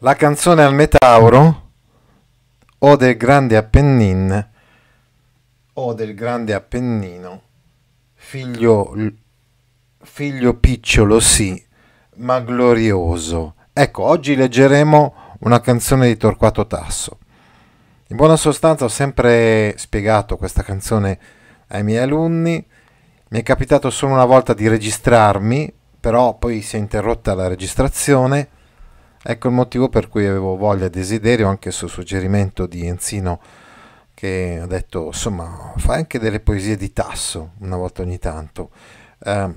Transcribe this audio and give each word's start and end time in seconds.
La 0.00 0.14
canzone 0.14 0.62
al 0.62 0.74
Metauro 0.74 1.70
o 2.80 2.96
del 2.96 3.16
grande 3.16 3.56
Appennin 3.56 4.48
o 5.72 5.94
del 5.94 6.14
grande 6.14 6.52
Appennino, 6.52 7.42
figlio, 8.12 8.94
figlio 10.02 10.54
picciolo 10.58 11.18
sì, 11.18 11.64
ma 12.16 12.40
glorioso. 12.40 13.54
Ecco, 13.72 14.02
oggi 14.02 14.36
leggeremo 14.36 15.14
una 15.40 15.62
canzone 15.62 16.08
di 16.08 16.18
Torquato 16.18 16.66
Tasso. 16.66 17.18
In 18.08 18.16
buona 18.16 18.36
sostanza 18.36 18.84
ho 18.84 18.88
sempre 18.88 19.78
spiegato 19.78 20.36
questa 20.36 20.62
canzone 20.62 21.18
ai 21.68 21.82
miei 21.82 22.02
alunni, 22.02 22.62
mi 23.28 23.38
è 23.38 23.42
capitato 23.42 23.88
solo 23.88 24.12
una 24.12 24.26
volta 24.26 24.52
di 24.52 24.68
registrarmi, 24.68 25.72
però 25.98 26.36
poi 26.36 26.60
si 26.60 26.76
è 26.76 26.78
interrotta 26.78 27.32
la 27.32 27.48
registrazione 27.48 28.50
Ecco 29.28 29.48
il 29.48 29.54
motivo 29.54 29.88
per 29.88 30.06
cui 30.08 30.24
avevo 30.24 30.54
voglia 30.54 30.86
e 30.86 30.90
desiderio, 30.90 31.48
anche 31.48 31.72
su 31.72 31.88
suggerimento 31.88 32.64
di 32.66 32.86
Enzino, 32.86 33.40
che 34.14 34.60
ha 34.62 34.66
detto, 34.66 35.06
insomma, 35.06 35.72
fai 35.78 35.96
anche 35.96 36.20
delle 36.20 36.38
poesie 36.38 36.76
di 36.76 36.92
tasso 36.92 37.54
una 37.58 37.74
volta 37.76 38.02
ogni 38.02 38.20
tanto. 38.20 38.70
Eh, 39.18 39.50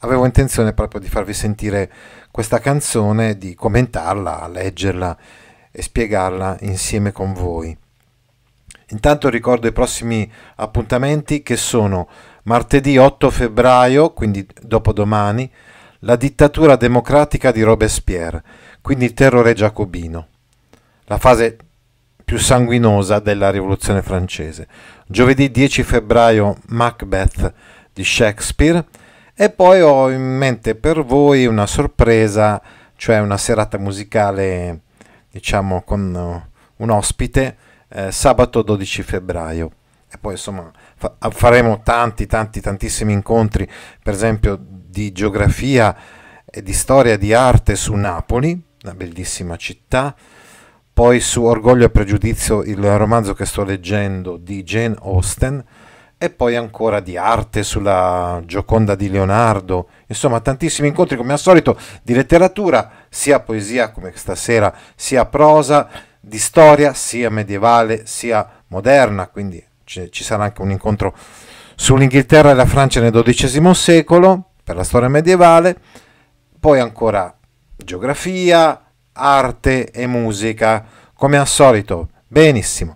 avevo 0.00 0.24
intenzione 0.24 0.72
proprio 0.72 1.00
di 1.00 1.08
farvi 1.08 1.34
sentire 1.34 1.88
questa 2.32 2.58
canzone, 2.58 3.38
di 3.38 3.54
commentarla, 3.54 4.48
leggerla 4.48 5.16
e 5.70 5.82
spiegarla 5.82 6.56
insieme 6.62 7.12
con 7.12 7.32
voi. 7.32 7.78
Intanto 8.88 9.28
ricordo 9.28 9.68
i 9.68 9.72
prossimi 9.72 10.28
appuntamenti 10.56 11.44
che 11.44 11.56
sono 11.56 12.08
martedì 12.42 12.98
8 12.98 13.30
febbraio, 13.30 14.12
quindi 14.14 14.44
dopodomani, 14.60 15.48
la 16.00 16.16
dittatura 16.16 16.74
democratica 16.74 17.52
di 17.52 17.62
Robespierre 17.62 18.42
quindi 18.82 19.04
il 19.06 19.14
terrore 19.14 19.54
giacobino, 19.54 20.26
la 21.04 21.18
fase 21.18 21.56
più 22.24 22.38
sanguinosa 22.38 23.18
della 23.18 23.50
rivoluzione 23.50 24.02
francese. 24.02 24.66
Giovedì 25.06 25.50
10 25.50 25.82
febbraio 25.82 26.56
Macbeth 26.68 27.52
di 27.92 28.04
Shakespeare. 28.04 28.84
E 29.34 29.50
poi 29.50 29.80
ho 29.80 30.10
in 30.10 30.22
mente 30.22 30.74
per 30.74 31.04
voi 31.04 31.46
una 31.46 31.66
sorpresa, 31.66 32.60
cioè 32.96 33.18
una 33.20 33.36
serata 33.36 33.78
musicale 33.78 34.80
diciamo 35.30 35.82
con 35.82 36.14
uh, 36.14 36.82
un 36.82 36.90
ospite 36.90 37.56
eh, 37.88 38.10
sabato 38.10 38.62
12 38.62 39.02
febbraio. 39.02 39.70
E 40.10 40.18
poi 40.18 40.32
insomma 40.32 40.70
fa- 40.96 41.16
faremo 41.30 41.80
tanti 41.82 42.26
tanti 42.26 42.60
tantissimi 42.60 43.12
incontri 43.12 43.68
per 44.02 44.12
esempio 44.12 44.58
di 44.60 45.12
geografia 45.12 45.96
e 46.44 46.62
di 46.62 46.72
storia 46.72 47.16
di 47.16 47.32
arte 47.32 47.76
su 47.76 47.94
Napoli 47.94 48.70
una 48.82 48.94
bellissima 48.94 49.56
città. 49.56 50.14
Poi 50.92 51.20
su 51.20 51.42
Orgoglio 51.42 51.86
e 51.86 51.90
Pregiudizio, 51.90 52.62
il 52.62 52.98
romanzo 52.98 53.32
che 53.32 53.46
sto 53.46 53.64
leggendo 53.64 54.36
di 54.36 54.62
Jane 54.62 54.96
Austen, 55.00 55.64
e 56.18 56.30
poi 56.30 56.54
ancora 56.54 57.00
di 57.00 57.16
arte 57.16 57.64
sulla 57.64 58.40
Gioconda 58.44 58.94
di 58.94 59.10
Leonardo, 59.10 59.88
insomma 60.06 60.38
tantissimi 60.38 60.86
incontri 60.86 61.16
come 61.16 61.32
al 61.32 61.38
solito 61.38 61.76
di 62.02 62.14
letteratura, 62.14 63.06
sia 63.08 63.40
poesia 63.40 63.90
come 63.90 64.12
stasera, 64.14 64.72
sia 64.94 65.26
prosa, 65.26 65.88
di 66.20 66.38
storia, 66.38 66.94
sia 66.94 67.28
medievale, 67.28 68.06
sia 68.06 68.62
moderna, 68.68 69.26
quindi 69.26 69.64
ci 69.84 70.22
sarà 70.22 70.44
anche 70.44 70.62
un 70.62 70.70
incontro 70.70 71.12
sull'Inghilterra 71.74 72.52
e 72.52 72.54
la 72.54 72.66
Francia 72.66 73.00
nel 73.00 73.10
XII 73.10 73.74
secolo, 73.74 74.50
per 74.62 74.76
la 74.76 74.84
storia 74.84 75.08
medievale, 75.08 75.76
poi 76.60 76.78
ancora 76.78 77.36
geografia, 77.84 78.92
arte 79.12 79.90
e 79.90 80.06
musica, 80.06 80.84
come 81.14 81.36
al 81.36 81.46
solito. 81.46 82.10
Benissimo. 82.26 82.94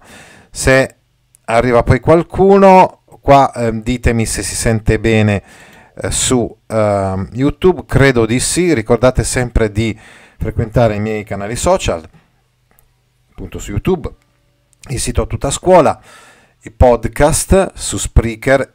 Se 0.50 0.97
arriva 1.44 1.83
poi 1.83 2.00
qualcuno, 2.00 3.03
qua 3.21 3.53
eh, 3.53 3.81
ditemi 3.81 4.27
se 4.27 4.43
si 4.43 4.55
sente 4.55 4.99
bene 4.99 5.43
eh, 5.94 6.11
su 6.11 6.56
eh, 6.66 7.28
YouTube, 7.33 7.84
credo 7.87 8.27
di 8.27 8.41
sì. 8.41 8.72
Ricordate 8.72 9.25
sempre 9.25 9.71
di 9.71 9.99
frequentare 10.38 10.94
i 10.94 11.00
miei 11.00 11.25
canali 11.25 11.56
social, 11.56 12.03
appunto 13.31 13.59
su 13.59 13.71
YouTube, 13.71 14.11
il 14.88 15.00
sito 15.00 15.27
Tutta 15.27 15.50
Scuola, 15.50 16.00
i 16.62 16.71
podcast 16.71 17.72
su 17.75 17.97
Spreaker, 17.97 18.75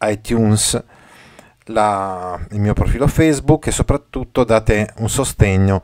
iTunes 0.00 0.82
la, 1.72 2.38
il 2.50 2.60
mio 2.60 2.74
profilo 2.74 3.06
Facebook 3.06 3.66
e 3.66 3.72
soprattutto 3.72 4.44
date 4.44 4.92
un 4.98 5.08
sostegno 5.08 5.82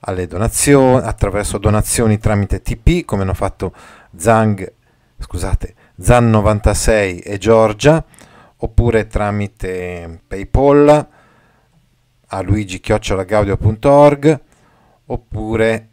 alle 0.00 0.26
donazioni 0.26 1.04
attraverso 1.04 1.58
donazioni 1.58 2.18
tramite 2.18 2.62
TP 2.62 3.04
come 3.04 3.22
hanno 3.22 3.34
fatto 3.34 3.74
Zang, 4.16 4.72
scusate, 5.18 5.74
Zan96 6.00 7.22
e 7.24 7.38
Giorgia 7.38 8.04
oppure 8.56 9.06
tramite 9.06 10.20
PayPal 10.26 11.08
a 12.32 12.40
luigi-gaudio.org 12.42 14.40
oppure 15.06 15.88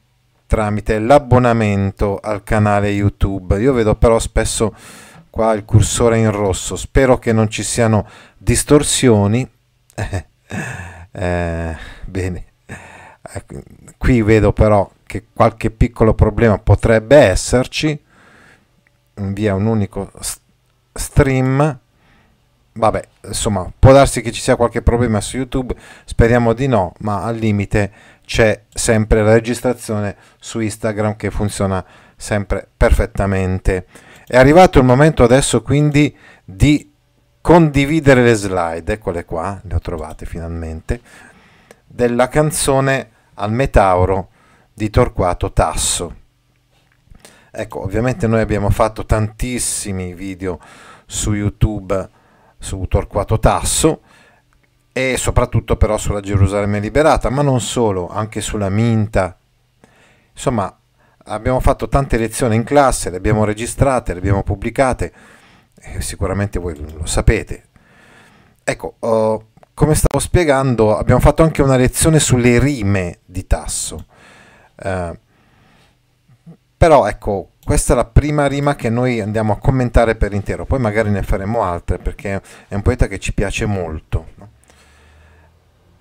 tramite 0.45 0.99
l'abbonamento 0.99 2.19
al 2.21 2.43
canale 2.43 2.89
YouTube. 2.89 3.59
Io 3.59 3.73
vedo 3.73 3.95
però 3.95 4.19
spesso 4.19 4.73
qua 5.29 5.53
il 5.53 5.65
cursore 5.65 6.17
in 6.17 6.31
rosso, 6.31 6.75
spero 6.75 7.17
che 7.19 7.31
non 7.33 7.49
ci 7.49 7.63
siano 7.63 8.07
distorsioni. 8.47 9.45
eh, 11.11 11.77
bene, 12.05 12.45
qui 13.97 14.21
vedo 14.21 14.53
però 14.53 14.89
che 15.05 15.25
qualche 15.33 15.69
piccolo 15.69 16.13
problema 16.13 16.57
potrebbe 16.57 17.17
esserci 17.17 17.99
via 19.15 19.53
un 19.53 19.65
unico 19.65 20.11
stream. 20.93 21.79
Vabbè, 22.71 23.07
insomma, 23.25 23.69
può 23.77 23.91
darsi 23.91 24.21
che 24.21 24.31
ci 24.31 24.39
sia 24.39 24.55
qualche 24.55 24.81
problema 24.81 25.19
su 25.19 25.35
YouTube, 25.35 25.75
speriamo 26.05 26.53
di 26.53 26.67
no, 26.67 26.93
ma 26.99 27.23
al 27.23 27.35
limite 27.35 27.91
c'è 28.23 28.61
sempre 28.69 29.23
la 29.23 29.33
registrazione 29.33 30.15
su 30.39 30.59
Instagram 30.61 31.17
che 31.17 31.31
funziona 31.31 31.83
sempre 32.15 32.65
perfettamente. 32.77 33.87
È 34.25 34.37
arrivato 34.37 34.79
il 34.79 34.85
momento 34.85 35.23
adesso 35.23 35.61
quindi 35.63 36.15
di 36.45 36.93
condividere 37.47 38.23
le 38.23 38.33
slide, 38.33 38.91
eccole 38.91 39.23
qua, 39.23 39.57
le 39.63 39.75
ho 39.75 39.79
trovate 39.79 40.25
finalmente, 40.25 40.99
della 41.85 42.27
canzone 42.27 43.09
Al 43.35 43.53
Metauro 43.53 44.27
di 44.73 44.89
Torquato 44.89 45.53
Tasso. 45.53 46.15
Ecco, 47.49 47.81
ovviamente 47.81 48.27
noi 48.27 48.41
abbiamo 48.41 48.69
fatto 48.69 49.05
tantissimi 49.05 50.13
video 50.13 50.59
su 51.05 51.31
YouTube 51.31 52.09
su 52.59 52.85
Torquato 52.89 53.39
Tasso 53.39 54.01
e 54.91 55.15
soprattutto 55.15 55.77
però 55.77 55.97
sulla 55.97 56.19
Gerusalemme 56.19 56.81
liberata, 56.81 57.29
ma 57.29 57.43
non 57.43 57.61
solo, 57.61 58.09
anche 58.09 58.41
sulla 58.41 58.67
Minta. 58.67 59.37
Insomma, 60.33 60.77
abbiamo 61.23 61.61
fatto 61.61 61.87
tante 61.87 62.17
lezioni 62.17 62.57
in 62.57 62.65
classe, 62.65 63.09
le 63.09 63.15
abbiamo 63.15 63.45
registrate, 63.45 64.11
le 64.11 64.19
abbiamo 64.19 64.43
pubblicate, 64.43 65.13
eh, 65.93 66.01
sicuramente 66.01 66.59
voi 66.59 66.75
lo 66.93 67.05
sapete. 67.05 67.63
Ecco, 68.63 68.95
uh, 68.99 69.41
come 69.73 69.95
stavo 69.95 70.19
spiegando, 70.19 70.97
abbiamo 70.97 71.19
fatto 71.19 71.43
anche 71.43 71.61
una 71.61 71.77
lezione 71.77 72.19
sulle 72.19 72.59
rime 72.59 73.19
di 73.25 73.45
Tasso. 73.47 74.05
Uh, 74.75 75.17
però 76.75 77.07
ecco, 77.07 77.51
questa 77.63 77.93
è 77.93 77.95
la 77.95 78.05
prima 78.05 78.47
rima 78.47 78.75
che 78.75 78.89
noi 78.89 79.19
andiamo 79.19 79.53
a 79.53 79.57
commentare 79.57 80.15
per 80.15 80.33
intero, 80.33 80.65
poi 80.65 80.79
magari 80.79 81.09
ne 81.09 81.23
faremo 81.23 81.63
altre 81.63 81.97
perché 81.97 82.41
è 82.67 82.75
un 82.75 82.81
poeta 82.81 83.07
che 83.07 83.19
ci 83.19 83.33
piace 83.33 83.65
molto. 83.65 84.27
No? 84.35 84.49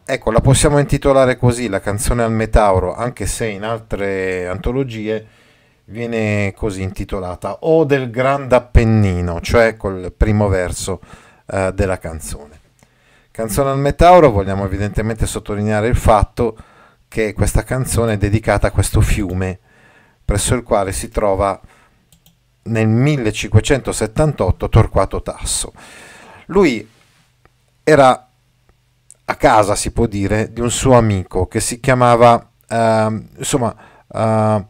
Ecco, 0.04 0.30
la 0.30 0.40
possiamo 0.40 0.78
intitolare 0.78 1.36
così, 1.36 1.68
la 1.68 1.80
canzone 1.80 2.22
al 2.22 2.30
Metauro, 2.30 2.94
anche 2.94 3.26
se 3.26 3.46
in 3.46 3.64
altre 3.64 4.46
antologie 4.46 5.26
viene 5.86 6.52
così 6.56 6.82
intitolata, 6.82 7.58
O 7.60 7.84
del 7.84 8.10
Grande 8.10 8.54
Appennino, 8.54 9.40
cioè 9.40 9.76
col 9.76 10.12
primo 10.16 10.48
verso 10.48 11.00
eh, 11.46 11.72
della 11.74 11.98
canzone. 11.98 12.60
Canzone 13.30 13.70
al 13.70 13.78
Metauro, 13.78 14.30
vogliamo 14.30 14.64
evidentemente 14.64 15.26
sottolineare 15.26 15.88
il 15.88 15.96
fatto 15.96 16.56
che 17.08 17.32
questa 17.34 17.62
canzone 17.62 18.14
è 18.14 18.16
dedicata 18.16 18.68
a 18.68 18.70
questo 18.70 19.00
fiume, 19.00 19.58
presso 20.24 20.54
il 20.54 20.62
quale 20.62 20.92
si 20.92 21.08
trova 21.08 21.60
nel 22.64 22.88
1578 22.88 24.68
Torquato 24.68 25.22
Tasso. 25.22 25.72
Lui 26.46 26.88
era 27.84 28.28
a 29.28 29.34
casa, 29.36 29.74
si 29.74 29.92
può 29.92 30.06
dire, 30.06 30.52
di 30.52 30.60
un 30.60 30.70
suo 30.70 30.96
amico 30.96 31.46
che 31.46 31.60
si 31.60 31.78
chiamava, 31.78 32.50
uh, 32.68 33.24
insomma, 33.36 33.74
uh, 34.06 34.66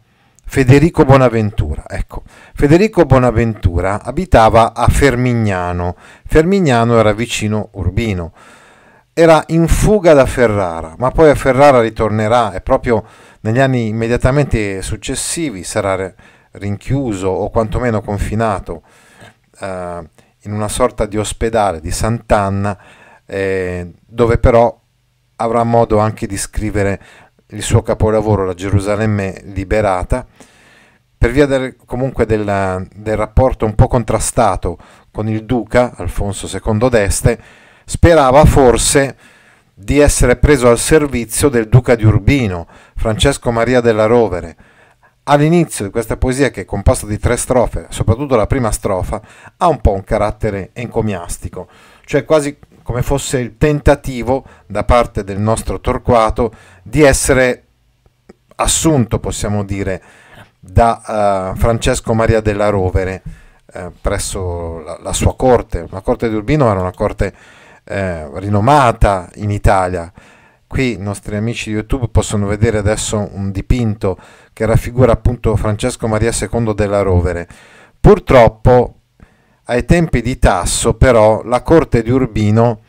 Federico 0.46 1.04
Bonaventura. 1.04 1.84
Ecco, 1.88 2.22
Federico 2.54 3.04
Bonaventura 3.04 4.02
abitava 4.02 4.72
a 4.72 4.86
Fermignano. 4.88 5.96
Fermignano 6.26 6.98
era 6.98 7.12
vicino 7.12 7.68
Urbino. 7.72 8.32
Era 9.12 9.42
in 9.48 9.66
fuga 9.66 10.12
da 10.12 10.26
Ferrara, 10.26 10.94
ma 10.98 11.10
poi 11.10 11.30
a 11.30 11.34
Ferrara 11.34 11.80
ritornerà 11.80 12.52
e 12.52 12.60
proprio 12.60 13.04
Negli 13.46 13.60
anni 13.60 13.86
immediatamente 13.86 14.82
successivi 14.82 15.62
sarà 15.62 16.12
rinchiuso 16.52 17.28
o 17.28 17.48
quantomeno 17.48 18.00
confinato 18.02 18.82
eh, 19.60 20.08
in 20.40 20.52
una 20.52 20.66
sorta 20.66 21.06
di 21.06 21.16
ospedale 21.16 21.80
di 21.80 21.92
Sant'Anna, 21.92 22.76
eh, 23.24 23.92
dove 24.04 24.38
però 24.38 24.76
avrà 25.36 25.62
modo 25.62 25.98
anche 25.98 26.26
di 26.26 26.36
scrivere 26.36 27.00
il 27.50 27.62
suo 27.62 27.82
capolavoro, 27.82 28.44
la 28.44 28.54
Gerusalemme 28.54 29.40
liberata, 29.44 30.26
per 31.18 31.30
via 31.30 31.46
del, 31.46 31.76
comunque 31.84 32.26
del, 32.26 32.86
del 32.94 33.16
rapporto 33.16 33.64
un 33.64 33.74
po' 33.74 33.88
contrastato 33.88 34.76
con 35.10 35.28
il 35.28 35.44
duca 35.44 35.94
Alfonso 35.96 36.46
II 36.46 36.88
d'Este, 36.88 37.40
sperava 37.84 38.44
forse 38.44 39.16
di 39.72 39.98
essere 39.98 40.36
preso 40.36 40.68
al 40.68 40.78
servizio 40.78 41.48
del 41.48 41.68
duca 41.68 41.94
di 41.94 42.04
Urbino, 42.04 42.66
Francesco 42.96 43.50
Maria 43.50 43.80
della 43.80 44.06
Rovere. 44.06 44.56
All'inizio 45.24 45.84
di 45.84 45.90
questa 45.90 46.16
poesia, 46.16 46.50
che 46.50 46.62
è 46.62 46.64
composta 46.64 47.06
di 47.06 47.18
tre 47.18 47.36
strofe, 47.36 47.86
soprattutto 47.90 48.36
la 48.36 48.46
prima 48.46 48.70
strofa, 48.70 49.20
ha 49.56 49.68
un 49.68 49.80
po' 49.80 49.92
un 49.92 50.04
carattere 50.04 50.70
encomiastico, 50.72 51.68
cioè 52.04 52.24
quasi 52.24 52.56
come 52.82 53.02
fosse 53.02 53.38
il 53.38 53.56
tentativo 53.58 54.44
da 54.66 54.84
parte 54.84 55.24
del 55.24 55.40
nostro 55.40 55.80
Torquato 55.80 56.52
di 56.88 57.02
essere 57.02 57.64
assunto, 58.54 59.18
possiamo 59.18 59.64
dire, 59.64 60.00
da 60.60 61.52
uh, 61.52 61.58
Francesco 61.58 62.14
Maria 62.14 62.40
della 62.40 62.68
Rovere 62.68 63.22
eh, 63.72 63.90
presso 64.00 64.78
la, 64.80 64.96
la, 65.02 65.12
sua 65.12 65.34
corte. 65.34 65.88
La 65.90 66.00
corte 66.00 66.28
di 66.28 66.36
Urbino 66.36 66.70
era 66.70 66.78
una 66.80 66.92
corte 66.92 67.34
eh, 67.82 68.30
rinomata 68.38 69.28
in 69.34 69.50
Italia. 69.50 70.12
Qui 70.64 70.92
i 70.92 70.98
nostri 70.98 71.34
amici 71.34 71.70
di 71.70 71.74
YouTube 71.74 72.08
possono 72.08 72.46
vedere 72.46 72.78
adesso 72.78 73.30
un 73.32 73.50
dipinto 73.50 74.16
che 74.52 74.64
raffigura 74.64 75.10
appunto 75.10 75.56
Francesco 75.56 76.06
Maria 76.06 76.30
II 76.32 76.72
della 76.72 77.02
Rovere. 77.02 77.48
Purtroppo 78.00 79.00
ai 79.64 79.84
tempi 79.84 80.22
di 80.22 80.38
Tasso, 80.38 80.94
però, 80.94 81.42
la 81.42 81.62
corte 81.62 82.04
di 82.04 82.10
Urbino 82.10 82.82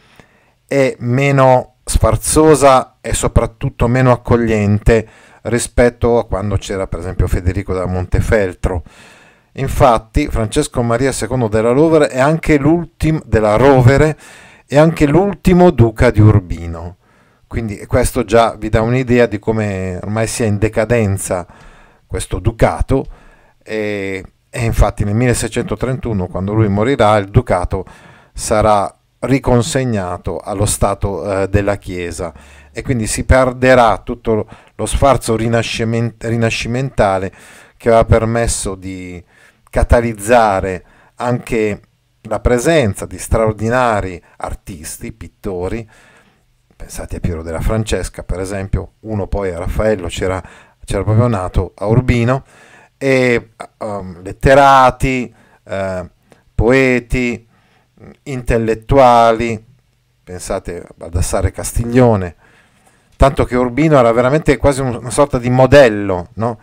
è 0.68 0.96
meno 1.00 1.77
sfarzosa 1.88 2.98
e 3.02 3.14
soprattutto 3.14 3.88
meno 3.88 4.12
accogliente 4.12 5.08
rispetto 5.44 6.18
a 6.18 6.26
quando 6.26 6.58
c'era 6.58 6.88
per 6.88 7.00
esempio 7.00 7.28
Federico 7.28 7.74
da 7.74 7.86
Montefeltro. 7.86 8.84
Infatti, 9.54 10.28
Francesco 10.28 10.84
Maria 10.84 11.12
II 11.12 11.50
della 11.50 11.72
Rovere 11.72 12.10
è 12.10 12.20
anche 12.20 12.58
l'ultimo 12.58 13.22
della 13.26 13.56
Rovere 13.56 14.18
è 14.68 14.78
anche 14.78 15.08
l'ultimo 15.08 15.72
duca 15.72 16.12
di 16.12 16.20
Urbino. 16.20 16.98
Quindi 17.48 17.86
questo 17.86 18.26
già 18.26 18.56
vi 18.56 18.70
dà 18.70 18.82
un'idea 18.82 19.26
di 19.26 19.40
come 19.40 19.98
ormai 20.04 20.28
sia 20.28 20.46
in 20.46 20.58
decadenza 20.58 21.48
questo 22.06 22.40
ducato 22.40 23.06
e 23.64 24.24
e 24.50 24.64
infatti 24.64 25.04
nel 25.04 25.14
1631, 25.14 26.28
quando 26.28 26.54
lui 26.54 26.68
morirà, 26.68 27.16
il 27.18 27.30
ducato 27.30 27.86
sarà 28.34 28.97
riconsegnato 29.20 30.38
allo 30.40 30.66
stato 30.66 31.44
eh, 31.44 31.48
della 31.50 31.78
Chiesa. 31.78 32.34
E 32.72 32.82
quindi 32.82 33.08
si 33.08 33.24
perderà 33.24 33.98
tutto 34.00 34.48
lo 34.76 34.86
sfarzo 34.86 35.36
rinasciment- 35.36 36.24
rinascimentale 36.24 37.32
che 37.76 37.90
aveva 37.90 38.06
permesso 38.06 38.76
di 38.76 39.24
catalizzare 39.70 40.84
anche 41.16 41.82
la 42.22 42.40
presenza 42.40 43.06
di 43.06 43.18
straordinari 43.18 44.22
artisti, 44.38 45.12
pittori, 45.12 45.88
pensate 46.76 47.16
a 47.16 47.20
Piero 47.20 47.42
della 47.42 47.62
Francesca 47.62 48.24
per 48.24 48.40
esempio, 48.40 48.94
uno 49.02 49.28
poi 49.28 49.52
a 49.52 49.60
Raffaello 49.60 50.08
c'era, 50.08 50.42
c'era 50.86 51.04
proprio 51.04 51.28
nato 51.28 51.74
a 51.76 51.88
Urbino, 51.88 52.44
e 52.98 53.52
um, 53.78 54.22
letterati, 54.22 55.34
uh, 55.64 56.10
poeti, 56.54 57.47
intellettuali, 58.24 59.64
pensate 60.24 60.86
ad 61.00 61.16
Assare 61.16 61.52
Castiglione, 61.52 62.36
tanto 63.16 63.46
che 63.46 63.56
Urbino 63.56 63.98
era 63.98 64.12
veramente 64.12 64.58
quasi 64.58 64.82
una 64.82 65.10
sorta 65.10 65.40
di 65.40 65.50
modello 65.50 66.30
no? 66.34 66.60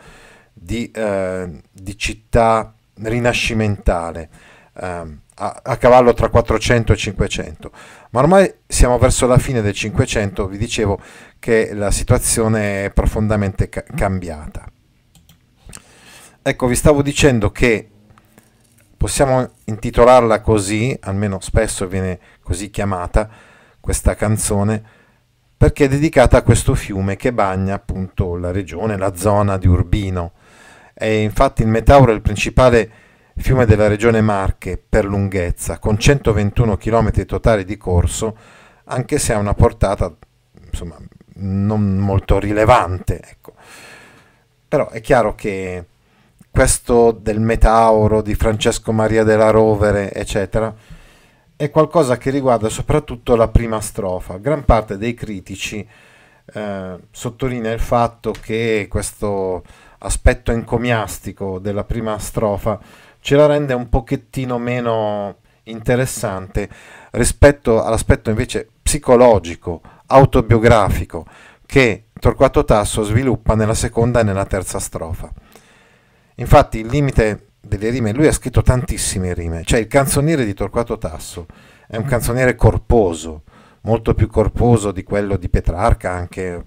di, 0.53 0.91
uh, 0.95 1.61
di, 1.71 1.97
città 1.97 2.73
rinascimentale. 3.03 4.29
Uh, 4.75 5.19
a, 5.37 5.61
a, 5.65 5.77
cavallo 5.77 6.15
tra 6.15 6.29
400 6.29 6.93
e 6.93 6.97
500 6.97 7.71
ma 8.11 8.21
ormai 8.21 8.53
siamo 8.67 8.99
verso 8.99 9.27
la 9.27 9.39
fine 9.39 9.63
del 9.63 9.73
500 9.73 10.49
vi 10.49 10.59
dicevo 10.59 11.01
che 11.39 11.73
la 11.75 11.93
situazione 11.93 12.87
è 12.87 12.91
profondamente 12.91 13.69
ca- 13.69 13.85
cambiata 13.95 14.67
Ecco, 16.47 16.67
vi 16.67 16.75
stavo 16.75 17.01
dicendo 17.01 17.51
che 17.51 17.89
possiamo 19.05 19.51
intitolarla 19.67 20.41
così, 20.41 20.97
almeno 21.03 21.39
spesso 21.39 21.87
viene 21.87 22.19
così 22.43 22.71
chiamata 22.71 23.29
questa 23.79 24.15
canzone, 24.15 24.83
perché 25.59 25.85
è 25.85 25.89
dedicata 25.89 26.39
a 26.39 26.43
questo 26.43 26.75
fiume 26.75 27.17
che 27.17 27.31
bagna 27.31 27.75
appunto 27.75 28.35
la 28.39 28.51
regione, 28.51 28.97
la 28.97 29.15
zona 29.15 29.59
di 29.59 29.67
Urbino. 29.67 30.33
È 30.95 31.05
infatti 31.05 31.61
il 31.61 31.69
Metauro 31.69 32.13
è 32.13 32.15
il 32.15 32.23
principale 32.23 32.91
fiume 33.37 33.67
della 33.67 33.89
regione 33.89 34.23
Marche 34.23 34.83
per 34.89 35.05
lunghezza, 35.05 35.79
con 35.79 35.99
121 35.99 36.79
km 36.79 37.27
totali 37.27 37.67
di 37.67 37.77
corso, 37.77 38.35
anche 38.85 39.19
se 39.19 39.35
ha 39.35 39.39
una 39.39 39.53
portata 39.53 40.17
insomma 40.71 40.97
non 41.35 41.99
molto 41.99 42.39
rilevante. 42.39 43.21
Ecco. 43.23 43.53
Però 44.67 44.89
è 44.89 45.03
chiaro 45.03 45.35
che 45.35 45.85
questo 46.55 47.11
del 47.11 47.41
Metauro, 47.41 48.23
di 48.23 48.37
Francesco 48.37 48.93
Maria 48.93 49.25
della 49.25 49.51
Rovere, 49.51 50.13
eccetera, 50.13 50.73
è 51.57 51.69
qualcosa 51.69 52.17
che 52.17 52.31
riguarda 52.31 52.69
soprattutto 52.69 53.35
la 53.35 53.49
prima 53.49 53.81
strofa. 53.81 54.37
Gran 54.37 54.65
parte 54.65 54.97
dei 54.97 55.15
critici 55.15 55.85
eh, 56.45 56.99
sottolinea 57.11 57.73
il 57.73 57.81
fatto 57.81 58.33
che 58.41 58.87
questo 58.89 59.65
aspetto 59.99 60.53
encomiastico 60.53 61.59
della 61.59 61.83
prima 61.83 62.17
strofa 62.21 62.79
ce 63.19 63.35
la 63.35 63.47
rende 63.47 63.75
un 63.75 63.89
pochettino 63.89 64.57
meno 64.57 65.39
interessante 65.65 66.69
rispetto 67.11 67.83
all'aspetto 67.83 68.31
invece 68.31 68.69
psicologico, 68.81 69.81
autobiografico 70.07 71.27
che 71.67 72.05
Torquato 72.17 72.65
Tasso 72.65 73.03
sviluppa 73.03 73.57
nella 73.57 73.75
seconda 73.75 74.21
e 74.21 74.23
nella 74.23 74.47
terza 74.47 74.79
strofa. 74.79 75.33
Infatti 76.37 76.79
il 76.81 76.87
limite 76.87 77.49
delle 77.61 77.91
rime, 77.91 78.13
lui 78.13 78.27
ha 78.27 78.33
scritto 78.33 78.63
tantissime 78.63 79.35
rime, 79.35 79.63
cioè 79.65 79.81
il 79.81 79.87
canzoniere 79.87 80.45
di 80.45 80.55
Torquato 80.55 80.99
Tasso 80.99 81.47
è 81.87 81.97
un 81.97 82.05
canzoniere 82.05 82.55
corposo, 82.57 83.43
molto 83.83 84.15
più 84.15 84.29
corposo 84.29 84.91
di 84.93 85.03
quello 85.03 85.37
di 85.37 85.49
Petrarca, 85.49 86.11
anche 86.11 86.67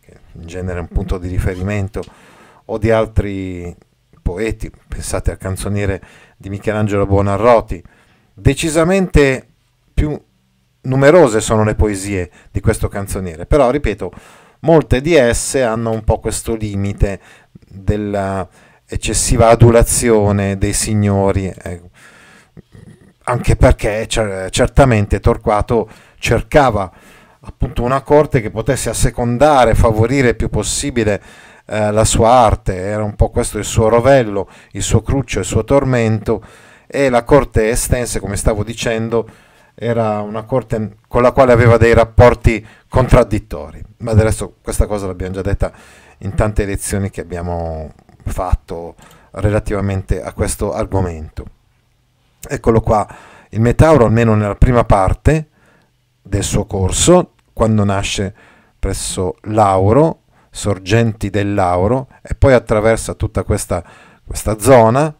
che 0.00 0.18
in 0.32 0.46
genere 0.46 0.78
è 0.78 0.82
un 0.82 0.88
punto 0.88 1.18
di 1.18 1.28
riferimento, 1.28 2.02
o 2.66 2.78
di 2.78 2.90
altri 2.90 3.74
poeti, 4.22 4.70
pensate 4.88 5.30
al 5.30 5.36
canzoniere 5.36 6.02
di 6.36 6.48
Michelangelo 6.48 7.06
Buonarroti, 7.06 7.82
decisamente 8.34 9.46
più 9.94 10.20
numerose 10.82 11.40
sono 11.40 11.64
le 11.64 11.74
poesie 11.74 12.30
di 12.50 12.60
questo 12.60 12.88
canzoniere, 12.88 13.46
però 13.46 13.70
ripeto, 13.70 14.10
molte 14.60 15.00
di 15.00 15.14
esse 15.14 15.62
hanno 15.62 15.90
un 15.90 16.02
po' 16.02 16.18
questo 16.18 16.54
limite 16.54 17.20
della 17.68 18.48
eccessiva 18.86 19.48
adulazione 19.48 20.58
dei 20.58 20.72
signori, 20.72 21.46
eh, 21.46 21.80
anche 23.24 23.56
perché 23.56 24.06
cer- 24.06 24.50
certamente 24.50 25.20
Torquato 25.20 25.88
cercava 26.18 26.90
appunto 27.40 27.82
una 27.82 28.02
corte 28.02 28.40
che 28.40 28.50
potesse 28.50 28.88
assecondare, 28.88 29.74
favorire 29.74 30.30
il 30.30 30.36
più 30.36 30.48
possibile 30.48 31.22
eh, 31.66 31.90
la 31.90 32.04
sua 32.04 32.30
arte, 32.30 32.76
era 32.76 33.02
un 33.02 33.14
po' 33.14 33.30
questo 33.30 33.58
il 33.58 33.64
suo 33.64 33.88
rovello, 33.88 34.48
il 34.72 34.82
suo 34.82 35.02
cruccio, 35.02 35.40
il 35.40 35.44
suo 35.44 35.64
tormento. 35.64 36.42
E 36.86 37.08
la 37.08 37.24
corte 37.24 37.68
estense, 37.68 38.20
come 38.20 38.36
stavo 38.36 38.62
dicendo, 38.62 39.28
era 39.74 40.20
una 40.20 40.44
corte 40.44 40.98
con 41.08 41.22
la 41.22 41.32
quale 41.32 41.52
aveva 41.52 41.76
dei 41.76 41.92
rapporti 41.92 42.64
contraddittori, 42.88 43.82
ma 43.98 44.14
del 44.14 44.24
resto 44.24 44.54
questa 44.62 44.86
cosa 44.86 45.06
l'abbiamo 45.06 45.34
già 45.34 45.42
detta 45.42 45.72
in 46.18 46.34
tante 46.34 46.64
lezioni 46.64 47.10
che 47.10 47.20
abbiamo 47.20 47.92
fatto 48.26 48.94
relativamente 49.32 50.22
a 50.22 50.32
questo 50.32 50.72
argomento. 50.72 51.44
Eccolo 52.48 52.80
qua, 52.80 53.06
il 53.50 53.60
Metauro 53.60 54.04
almeno 54.04 54.34
nella 54.34 54.54
prima 54.54 54.84
parte 54.84 55.48
del 56.22 56.42
suo 56.42 56.64
corso, 56.64 57.32
quando 57.52 57.84
nasce 57.84 58.34
presso 58.78 59.36
Lauro, 59.42 60.22
sorgenti 60.50 61.30
del 61.30 61.54
Lauro, 61.54 62.08
e 62.22 62.34
poi 62.34 62.52
attraversa 62.52 63.14
tutta 63.14 63.42
questa, 63.42 63.82
questa 64.24 64.58
zona, 64.58 65.14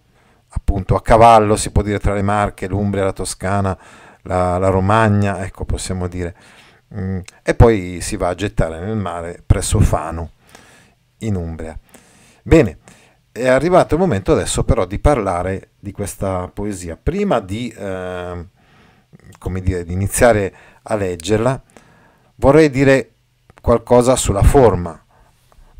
appunto 0.49 0.95
a 0.95 1.03
cavallo 1.03 1.57
si 1.57 1.71
può 1.71 1.83
dire 1.83 1.99
tra 1.99 2.15
le 2.15 2.23
Marche, 2.23 2.69
l'Umbria, 2.69 3.05
la 3.05 3.13
Toscana, 3.13 3.77
la, 4.23 4.59
la 4.59 4.69
Romagna, 4.69 5.45
ecco 5.45 5.65
possiamo 5.65 6.09
dire, 6.09 6.35
mm, 6.95 7.19
e 7.43 7.55
poi 7.55 7.99
si 8.01 8.17
va 8.17 8.29
a 8.29 8.35
gettare 8.35 8.81
nel 8.81 8.97
mare 8.97 9.43
presso 9.45 9.81
Fano 9.81 10.31
in 11.19 11.37
Umbria. 11.37 11.79
Bene, 12.43 12.79
è 13.37 13.49
arrivato 13.49 13.95
il 13.95 14.01
momento 14.01 14.33
adesso 14.33 14.65
però 14.65 14.87
di 14.87 14.99
parlare 14.99 15.71
di 15.79 15.93
questa 15.93 16.51
poesia. 16.53 16.99
Prima 17.01 17.41
di, 17.41 17.69
eh, 17.69 18.47
dire, 19.61 19.85
di 19.85 19.93
iniziare 19.93 20.55
a 20.83 20.95
leggerla, 20.95 21.63
vorrei 22.37 22.71
dire 22.71 23.11
qualcosa 23.61 24.17
sulla 24.17 24.43
forma. 24.43 25.01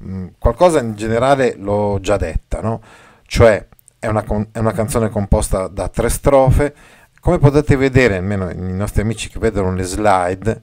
Mm, 0.05 0.27
qualcosa 0.39 0.81
in 0.81 0.95
generale 0.95 1.57
l'ho 1.57 1.99
già 2.01 2.17
detta, 2.17 2.61
no? 2.61 2.81
Cioè 3.27 3.67
è 3.99 4.09
una, 4.09 4.25
è 4.53 4.59
una 4.59 4.73
canzone 4.73 5.09
composta 5.09 5.69
da 5.69 5.89
tre 5.89 6.09
strofe. 6.09 6.75
Come 7.21 7.39
potete 7.39 7.77
vedere, 7.77 8.19
almeno 8.19 8.51
i 8.51 8.73
nostri 8.73 9.03
amici 9.03 9.29
che 9.29 9.39
vedono 9.39 9.75
le 9.75 9.83
slide, 9.83 10.63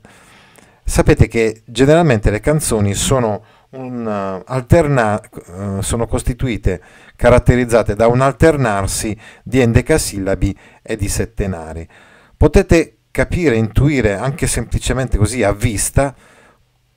sapete 0.84 1.28
che 1.28 1.64
generalmente 1.66 2.30
le 2.30 2.40
canzoni 2.40 2.94
sono, 2.94 3.44
un, 3.74 4.06
uh, 4.06 4.44
alterna, 4.46 5.22
uh, 5.48 5.82
sono 5.82 6.08
costituite, 6.08 6.82
caratterizzate 7.16 7.96
da 7.96 8.08
un 8.08 8.22
alternarsi 8.22 9.18
di 9.44 9.60
endecasillabi 9.60 10.58
e 10.82 10.96
di 10.96 11.08
settenari. 11.08 11.88
Potete 12.36 12.98
capire, 13.12 13.56
intuire 13.56 14.16
anche 14.16 14.48
semplicemente 14.48 15.18
così 15.18 15.44
a 15.44 15.54
vista 15.54 16.16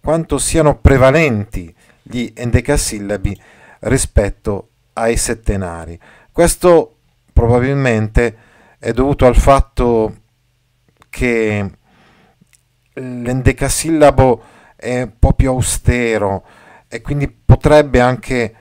quanto 0.00 0.38
siano 0.38 0.78
prevalenti 0.78 1.74
gli 2.02 2.32
endecasillabi 2.34 3.40
rispetto 3.80 4.70
ai 4.94 5.16
settenari. 5.16 5.98
Questo 6.32 6.96
probabilmente 7.32 8.36
è 8.78 8.92
dovuto 8.92 9.26
al 9.26 9.36
fatto 9.36 10.16
che 11.08 11.70
l'endecasillabo 12.92 14.42
è 14.76 15.02
un 15.02 15.12
po' 15.18 15.32
più 15.32 15.50
austero 15.50 16.44
e 16.96 17.02
quindi 17.02 17.28
potrebbe 17.28 18.00
anche 18.00 18.54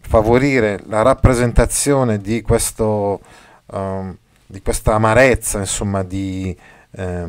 favorire 0.00 0.80
la 0.86 1.02
rappresentazione 1.02 2.18
di, 2.18 2.40
questo, 2.40 3.20
um, 3.66 4.16
di 4.46 4.62
questa 4.62 4.94
amarezza, 4.94 5.58
insomma, 5.58 6.02
di, 6.02 6.56
eh, 6.92 7.26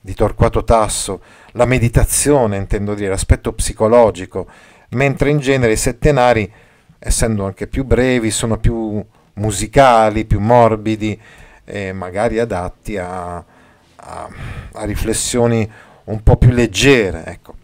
di 0.00 0.14
Torquato 0.14 0.64
Tasso, 0.64 1.22
la 1.52 1.66
meditazione, 1.66 2.56
intendo 2.56 2.94
dire, 2.94 3.10
l'aspetto 3.10 3.52
psicologico, 3.52 4.46
mentre 4.90 5.30
in 5.30 5.38
genere 5.38 5.72
i 5.72 5.76
settenari 5.76 6.50
essendo 6.98 7.44
anche 7.44 7.66
più 7.66 7.84
brevi, 7.84 8.30
sono 8.30 8.56
più 8.56 9.04
musicali, 9.34 10.24
più 10.24 10.40
morbidi 10.40 11.20
e 11.64 11.92
magari 11.92 12.38
adatti 12.38 12.96
a, 12.96 13.36
a, 13.36 14.28
a 14.72 14.84
riflessioni 14.84 15.70
un 16.04 16.22
po' 16.22 16.36
più 16.36 16.50
leggere. 16.50 17.24
Ecco. 17.26 17.56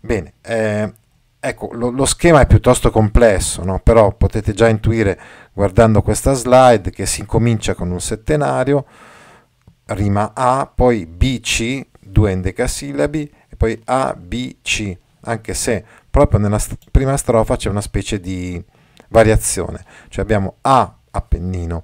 Bene, 0.00 0.34
eh, 0.42 0.92
ecco, 1.40 1.70
lo, 1.72 1.90
lo, 1.90 2.04
schema 2.04 2.40
è 2.40 2.46
piuttosto 2.46 2.90
complesso, 2.90 3.64
no? 3.64 3.80
però 3.80 4.12
potete 4.12 4.52
già 4.52 4.68
intuire 4.68 5.18
guardando 5.52 6.02
questa 6.02 6.32
slide 6.32 6.90
che 6.90 7.06
si 7.06 7.20
incomincia 7.20 7.74
con 7.74 7.90
un 7.90 8.00
settenario, 8.00 8.84
rima 9.86 10.32
A, 10.34 10.70
poi 10.72 11.06
BC, 11.06 11.86
due 12.00 12.32
endecasillabi, 12.32 13.32
e 13.48 13.56
poi 13.56 13.80
ABC, 13.84 14.96
anche 15.22 15.54
se 15.54 15.84
proprio 16.10 16.38
nella 16.38 16.58
st- 16.58 16.76
prima 16.90 17.16
strofa 17.16 17.56
c'è 17.56 17.68
una 17.68 17.80
specie 17.80 18.20
di 18.20 18.62
variazione, 19.08 19.84
cioè 20.08 20.22
abbiamo 20.24 20.56
A 20.62 20.94
Appennino, 21.10 21.82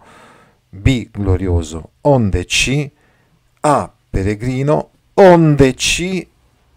B 0.68 1.08
glorioso, 1.10 1.92
onde 2.02 2.44
C, 2.44 2.90
A 3.60 3.92
peregrino, 4.10 4.90
onde 5.14 5.74
C 5.74 6.26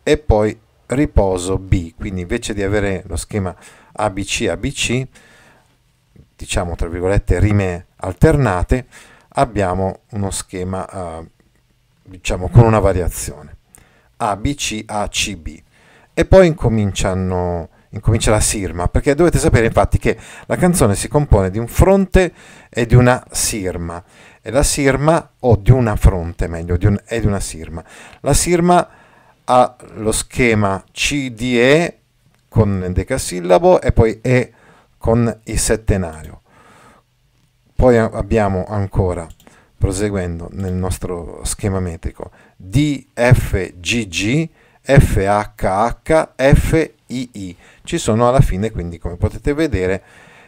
e 0.04 0.18
poi 0.18 0.58
riposo 0.88 1.58
B, 1.58 1.94
quindi 1.96 2.22
invece 2.22 2.54
di 2.54 2.64
avere 2.64 3.04
lo 3.08 3.16
schema 3.16 3.56
ABC 3.94 4.48
ABC, 4.50 5.06
diciamo 6.36 6.76
tra 6.76 6.88
virgolette 6.88 7.40
rime 7.40 7.88
alternate, 7.98 8.86
abbiamo 9.30 10.02
uno 10.12 10.32
schema 10.32 10.88
uh, 11.20 11.28
diciamo 12.04 12.50
con 12.50 12.64
una 12.64 12.80
variazione. 12.80 13.56
ABC 14.18 14.84
ACB 14.86 15.48
e 16.14 16.26
poi 16.26 16.48
incominciano, 16.48 17.70
incomincia 17.90 18.32
la 18.32 18.40
sirma, 18.40 18.88
perché 18.88 19.14
dovete 19.14 19.38
sapere 19.38 19.68
infatti 19.68 20.00
che 20.00 20.18
la 20.48 20.56
canzone 20.56 20.96
si 20.96 21.08
compone 21.08 21.52
di 21.52 21.60
un 21.60 21.68
fronte 21.68 22.34
e 22.70 22.88
di 22.88 22.96
una 22.96 23.24
sirma, 23.30 24.04
e 24.42 24.50
la 24.50 24.64
sirma, 24.64 25.34
o 25.42 25.56
di 25.56 25.70
una 25.70 25.96
fronte 25.96 26.48
meglio, 26.48 26.76
di 26.78 26.88
un, 26.88 27.00
e 27.06 27.20
di 27.20 27.28
una 27.28 27.40
sirma. 27.40 27.84
La 28.22 28.34
sirma 28.34 28.90
ha 29.50 29.76
lo 29.96 30.12
schema 30.12 30.84
CDE 30.92 32.00
con 32.50 32.84
il 32.86 32.94
decasillabo 32.94 33.82
e 33.82 33.92
poi 33.92 34.20
E 34.22 34.54
con 34.98 35.40
il 35.44 35.60
settenario. 35.60 36.42
Poi 37.76 37.98
abbiamo 37.98 38.66
ancora, 38.68 39.28
proseguendo 39.78 40.50
nel 40.54 40.74
nostro 40.74 41.42
schema 41.44 41.80
metrico, 41.80 42.32
DFGG, 42.56 44.50
FHH, 44.82 46.30
FII. 46.56 47.58
Ci 47.84 47.98
sono 47.98 48.28
alla 48.28 48.42
fine, 48.42 48.72
quindi 48.72 48.98
come 48.98 49.16
potete 49.16 49.54
vedere, 49.54 50.04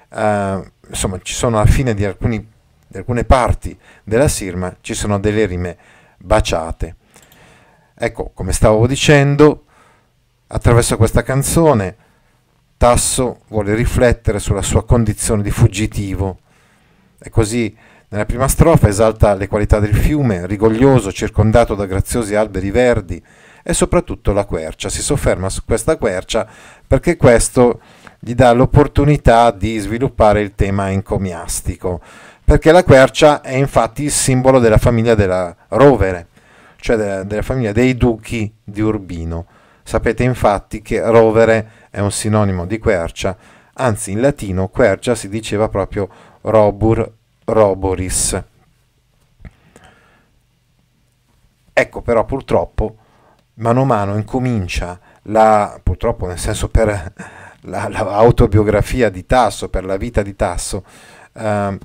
eh, 0.10 0.72
insomma, 0.88 1.20
ci 1.22 1.34
sono 1.34 1.60
alla 1.60 1.70
fine 1.70 1.94
di, 1.94 2.04
alcuni, 2.04 2.46
di 2.88 2.98
alcune 2.98 3.24
parti 3.24 3.78
della 4.04 4.28
sirma, 4.28 4.76
ci 4.82 4.96
sono 4.96 5.20
delle 5.20 5.46
rime 5.46 5.78
baciate. 6.18 6.96
Ecco, 8.02 8.32
come 8.34 8.54
stavo 8.54 8.88
dicendo, 8.88 9.66
attraverso 10.48 10.96
questa 10.96 11.22
canzone 11.22 11.96
Tasso 12.78 13.42
vuole 13.50 13.76
riflettere 13.76 14.40
sulla 14.40 14.62
sua 14.62 14.86
condizione 14.86 15.44
di 15.44 15.52
fuggitivo. 15.52 16.40
E 17.20 17.30
così 17.30 17.76
nella 18.08 18.26
prima 18.26 18.48
strofa 18.48 18.88
esalta 18.88 19.34
le 19.34 19.50
qualità 19.50 19.80
del 19.80 19.94
fiume, 19.94 20.48
rigoglioso, 20.48 21.12
circondato 21.12 21.76
da 21.76 21.86
graziosi 21.86 22.36
alberi 22.36 22.72
verdi, 22.72 23.22
e 23.62 23.74
soprattutto 23.74 24.32
la 24.32 24.46
quercia. 24.46 24.88
Si 24.88 25.02
sofferma 25.02 25.50
su 25.50 25.66
questa 25.66 25.98
quercia 25.98 26.48
perché 26.88 27.18
questo 27.18 27.82
gli 28.18 28.34
dà 28.34 28.54
l'opportunità 28.54 29.52
di 29.52 29.78
sviluppare 29.78 30.40
il 30.40 30.56
tema 30.56 30.90
encomiastico, 30.90 32.00
perché 32.46 32.72
la 32.72 32.86
quercia 32.86 33.42
è 33.42 33.56
infatti 33.56 34.04
il 34.04 34.12
simbolo 34.12 34.60
della 34.60 34.78
famiglia 34.78 35.16
della 35.16 35.54
Rovere, 35.68 36.28
cioè 36.80 36.96
della, 36.96 37.24
della 37.24 37.42
famiglia 37.42 37.72
dei 37.72 37.96
duchi 37.96 38.54
di 38.64 38.82
Urbino. 38.82 39.46
Sapete 39.84 40.24
infatti 40.24 40.82
che 40.82 41.02
Rovere 41.02 41.88
è 41.90 42.00
un 42.00 42.12
sinonimo 42.12 42.66
di 42.66 42.78
quercia, 42.78 43.36
anzi 43.74 44.12
in 44.12 44.22
latino 44.22 44.68
quercia 44.68 45.16
si 45.16 45.30
diceva 45.30 45.68
proprio 45.68 46.08
robur 46.42 47.12
roboris. 47.46 48.44
Ecco 51.74 52.02
però 52.02 52.26
purtroppo 52.26 52.96
mano 53.56 53.82
a 53.82 53.86
mano 53.86 54.16
incomincia 54.16 55.00
la, 55.24 55.80
purtroppo 55.82 56.28
nel 56.28 56.38
senso 56.38 56.70
per 56.70 57.14
l'autobiografia 57.62 59.06
la, 59.06 59.10
di 59.10 59.26
Tasso, 59.26 59.70
per 59.70 59.86
la 59.86 59.98
vita 59.98 60.22
di 60.22 60.36
Tasso, 60.36 60.84
eh, 61.34 61.78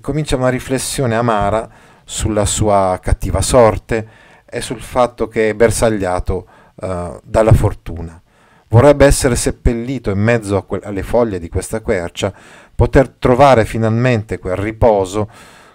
comincia 0.00 0.36
una 0.36 0.48
riflessione 0.48 1.14
amara 1.14 1.68
sulla 2.04 2.44
sua 2.44 2.98
cattiva 3.02 3.40
sorte 3.40 4.08
e 4.44 4.60
sul 4.60 4.80
fatto 4.80 5.28
che 5.28 5.50
è 5.50 5.54
bersagliato 5.54 6.46
eh, 6.80 7.20
dalla 7.22 7.52
fortuna. 7.52 8.20
Vorrebbe 8.68 9.04
essere 9.04 9.36
seppellito 9.36 10.10
in 10.10 10.18
mezzo 10.18 10.62
que- 10.64 10.80
alle 10.82 11.02
foglie 11.02 11.38
di 11.38 11.48
questa 11.48 11.80
quercia, 11.80 12.32
poter 12.74 13.08
trovare 13.08 13.64
finalmente 13.64 14.38
quel 14.38 14.56
riposo, 14.56 15.28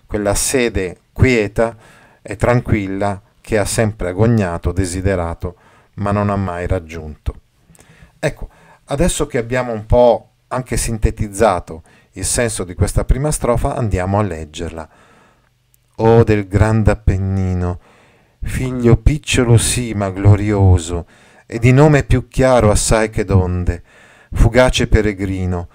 quella 0.05 0.33
sede 0.33 0.97
quieta 1.13 1.75
e 2.21 2.35
tranquilla 2.35 3.21
che 3.39 3.57
ha 3.57 3.65
sempre 3.65 4.09
agognato, 4.09 4.71
desiderato, 4.71 5.55
ma 5.95 6.11
non 6.11 6.29
ha 6.29 6.35
mai 6.35 6.67
raggiunto. 6.67 7.41
Ecco, 8.19 8.49
adesso 8.85 9.27
che 9.27 9.37
abbiamo 9.37 9.71
un 9.71 9.85
po' 9.85 10.31
anche 10.47 10.77
sintetizzato 10.77 11.83
il 12.13 12.25
senso 12.25 12.63
di 12.63 12.73
questa 12.73 13.05
prima 13.05 13.31
strofa, 13.31 13.75
andiamo 13.75 14.19
a 14.19 14.23
leggerla. 14.23 14.89
O 15.99 16.23
del 16.23 16.47
grande 16.47 16.91
Appennino, 16.91 17.79
figlio 18.43 18.97
picciolo 18.97 19.57
sì 19.57 19.95
ma 19.95 20.11
glorioso, 20.11 21.07
e 21.47 21.57
di 21.57 21.71
nome 21.71 22.03
più 22.03 22.27
chiaro 22.27 22.69
assai 22.69 23.09
che 23.09 23.25
donde, 23.25 23.81
fugace 24.31 24.85
peregrino, 24.85 25.67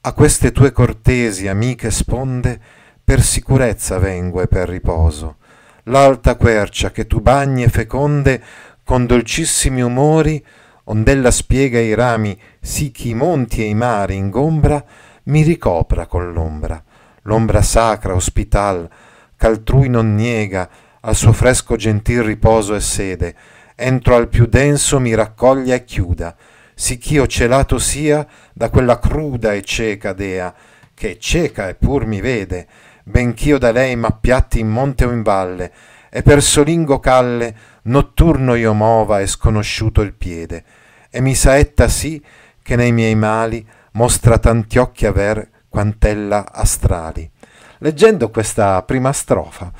a 0.00 0.12
queste 0.14 0.50
tue 0.52 0.72
cortesi 0.72 1.46
amiche 1.46 1.90
sponde, 1.90 2.58
per 3.04 3.20
sicurezza 3.20 3.98
vengo 3.98 4.40
e 4.40 4.46
per 4.46 4.66
riposo. 4.66 5.36
L'alta 5.84 6.36
quercia 6.36 6.90
che 6.90 7.06
tu 7.06 7.20
bagni 7.20 7.64
e 7.64 7.68
feconde 7.68 8.42
con 8.82 9.04
dolcissimi 9.04 9.82
umori, 9.82 10.42
ond'ella 10.84 11.30
spiega 11.30 11.78
i 11.78 11.92
rami 11.92 12.40
sì 12.62 12.92
che 12.92 13.08
i 13.08 13.14
monti 13.14 13.60
e 13.60 13.66
i 13.66 13.74
mari 13.74 14.14
ingombra, 14.14 14.82
mi 15.24 15.42
ricopra 15.42 16.06
con 16.06 16.32
l'ombra, 16.32 16.82
l'ombra 17.24 17.60
sacra, 17.60 18.14
ospital, 18.14 18.88
ch'altrui 19.36 19.88
non 19.88 20.14
niega, 20.14 20.68
al 21.00 21.14
suo 21.14 21.32
fresco 21.32 21.76
gentil 21.76 22.22
riposo 22.22 22.74
e 22.74 22.80
sede, 22.80 23.34
entro 23.74 24.16
al 24.16 24.28
più 24.28 24.46
denso 24.46 24.98
mi 24.98 25.14
raccoglia 25.14 25.74
e 25.74 25.84
chiuda, 25.84 26.34
sicch'io 26.74 27.26
celato 27.26 27.78
sia 27.78 28.26
da 28.52 28.70
quella 28.70 28.98
cruda 28.98 29.52
e 29.52 29.62
cieca 29.62 30.12
dea, 30.12 30.54
che 30.94 31.18
cieca 31.18 31.68
e 31.68 31.74
pur 31.74 32.06
mi 32.06 32.20
vede, 32.20 32.66
bench'io 33.04 33.58
da 33.58 33.70
lei 33.70 33.94
m'appiatti 33.94 34.58
in 34.58 34.68
monte 34.68 35.04
o 35.04 35.12
in 35.12 35.22
valle, 35.22 35.72
e 36.10 36.22
per 36.22 36.42
solingo 36.42 36.98
calle 36.98 37.54
notturno 37.82 38.54
io 38.54 38.72
mova 38.72 39.20
e 39.20 39.26
sconosciuto 39.26 40.00
il 40.00 40.14
piede, 40.14 40.64
e 41.10 41.20
mi 41.20 41.34
saetta 41.34 41.88
sì 41.88 42.22
che 42.62 42.74
nei 42.74 42.92
miei 42.92 43.14
mali 43.14 43.64
mostra 43.92 44.38
tanti 44.38 44.78
occhi 44.78 45.06
aver 45.06 45.48
quantella 45.68 46.52
astrali. 46.52 47.30
Leggendo 47.78 48.30
questa 48.30 48.82
prima 48.84 49.12
strofa, 49.12 49.70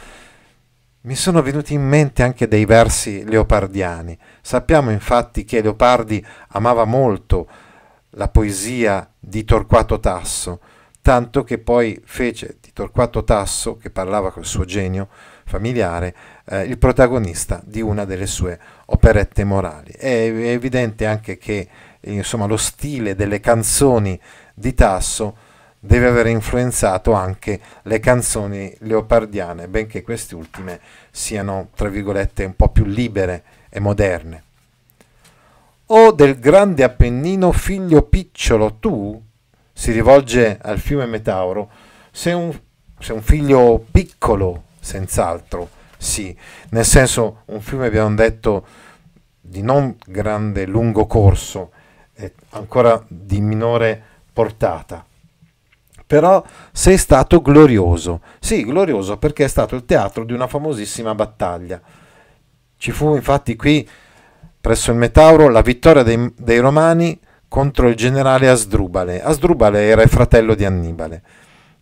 mi 1.02 1.14
sono 1.14 1.40
venuti 1.40 1.72
in 1.72 1.82
mente 1.82 2.22
anche 2.22 2.48
dei 2.48 2.64
versi 2.64 3.24
leopardiani. 3.24 4.18
Sappiamo 4.42 4.90
infatti 4.90 5.44
che 5.44 5.62
Leopardi 5.62 6.24
amava 6.48 6.84
molto 6.84 7.48
la 8.10 8.28
poesia 8.28 9.08
di 9.18 9.44
Torquato 9.44 10.00
Tasso, 10.00 10.60
tanto 11.00 11.44
che 11.44 11.58
poi 11.58 12.02
fece 12.04 12.58
di 12.60 12.72
Torquato 12.72 13.22
Tasso, 13.22 13.76
che 13.76 13.90
parlava 13.90 14.32
col 14.32 14.44
suo 14.44 14.64
genio 14.64 15.08
familiare, 15.44 16.14
eh, 16.46 16.62
il 16.64 16.76
protagonista 16.76 17.62
di 17.64 17.80
una 17.80 18.04
delle 18.04 18.26
sue 18.26 18.58
operette 18.86 19.44
morali. 19.44 19.92
È 19.92 20.08
evidente 20.08 21.06
anche 21.06 21.38
che 21.38 21.68
insomma, 22.00 22.46
lo 22.46 22.56
stile 22.56 23.14
delle 23.14 23.40
canzoni 23.40 24.20
di 24.54 24.74
Tasso 24.74 25.36
deve 25.86 26.08
aver 26.08 26.26
influenzato 26.26 27.12
anche 27.12 27.60
le 27.82 28.00
canzoni 28.00 28.74
leopardiane, 28.80 29.68
benché 29.68 30.02
queste 30.02 30.34
ultime 30.34 30.80
siano, 31.10 31.68
tra 31.74 31.88
virgolette, 31.88 32.44
un 32.44 32.56
po' 32.56 32.68
più 32.68 32.84
libere 32.84 33.44
e 33.70 33.80
moderne. 33.80 34.42
O 35.86 36.10
del 36.10 36.38
grande 36.38 36.82
Appennino, 36.82 37.52
figlio 37.52 38.02
picciolo, 38.02 38.74
tu, 38.74 39.22
si 39.72 39.92
rivolge 39.92 40.58
al 40.60 40.80
fiume 40.80 41.06
Metauro, 41.06 41.70
sei 42.10 42.34
un, 42.34 42.58
sei 42.98 43.14
un 43.14 43.22
figlio 43.22 43.84
piccolo, 43.90 44.64
senz'altro, 44.80 45.70
sì, 45.96 46.36
nel 46.70 46.84
senso 46.84 47.42
un 47.46 47.60
fiume 47.60 47.86
abbiamo 47.86 48.14
detto 48.14 48.66
di 49.40 49.62
non 49.62 49.96
grande 50.04 50.66
lungo 50.66 51.06
corso, 51.06 51.70
ancora 52.50 53.02
di 53.06 53.40
minore 53.40 54.02
portata 54.32 55.05
però 56.06 56.42
sei 56.72 56.96
stato 56.96 57.42
glorioso. 57.42 58.20
Sì, 58.38 58.64
glorioso 58.64 59.16
perché 59.16 59.44
è 59.44 59.48
stato 59.48 59.74
il 59.74 59.84
teatro 59.84 60.24
di 60.24 60.32
una 60.32 60.46
famosissima 60.46 61.14
battaglia. 61.14 61.80
Ci 62.78 62.92
fu 62.92 63.14
infatti 63.14 63.56
qui, 63.56 63.86
presso 64.60 64.92
il 64.92 64.98
Metauro, 64.98 65.48
la 65.48 65.62
vittoria 65.62 66.02
dei, 66.02 66.32
dei 66.36 66.58
Romani 66.58 67.18
contro 67.48 67.88
il 67.88 67.96
generale 67.96 68.48
Asdrubale. 68.48 69.22
Asdrubale 69.22 69.82
era 69.82 70.02
il 70.02 70.08
fratello 70.08 70.54
di 70.54 70.64
Annibale. 70.64 71.22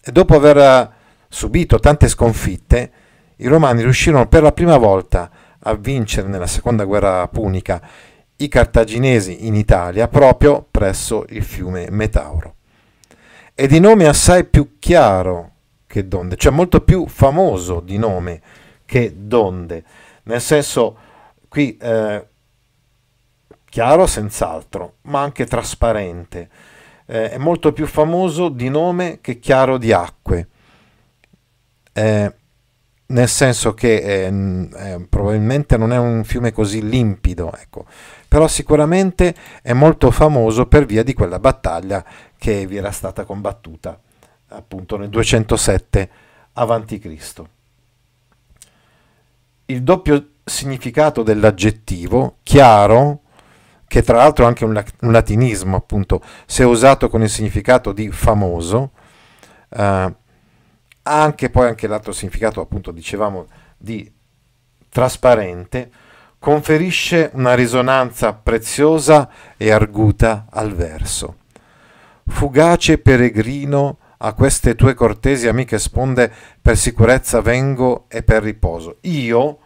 E 0.02 0.11
dopo 0.11 0.35
aver 0.35 0.93
subito 1.28 1.78
tante 1.78 2.09
sconfitte, 2.09 2.90
i 3.37 3.47
Romani 3.47 3.83
riuscirono 3.83 4.26
per 4.26 4.43
la 4.43 4.52
prima 4.52 4.76
volta 4.78 5.31
a 5.66 5.75
vincere 5.75 6.28
nella 6.28 6.47
seconda 6.47 6.85
guerra 6.85 7.26
punica 7.28 7.81
i 8.37 8.49
cartaginesi 8.49 9.47
in 9.47 9.54
Italia 9.54 10.09
proprio 10.09 10.66
presso 10.71 11.25
il 11.28 11.43
fiume 11.43 11.88
Metauro 11.90 12.57
è 13.55 13.67
di 13.67 13.79
nome 13.79 14.07
assai 14.07 14.45
più 14.45 14.79
chiaro 14.79 15.53
che 15.87 16.09
Donde, 16.09 16.37
cioè 16.37 16.53
molto 16.53 16.81
più 16.81 17.07
famoso 17.07 17.79
di 17.79 17.97
nome 17.99 18.41
che 18.85 19.15
Donde, 19.17 19.85
nel 20.25 20.41
senso 20.41 20.97
qui 21.49 21.77
eh, 21.77 22.27
chiaro 23.65 24.07
senz'altro, 24.07 24.97
ma 25.03 25.21
anche 25.21 25.47
trasparente, 25.47 26.49
eh, 27.07 27.31
è 27.31 27.38
molto 27.38 27.73
più 27.73 27.87
famoso 27.87 28.49
di 28.49 28.69
nome 28.69 29.19
che 29.21 29.38
chiaro 29.38 29.79
di 29.79 29.93
acque. 29.93 30.49
Eh, 31.93 32.35
nel 33.07 33.29
senso 33.29 33.75
che 33.75 33.97
eh, 33.97 34.69
eh, 34.77 35.07
probabilmente 35.09 35.77
non 35.77 35.93
è 35.93 35.99
un 35.99 36.25
fiume 36.25 36.53
così 36.53 36.88
limpido, 36.88 37.53
ecco. 37.53 37.85
però 38.27 38.49
sicuramente 38.49 39.35
è 39.62 39.73
molto 39.73 40.11
famoso 40.11 40.67
per 40.67 40.87
via 40.87 41.03
di 41.03 41.12
quella 41.12 41.38
battaglia 41.38 42.05
che 42.37 42.66
vi 42.66 42.77
era 42.77 42.90
stata 42.90 43.25
combattuta 43.25 43.99
appunto 44.49 44.97
nel 44.97 45.09
207 45.09 46.11
a.C. 46.53 47.42
Il 49.66 49.83
doppio 49.83 50.29
significato 50.44 51.23
dell'aggettivo, 51.23 52.37
chiaro, 52.42 53.20
che 53.87 54.03
tra 54.03 54.16
l'altro 54.16 54.44
è 54.44 54.49
anche 54.49 54.64
un, 54.64 54.83
latinismo, 55.11 55.77
appunto, 55.77 56.23
se 56.47 56.64
usato 56.64 57.09
con 57.09 57.23
il 57.23 57.31
significato 57.31 57.92
di 57.92 58.11
famoso, 58.11 58.90
eh, 59.70 59.83
ha 59.83 61.23
anche 61.23 61.51
poi 61.51 61.68
anche 61.68 61.87
l'altro 61.87 62.12
significato, 62.12 62.61
appunto, 62.61 62.90
dicevamo, 62.90 63.47
di 63.77 64.11
trasparente, 64.88 65.90
conferisce 66.38 67.31
una 67.35 67.55
risonanza 67.55 68.35
preziosa 68.35 69.31
e 69.57 69.70
arguta 69.70 70.47
al 70.51 70.75
verso. 70.75 71.37
Fugace 72.27 72.99
peregrino, 72.99 73.99
a 74.19 74.33
queste 74.33 74.75
tue 74.75 74.95
cortesi 74.95 75.49
amiche 75.49 75.79
sponde, 75.79 76.33
per 76.61 76.77
sicurezza 76.77 77.41
vengo 77.41 78.07
e 78.09 78.23
per 78.23 78.43
riposo. 78.43 78.99
Io 79.03 79.59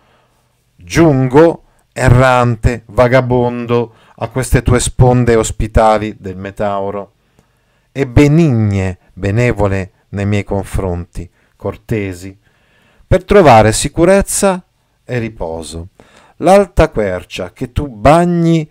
giungo, 0.75 1.64
errante, 1.92 2.83
vagabondo, 2.87 3.94
a 4.16 4.29
queste 4.29 4.62
tue 4.62 4.81
sponde 4.81 5.37
ospitali 5.37 6.16
del 6.18 6.37
Metauro, 6.37 7.12
e 7.92 8.07
benigne, 8.07 8.99
benevole, 9.12 9.92
nei 10.11 10.27
miei 10.27 10.44
confronti, 10.44 11.29
cortesi, 11.57 12.37
per 13.07 13.25
trovare 13.25 13.73
sicurezza 13.73 14.64
e 15.05 15.18
riposo. 15.18 15.88
L'alta 16.37 16.90
quercia 16.90 17.53
che 17.53 17.73
tu 17.73 17.88
bagni 17.88 18.68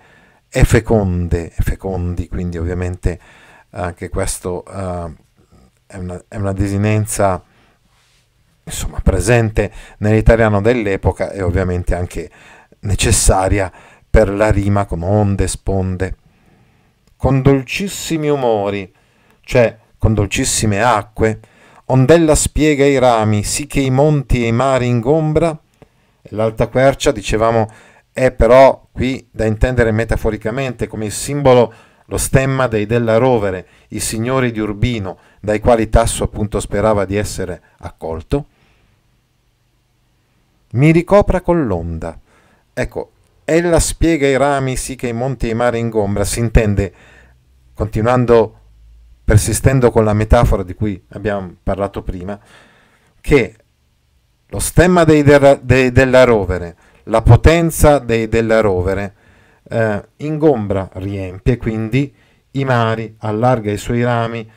è 0.48 0.64
feconde, 0.64 1.54
fecondi, 1.58 2.28
quindi 2.28 2.58
ovviamente 2.58 3.20
anche 3.84 4.10
questo 4.10 4.64
uh, 4.66 5.14
è, 5.86 5.98
una, 5.98 6.22
è 6.28 6.36
una 6.36 6.54
desinenza 6.54 7.42
insomma, 8.64 9.00
presente 9.02 9.72
nell'italiano 10.00 10.62
dell'epoca 10.62 11.32
e 11.32 11.42
ovviamente 11.42 11.96
anche 11.96 12.30
necessaria 12.82 13.72
per 14.10 14.30
la 14.30 14.50
rima 14.50 14.86
con 14.86 15.04
onde, 15.04 15.48
sponde, 15.48 16.16
con 17.16 17.42
dolcissimi 17.42 18.30
umori, 18.30 18.92
cioè 19.42 19.78
con 19.98 20.14
dolcissime 20.14 20.82
acque, 20.82 21.40
ondella 21.86 22.36
spiega 22.36 22.86
i 22.86 22.98
rami, 22.98 23.44
sì 23.44 23.68
che 23.68 23.80
i 23.80 23.90
monti 23.90 24.44
e 24.44 24.48
i 24.48 24.52
mari 24.52 24.88
ingombra, 24.88 25.58
l'alta 26.30 26.68
quercia, 26.68 27.12
dicevamo, 27.12 27.70
è 28.12 28.32
però 28.32 28.88
qui 28.92 29.28
da 29.32 29.46
intendere 29.46 29.92
metaforicamente 29.92 30.88
come 30.88 31.06
il 31.06 31.12
simbolo, 31.12 31.74
lo 32.10 32.18
stemma 32.18 32.68
dei 32.68 32.86
Della 32.86 33.18
Rovere, 33.18 33.68
i 33.90 34.00
signori 34.00 34.52
di 34.52 34.60
Urbino, 34.60 35.18
dai 35.40 35.60
quali 35.60 35.90
Tasso 35.90 36.24
appunto 36.24 36.60
sperava 36.60 37.06
di 37.06 37.16
essere 37.16 37.62
accolto. 37.80 38.46
Mi 40.72 40.92
ricopra 40.92 41.42
con 41.42 41.66
l'onda. 41.66 42.18
Ecco, 42.74 43.12
ella 43.44 43.80
spiega 43.80 44.28
i 44.28 44.38
rami 44.38 44.76
sì 44.76 44.96
che 44.96 45.08
i 45.08 45.14
monti 45.14 45.48
e 45.48 45.52
i 45.52 45.56
mari 45.56 45.80
ingombra, 45.80 46.24
si 46.24 46.40
intende, 46.40 46.94
continuando 47.74 48.60
persistendo 49.24 49.92
con 49.92 50.06
la 50.06 50.14
metafora 50.14 50.64
di 50.64 50.74
cui 50.74 51.02
abbiamo 51.10 51.56
parlato 51.62 52.02
prima, 52.02 52.40
che 53.20 53.56
lo 54.48 54.60
stemma 54.60 55.04
dei, 55.04 55.24
dei 55.62 55.92
della 55.92 56.24
rovere, 56.24 56.76
la 57.04 57.22
potenza 57.22 58.00
dei 58.00 58.30
della 58.30 58.62
rovere, 58.62 59.16
eh, 59.70 60.04
ingombra, 60.18 60.90
riempie 60.94 61.58
quindi 61.58 62.14
i 62.52 62.64
mari, 62.64 63.16
allarga 63.20 63.72
i 63.72 63.78
suoi 63.78 64.04
rami, 64.04 64.50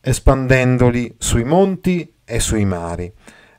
espandendoli 0.00 1.14
sui 1.18 1.44
monti 1.44 2.12
e 2.24 2.40
sui 2.40 2.64
mari. 2.64 3.12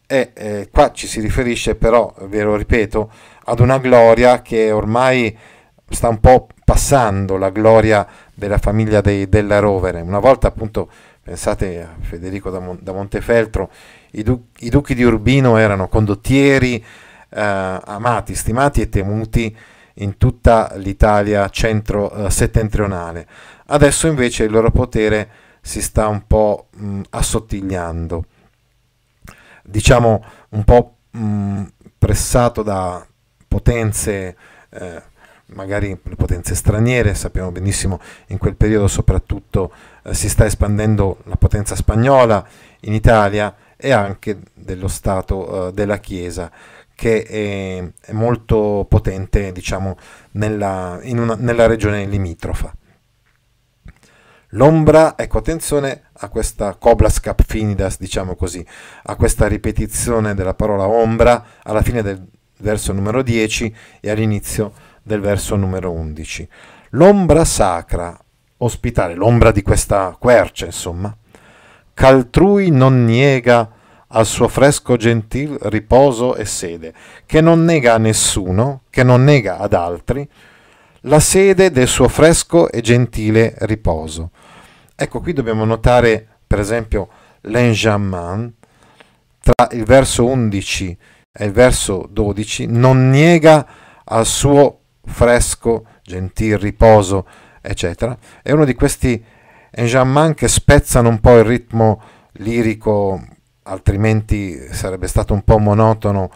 E 0.06 0.32
eh, 0.34 0.70
qua 0.72 0.92
ci 0.92 1.08
si 1.08 1.20
riferisce 1.22 1.76
però, 1.76 2.14
ve 2.28 2.44
lo 2.44 2.56
ripeto, 2.56 3.12
ad 3.46 3.60
una 3.60 3.78
gloria 3.80 4.42
che 4.42 4.72
ormai 4.72 5.36
sta 5.90 6.10
un 6.10 6.20
po' 6.20 6.48
passando, 6.64 7.38
la 7.38 7.50
gloria 7.50 8.08
della 8.34 8.58
famiglia 8.58 9.02
dei, 9.02 9.28
della 9.28 9.60
Rovere. 9.60 10.02
Una 10.02 10.20
volta 10.20 10.48
appunto, 10.48 10.90
pensate 11.22 11.82
a 11.82 11.96
Federico 12.00 12.50
da, 12.50 12.60
Mon- 12.60 12.80
da 12.82 12.94
Montefeltro, 12.94 13.70
i, 14.12 14.24
du- 14.24 14.48
i, 14.60 14.70
duchi 14.70 14.94
di 14.94 15.04
Urbino 15.04 15.58
erano 15.58 15.88
condottieri 15.88 16.76
eh, 16.76 17.80
amati, 17.84 18.36
stimati 18.36 18.82
e 18.82 18.90
temuti 18.90 19.56
in 19.96 20.18
tutta 20.18 20.72
l'Italia 20.76 21.48
centro-settentrionale. 21.50 23.22
Eh, 23.22 23.28
Adesso 23.68 24.08
invece 24.08 24.44
il 24.44 24.52
loro 24.52 24.72
potere 24.72 25.30
si 25.62 25.82
sta 25.82 26.08
un 26.08 26.28
po' 26.28 26.68
mh, 26.72 27.02
assottigliando, 27.12 28.26
diciamo 29.64 30.24
un 30.50 30.64
po' 30.64 30.96
mh, 31.12 31.64
pressato 31.98 32.64
da 32.64 33.06
potenze 33.48 34.36
eh, 34.70 35.02
magari 35.48 35.96
potenze 35.96 36.56
straniere, 36.56 37.14
sappiamo 37.16 37.52
benissimo 37.52 38.00
in 38.28 38.38
quel 38.38 38.56
periodo 38.56 38.88
soprattutto 38.88 39.72
eh, 40.04 40.14
si 40.14 40.30
sta 40.30 40.46
espandendo 40.46 41.20
la 41.26 41.36
potenza 41.36 41.76
spagnola 41.76 42.46
in 42.82 42.94
Italia 42.94 43.56
e 43.78 43.92
anche 43.92 44.40
dello 44.54 44.88
Stato 44.88 45.68
eh, 45.68 45.74
della 45.74 45.98
Chiesa 45.98 46.52
che 46.96 47.24
è, 47.24 47.84
è 48.02 48.12
molto 48.12 48.86
potente 48.88 49.52
diciamo, 49.52 49.98
nella, 50.32 51.00
una, 51.04 51.36
nella 51.36 51.68
regione 51.68 52.06
limitrofa. 52.06 52.74
L'ombra, 54.56 55.18
ecco 55.18 55.40
attenzione 55.40 56.04
a 56.12 56.30
questa 56.30 56.76
coblas 56.76 57.20
cap 57.20 57.42
finidas, 57.44 57.98
diciamo 57.98 58.36
così, 58.36 58.64
a 59.04 59.16
questa 59.16 59.48
ripetizione 59.48 60.36
della 60.36 60.54
parola 60.54 60.88
ombra 60.88 61.44
alla 61.64 61.82
fine 61.82 62.04
del 62.04 62.24
verso 62.60 62.94
numero 62.94 63.24
10 63.24 63.76
e 64.00 64.12
all'inizio 64.12 64.74
del 65.02 65.22
verso 65.22 65.56
numero 65.56 65.92
11. 65.92 66.48
L'ombra 66.92 67.46
sacra, 67.46 68.18
ospitare, 68.58 69.16
l'ombra 69.16 69.52
di 69.52 69.64
questa 69.64 70.16
quercia, 70.20 70.66
insomma, 70.66 71.16
ch'altrui 71.96 72.70
non 72.70 73.06
niega 73.06 73.70
al 74.16 74.26
suo 74.26 74.48
fresco 74.48 74.96
gentil 74.96 75.58
riposo 75.64 76.36
e 76.36 76.46
sede, 76.46 76.94
che 77.26 77.42
non 77.42 77.64
nega 77.64 77.96
a 77.96 77.98
nessuno, 77.98 78.84
che 78.90 79.04
non 79.04 79.24
nega 79.24 79.58
ad 79.58 79.74
altri, 79.74 80.28
la 81.02 81.20
sede 81.20 81.72
del 81.72 81.88
suo 81.88 82.08
fresco 82.08 82.70
e 82.70 82.82
gentile 82.82 83.56
riposo. 83.60 84.32
Ecco, 84.96 85.20
qui 85.20 85.34
dobbiamo 85.34 85.66
notare, 85.66 86.28
per 86.46 86.60
esempio, 86.60 87.10
l'enjamman, 87.42 88.54
tra 89.40 89.68
il 89.72 89.84
verso 89.84 90.26
11 90.26 90.98
e 91.32 91.46
il 91.46 91.52
verso 91.52 92.08
12, 92.10 92.68
non 92.68 93.10
niega 93.10 93.68
al 94.06 94.26
suo 94.26 94.80
fresco, 95.04 95.86
gentil 96.04 96.58
riposo, 96.60 97.28
eccetera. 97.62 98.16
È 98.42 98.52
uno 98.52 98.64
di 98.64 98.76
questi 98.76 99.22
enjamman 99.72 100.36
che 100.36 100.48
spezzano 100.48 101.10
un 101.10 101.20
po' 101.20 101.38
il 101.38 101.44
ritmo 101.44 102.02
lirico, 102.34 103.22
altrimenti 103.64 104.58
sarebbe 104.72 105.08
stato 105.08 105.34
un 105.34 105.44
po' 105.44 105.58
monotono 105.58 106.32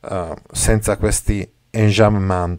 uh, 0.00 0.34
senza 0.50 0.96
questi 0.96 1.48
enjamman, 1.70 2.58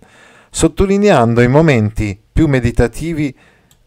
sottolineando 0.49 1.41
i 1.41 1.47
momenti 1.47 2.19
più 2.31 2.47
meditativi 2.47 3.35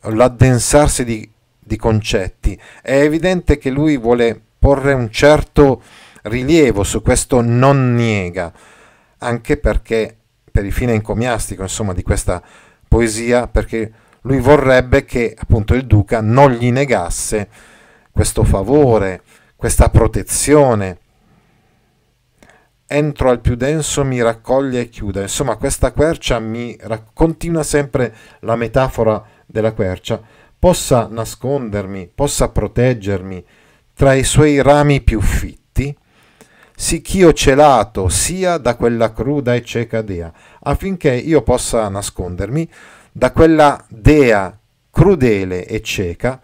l'addensarsi 0.01 1.05
di 1.05 1.31
di 1.67 1.77
concetti. 1.77 2.59
È 2.81 2.95
evidente 2.95 3.59
che 3.59 3.71
lui 3.71 3.99
vuole 3.99 4.41
porre 4.59 4.93
un 4.93 5.11
certo 5.11 5.83
rilievo 6.23 6.85
su 6.85 7.03
questo 7.03 7.41
non 7.41 7.95
niega, 7.95 8.53
anche 9.19 9.57
perché 9.57 10.17
per 10.51 10.65
il 10.65 10.73
fine 10.73 10.93
encomiastico 10.93 11.63
insomma, 11.63 11.93
di 11.93 12.03
questa 12.03 12.41
poesia, 12.87 13.49
perché 13.49 13.93
lui 14.23 14.39
vorrebbe 14.39 15.05
che 15.05 15.35
appunto 15.37 15.75
il 15.75 15.87
duca 15.87 16.21
non 16.21 16.53
gli 16.53 16.71
negasse 16.71 17.49
questo 18.13 18.45
favore, 18.45 19.23
questa 19.67 19.89
protezione. 19.89 20.99
Entro 22.87 23.31
al 23.31 23.41
più 23.41 23.57
denso 23.57 24.05
mi 24.05 24.23
raccoglie 24.23 24.83
e 24.83 24.89
chiude. 24.89 25.23
Insomma, 25.23 25.57
questa 25.57 25.91
quercia 25.91 26.39
mi 26.39 26.77
rac- 26.83 27.11
continua 27.13 27.65
sempre 27.65 28.15
la 28.43 28.55
metafora 28.55 29.21
della 29.45 29.73
quercia 29.73 30.23
possa 30.57 31.09
nascondermi, 31.11 32.09
possa 32.15 32.49
proteggermi 32.49 33.45
tra 33.93 34.15
i 34.15 34.23
suoi 34.23 34.63
rami 34.63 35.01
più 35.01 35.21
fitti, 35.21 35.97
sicch'io 36.77 37.33
celato 37.33 38.09
sia 38.09 38.59
da 38.59 38.77
quella 38.77 39.13
cruda 39.13 39.53
e 39.57 39.65
cieca 39.65 40.01
dea, 40.01 40.33
affinché 40.61 41.13
io 41.13 41.43
possa 41.43 41.89
nascondermi 41.89 42.71
da 43.11 43.33
quella 43.33 43.85
dea 43.89 44.57
crudele 44.93 45.67
e 45.67 45.83
cieca, 45.83 46.41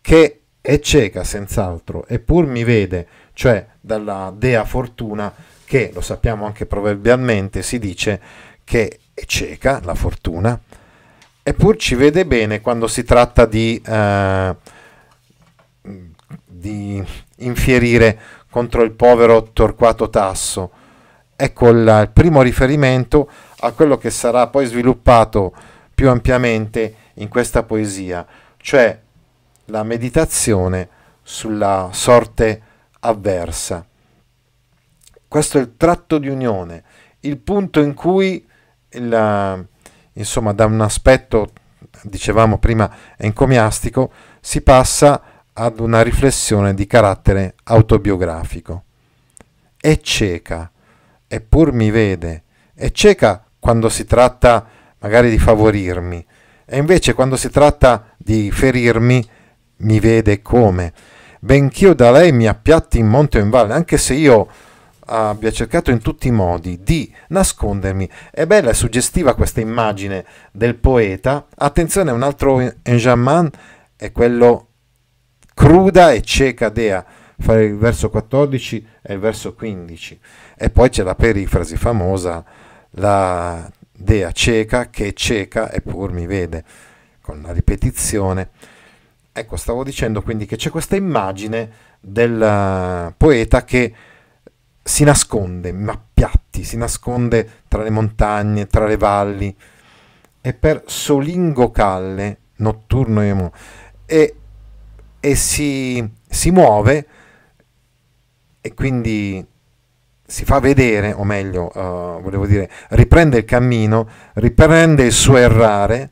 che 0.00 0.41
è 0.62 0.78
cieca 0.78 1.24
senz'altro, 1.24 2.06
eppur 2.06 2.46
mi 2.46 2.62
vede, 2.62 3.06
cioè 3.34 3.66
dalla 3.80 4.32
dea 4.34 4.64
fortuna, 4.64 5.34
che 5.64 5.90
lo 5.92 6.00
sappiamo 6.00 6.46
anche 6.46 6.66
proverbialmente, 6.66 7.62
si 7.62 7.80
dice 7.80 8.20
che 8.62 9.00
è 9.12 9.24
cieca 9.26 9.80
la 9.82 9.96
fortuna, 9.96 10.58
eppur 11.42 11.76
ci 11.76 11.96
vede 11.96 12.24
bene 12.24 12.60
quando 12.60 12.86
si 12.86 13.02
tratta 13.02 13.44
di, 13.44 13.82
eh, 13.84 14.56
di 16.46 17.04
infierire 17.38 18.18
contro 18.48 18.82
il 18.82 18.92
povero 18.92 19.50
Torquato 19.52 20.08
Tasso. 20.10 20.70
Ecco 21.34 21.70
il, 21.70 22.10
primo 22.12 22.40
riferimento 22.40 23.28
a 23.60 23.72
quello 23.72 23.98
che 23.98 24.10
sarà 24.10 24.46
poi 24.46 24.66
sviluppato 24.66 25.52
più 25.92 26.08
ampiamente 26.08 26.94
in 27.14 27.26
questa 27.28 27.64
poesia, 27.64 28.24
cioè 28.58 28.96
la 29.66 29.82
meditazione 29.82 30.88
sulla 31.22 31.90
sorte 31.92 32.62
avversa. 33.00 33.86
Questo 35.28 35.58
è 35.58 35.60
il 35.60 35.76
tratto 35.76 36.18
di 36.18 36.28
unione, 36.28 36.84
il 37.20 37.38
punto 37.38 37.80
in 37.80 37.94
cui 37.94 38.46
il, 38.90 39.68
insomma 40.12 40.52
da 40.52 40.66
un 40.66 40.80
aspetto, 40.80 41.52
dicevamo 42.02 42.58
prima, 42.58 42.94
encomiastico, 43.16 44.12
si 44.40 44.60
passa 44.60 45.22
ad 45.52 45.80
una 45.80 46.02
riflessione 46.02 46.74
di 46.74 46.86
carattere 46.86 47.54
autobiografico. 47.64 48.84
È 49.76 49.98
cieca, 50.00 50.70
eppur 51.26 51.72
mi 51.72 51.90
vede, 51.90 52.42
è 52.74 52.90
cieca 52.90 53.44
quando 53.58 53.88
si 53.88 54.04
tratta 54.04 54.66
magari 54.98 55.30
di 55.30 55.38
favorirmi, 55.38 56.26
e 56.64 56.76
invece 56.78 57.14
quando 57.14 57.36
si 57.36 57.48
tratta 57.50 58.14
di 58.16 58.50
ferirmi 58.50 59.26
mi 59.78 60.00
vede 60.00 60.42
come. 60.42 60.92
Bench'io 61.40 61.94
da 61.94 62.10
lei 62.10 62.32
mi 62.32 62.46
appiatti 62.46 62.98
in 62.98 63.06
monte 63.06 63.38
o 63.38 63.42
in 63.42 63.50
valle, 63.50 63.72
anche 63.72 63.98
se 63.98 64.14
io 64.14 64.48
abbia 65.06 65.50
cercato 65.50 65.90
in 65.90 66.00
tutti 66.00 66.28
i 66.28 66.30
modi 66.30 66.80
di 66.82 67.12
nascondermi. 67.28 68.08
È 68.30 68.46
bella 68.46 68.70
e 68.70 68.74
suggestiva 68.74 69.34
questa 69.34 69.60
immagine 69.60 70.24
del 70.52 70.76
poeta. 70.76 71.46
Attenzione, 71.56 72.10
un 72.10 72.22
altro 72.22 72.60
enjamman 72.82 73.50
è 73.96 74.12
quello 74.12 74.68
cruda 75.54 76.12
e 76.12 76.22
cieca 76.22 76.68
dea, 76.68 77.04
fare 77.38 77.64
il 77.64 77.76
verso 77.76 78.08
14 78.10 78.86
e 79.02 79.14
il 79.14 79.18
verso 79.18 79.54
15. 79.54 80.20
E 80.56 80.70
poi 80.70 80.88
c'è 80.88 81.02
la 81.02 81.14
perifrasi 81.14 81.76
famosa, 81.76 82.44
la 82.96 83.70
dea 83.92 84.32
cieca 84.32 84.90
che 84.90 85.08
è 85.08 85.12
cieca 85.12 85.72
eppur 85.72 86.12
mi 86.12 86.26
vede, 86.26 86.64
con 87.20 87.42
la 87.42 87.52
ripetizione. 87.52 88.50
Ecco, 89.34 89.56
stavo 89.56 89.82
dicendo 89.82 90.20
quindi 90.20 90.44
che 90.44 90.56
c'è 90.56 90.68
questa 90.68 90.94
immagine 90.94 91.70
del 92.00 93.14
poeta 93.16 93.64
che 93.64 93.94
si 94.82 95.04
nasconde, 95.04 95.72
ma 95.72 95.98
piatti, 96.12 96.64
si 96.64 96.76
nasconde 96.76 97.62
tra 97.66 97.82
le 97.82 97.88
montagne, 97.88 98.66
tra 98.66 98.84
le 98.84 98.98
valli, 98.98 99.56
e 100.38 100.52
per 100.52 100.82
solingo 100.84 101.70
calle, 101.70 102.38
notturno 102.56 103.52
e, 104.04 104.36
e 105.18 105.34
si, 105.34 106.06
si 106.28 106.50
muove 106.50 107.06
e 108.60 108.74
quindi 108.74 109.46
si 110.26 110.44
fa 110.44 110.60
vedere, 110.60 111.12
o 111.12 111.24
meglio, 111.24 111.70
uh, 111.74 112.20
volevo 112.20 112.46
dire, 112.46 112.70
riprende 112.90 113.38
il 113.38 113.44
cammino, 113.44 114.08
riprende 114.34 115.04
il 115.04 115.12
suo 115.12 115.36
errare 115.36 116.10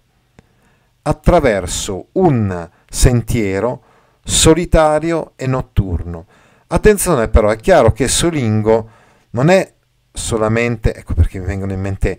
attraverso 1.03 2.09
un 2.13 2.69
sentiero 2.91 3.85
solitario 4.23 5.33
e 5.37 5.47
notturno 5.47 6.27
Attenzione 6.73 7.27
però, 7.27 7.51
è 7.51 7.57
chiaro 7.57 7.91
che 7.91 8.07
Solingo 8.07 8.91
non 9.31 9.49
è 9.49 9.75
solamente, 10.13 10.95
ecco 10.95 11.15
perché 11.15 11.41
mi 11.41 11.47
vengono 11.47 11.73
in 11.73 11.81
mente 11.81 12.17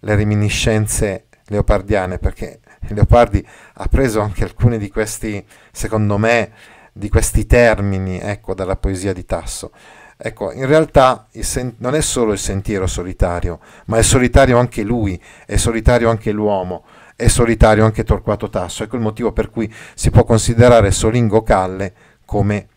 le 0.00 0.14
reminiscenze 0.14 1.28
leopardiane, 1.46 2.18
perché 2.18 2.60
Leopardi 2.88 3.46
ha 3.76 3.86
preso 3.86 4.20
anche 4.20 4.44
alcuni 4.44 4.76
di 4.76 4.90
questi, 4.90 5.42
secondo 5.72 6.18
me, 6.18 6.52
di 6.92 7.08
questi 7.08 7.46
termini, 7.46 8.20
ecco, 8.20 8.52
dalla 8.52 8.76
poesia 8.76 9.14
di 9.14 9.24
Tasso. 9.24 9.70
Ecco, 10.18 10.52
in 10.52 10.66
realtà 10.66 11.26
sen- 11.40 11.76
non 11.78 11.94
è 11.94 12.02
solo 12.02 12.32
il 12.32 12.38
sentiero 12.38 12.86
solitario, 12.86 13.58
ma 13.86 13.96
è 13.96 14.02
solitario 14.02 14.58
anche 14.58 14.82
lui, 14.82 15.18
è 15.46 15.56
solitario 15.56 16.10
anche 16.10 16.30
l'uomo, 16.30 16.84
è 17.16 17.28
solitario 17.28 17.84
anche 17.84 18.04
Torquato 18.04 18.48
Tasso. 18.48 18.82
Ecco 18.82 18.96
il 18.96 19.02
motivo 19.02 19.32
per 19.32 19.50
cui 19.50 19.72
si 19.94 20.10
può 20.10 20.24
considerare 20.24 20.90
Solingo 20.90 21.42
Calle 21.42 21.92
come 22.24 22.68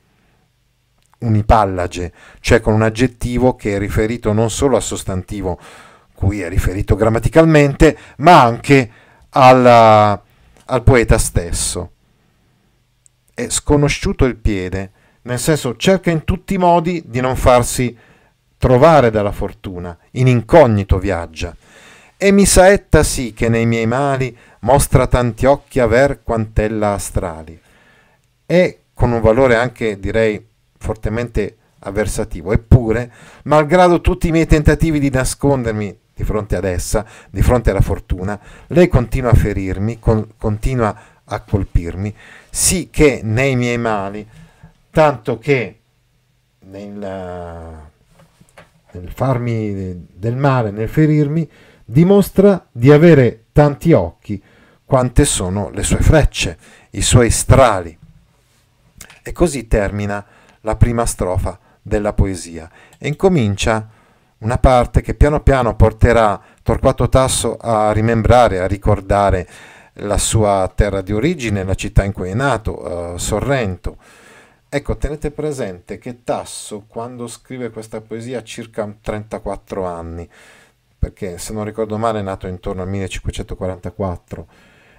unipallage, 1.19 2.13
cioè 2.39 2.59
con 2.61 2.73
un 2.73 2.83
aggettivo 2.83 3.55
che 3.55 3.75
è 3.75 3.79
riferito 3.79 4.33
non 4.33 4.51
solo 4.51 4.75
al 4.75 4.83
sostantivo 4.83 5.59
cui 6.13 6.41
è 6.41 6.49
riferito 6.49 6.95
grammaticalmente, 6.95 7.95
ma 8.17 8.41
anche 8.41 8.89
alla, 9.29 10.19
al 10.65 10.83
poeta 10.83 11.19
stesso. 11.19 11.91
È 13.33 13.47
sconosciuto 13.49 14.25
il 14.25 14.35
piede, 14.35 14.91
nel 15.23 15.37
senso 15.37 15.75
cerca 15.75 16.09
in 16.09 16.23
tutti 16.23 16.55
i 16.55 16.57
modi 16.57 17.03
di 17.05 17.21
non 17.21 17.35
farsi 17.35 17.95
trovare 18.57 19.11
dalla 19.11 19.31
fortuna, 19.31 19.95
in 20.13 20.27
incognito 20.27 20.97
viaggia. 20.97 21.55
E 22.17 22.31
mi 22.31 22.45
saetta 22.45 23.03
sì 23.03 23.33
che 23.33 23.47
nei 23.47 23.65
miei 23.65 23.85
mali 23.85 24.35
mostra 24.61 25.05
tanti 25.07 25.45
occhi 25.45 25.79
aver 25.79 26.23
quantella 26.23 26.93
astrali. 26.93 27.59
E 28.45 28.79
con 28.93 29.11
un 29.11 29.21
valore 29.21 29.55
anche, 29.55 29.99
direi, 29.99 30.43
fortemente 30.77 31.57
avversativo. 31.79 32.51
Eppure, 32.51 33.11
malgrado 33.43 34.01
tutti 34.01 34.29
i 34.29 34.31
miei 34.31 34.47
tentativi 34.47 34.99
di 34.99 35.11
nascondermi 35.11 35.99
di 36.15 36.23
fronte 36.23 36.55
ad 36.55 36.63
essa, 36.63 37.05
di 37.29 37.43
fronte 37.43 37.69
alla 37.69 37.81
fortuna, 37.81 38.39
lei 38.67 38.87
continua 38.87 39.29
a 39.29 39.35
ferirmi, 39.35 39.99
con, 39.99 40.27
continua 40.37 40.95
a 41.23 41.39
colpirmi, 41.41 42.13
sì 42.49 42.89
che 42.89 43.19
nei 43.23 43.55
miei 43.55 43.77
mali, 43.77 44.27
tanto 44.89 45.37
che 45.37 45.79
nel, 46.61 46.97
nel 48.91 49.11
farmi 49.13 50.07
del 50.11 50.35
male, 50.35 50.71
nel 50.71 50.89
ferirmi, 50.89 51.47
dimostra 51.89 52.67
di 52.69 52.91
avere 52.91 53.45
tanti 53.53 53.93
occhi, 53.93 54.43
quante 54.83 55.23
sono 55.23 55.69
le 55.69 55.83
sue 55.83 55.99
frecce, 55.99 56.57
i 56.91 57.01
suoi 57.01 57.29
strali. 57.29 57.97
E 59.23 59.31
così 59.31 59.67
termina 59.67 60.23
la 60.61 60.75
prima 60.75 61.05
strofa 61.05 61.57
della 61.81 62.11
poesia 62.11 62.69
e 62.97 63.07
incomincia 63.07 63.89
una 64.39 64.57
parte 64.57 65.01
che 65.01 65.15
piano 65.15 65.41
piano 65.41 65.75
porterà 65.75 66.39
Torquato 66.61 67.07
Tasso 67.07 67.55
a 67.55 67.91
rimembrare, 67.93 68.59
a 68.59 68.67
ricordare 68.67 69.47
la 69.99 70.17
sua 70.17 70.69
terra 70.75 71.01
di 71.01 71.13
origine, 71.13 71.63
la 71.63 71.73
città 71.73 72.03
in 72.03 72.11
cui 72.11 72.29
è 72.29 72.33
nato, 72.33 73.13
uh, 73.13 73.17
Sorrento. 73.17 73.97
Ecco, 74.69 74.97
tenete 74.97 75.31
presente 75.31 75.97
che 75.97 76.23
Tasso, 76.23 76.83
quando 76.85 77.27
scrive 77.27 77.69
questa 77.69 78.01
poesia, 78.01 78.39
ha 78.39 78.43
circa 78.43 78.93
34 79.01 79.85
anni, 79.85 80.29
perché 81.07 81.37
se 81.37 81.53
non 81.53 81.63
ricordo 81.63 81.97
male 81.97 82.19
è 82.19 82.21
nato 82.21 82.47
intorno 82.47 82.81
al 82.81 82.89
1544 82.89 84.47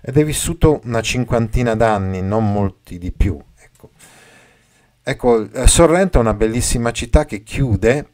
ed 0.01 0.17
è 0.17 0.25
vissuto 0.25 0.81
una 0.85 1.03
cinquantina 1.03 1.75
d'anni, 1.75 2.23
non 2.23 2.51
molti 2.51 2.97
di 2.97 3.13
più. 3.13 3.39
Ecco, 3.57 3.91
ecco 5.03 5.51
eh, 5.51 5.67
Sorrento 5.67 6.17
è 6.17 6.21
una 6.23 6.33
bellissima 6.33 6.93
città 6.93 7.27
che 7.27 7.43
chiude 7.43 8.09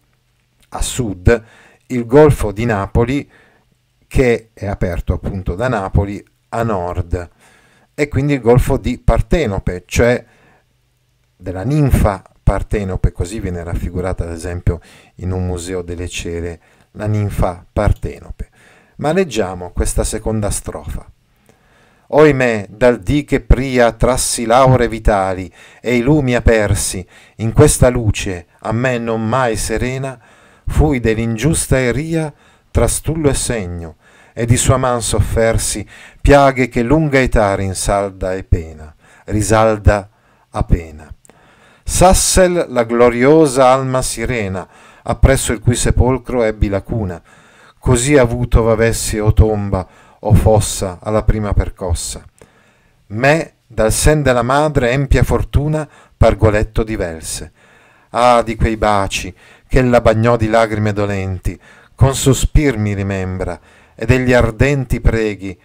a 0.70 0.82
sud 0.82 1.44
il 1.86 2.04
Golfo 2.04 2.50
di 2.50 2.64
Napoli 2.64 3.30
che 4.08 4.50
è 4.52 4.66
aperto 4.66 5.12
appunto 5.12 5.54
da 5.54 5.68
Napoli 5.68 6.24
a 6.48 6.62
nord 6.64 7.30
e 7.94 8.08
quindi 8.08 8.32
il 8.32 8.40
Golfo 8.40 8.76
di 8.76 8.98
Partenope, 8.98 9.84
cioè 9.86 10.24
della 11.36 11.62
ninfa 11.62 12.24
Partenope, 12.42 13.12
così 13.12 13.38
viene 13.38 13.62
raffigurata 13.62 14.24
ad 14.24 14.32
esempio 14.32 14.80
in 15.16 15.30
un 15.30 15.46
museo 15.46 15.82
delle 15.82 16.08
cere 16.08 16.60
la 16.94 17.06
ninfa 17.06 17.64
Partenope. 17.72 18.50
Ma 18.96 19.12
leggiamo 19.12 19.70
questa 19.70 20.04
seconda 20.04 20.50
strofa. 20.50 21.08
Oimè, 22.06 22.66
dal 22.68 23.00
dì 23.00 23.24
che 23.24 23.40
pria 23.40 23.92
trassi 23.92 24.44
laure 24.44 24.88
vitali 24.88 25.52
e 25.80 25.96
i 25.96 26.00
lumi 26.00 26.34
apersi, 26.34 27.06
in 27.36 27.52
questa 27.52 27.88
luce, 27.88 28.46
a 28.60 28.72
me 28.72 28.98
non 28.98 29.26
mai 29.26 29.56
serena, 29.56 30.20
fui 30.66 31.00
dell'ingiusta 31.00 31.78
eria 31.78 32.32
trastullo 32.70 33.28
e 33.28 33.34
segno, 33.34 33.96
e 34.32 34.46
di 34.46 34.56
sua 34.56 34.76
man 34.76 35.00
soffersi 35.00 35.86
piaghe 36.20 36.68
che 36.68 36.82
lunga 36.82 37.20
età 37.20 37.54
rinsalda 37.54 38.34
e 38.34 38.44
pena, 38.44 38.94
risalda 39.26 40.08
a 40.50 40.62
pena. 40.64 41.12
Sassel 41.82 42.66
la 42.68 42.84
gloriosa 42.84 43.68
alma 43.68 44.02
sirena, 44.02 44.66
appresso 45.04 45.52
il 45.52 45.60
cui 45.60 45.74
sepolcro 45.74 46.42
ebbi 46.42 46.68
la 46.68 46.82
cuna, 46.82 47.22
così 47.78 48.16
avuto 48.16 48.62
v'avessi 48.62 49.18
o 49.18 49.32
tomba 49.32 49.86
o 50.20 50.34
fossa 50.34 50.98
alla 51.02 51.22
prima 51.22 51.52
percossa. 51.52 52.24
Me 53.08 53.52
dal 53.66 53.92
sen 53.92 54.22
della 54.22 54.42
madre 54.42 54.90
empia 54.90 55.22
fortuna 55.22 55.88
pargoletto 56.16 56.82
divelse. 56.82 57.52
Ah, 58.10 58.42
di 58.42 58.54
quei 58.56 58.76
baci 58.76 59.34
che 59.66 59.82
la 59.82 60.00
bagnò 60.00 60.36
di 60.36 60.48
lagrime 60.48 60.92
dolenti, 60.92 61.58
con 61.94 62.14
sospir 62.14 62.78
mi 62.78 62.94
rimembra, 62.94 63.58
e 63.94 64.06
degli 64.06 64.32
ardenti 64.32 65.00
preghi 65.00 65.58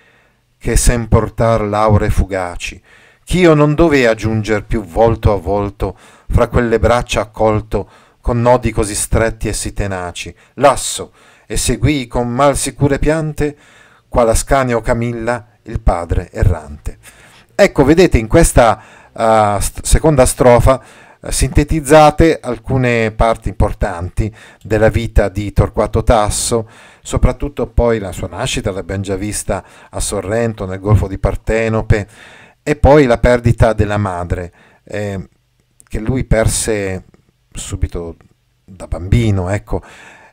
che 0.57 0.75
sen 0.75 1.07
portar 1.07 1.61
laure 1.61 2.09
fugaci, 2.09 2.81
ch'io 3.23 3.53
non 3.53 3.75
dovea 3.75 4.13
giunger 4.13 4.65
più 4.65 4.83
volto 4.83 5.31
a 5.31 5.37
volto 5.37 5.97
fra 6.27 6.47
quelle 6.47 6.79
braccia 6.79 7.21
accolto 7.21 7.89
con 8.21 8.41
nodi 8.41 8.71
così 8.71 8.95
stretti 8.95 9.47
e 9.47 9.53
sì 9.53 9.73
tenaci, 9.73 10.33
lasso, 10.55 11.13
e 11.47 11.57
seguii 11.57 12.07
con 12.07 12.29
mal 12.29 12.55
sicure 12.57 12.99
piante, 12.99 13.55
qual 14.07 14.29
Ascanio 14.29 14.81
Camilla, 14.81 15.47
il 15.63 15.79
padre 15.79 16.31
errante. 16.31 16.97
Ecco, 17.55 17.83
vedete 17.83 18.17
in 18.17 18.27
questa 18.27 18.81
uh, 19.11 19.59
st- 19.59 19.83
seconda 19.83 20.25
strofa 20.25 20.81
uh, 21.19 21.29
sintetizzate 21.29 22.39
alcune 22.41 23.11
parti 23.11 23.49
importanti 23.49 24.33
della 24.63 24.89
vita 24.89 25.29
di 25.29 25.51
Torquato 25.51 26.03
Tasso, 26.03 26.69
soprattutto 27.01 27.67
poi 27.67 27.99
la 27.99 28.11
sua 28.11 28.27
nascita, 28.27 28.71
l'abbiamo 28.71 29.03
già 29.03 29.15
vista 29.15 29.63
a 29.89 29.99
Sorrento, 29.99 30.65
nel 30.65 30.79
Golfo 30.79 31.07
di 31.07 31.17
Partenope, 31.17 32.07
e 32.63 32.75
poi 32.75 33.05
la 33.05 33.17
perdita 33.17 33.73
della 33.73 33.97
madre, 33.97 34.53
eh, 34.83 35.29
che 35.87 35.99
lui 35.99 36.23
perse 36.25 37.05
subito 37.51 38.15
da 38.63 38.87
bambino, 38.87 39.49
ecco, 39.49 39.81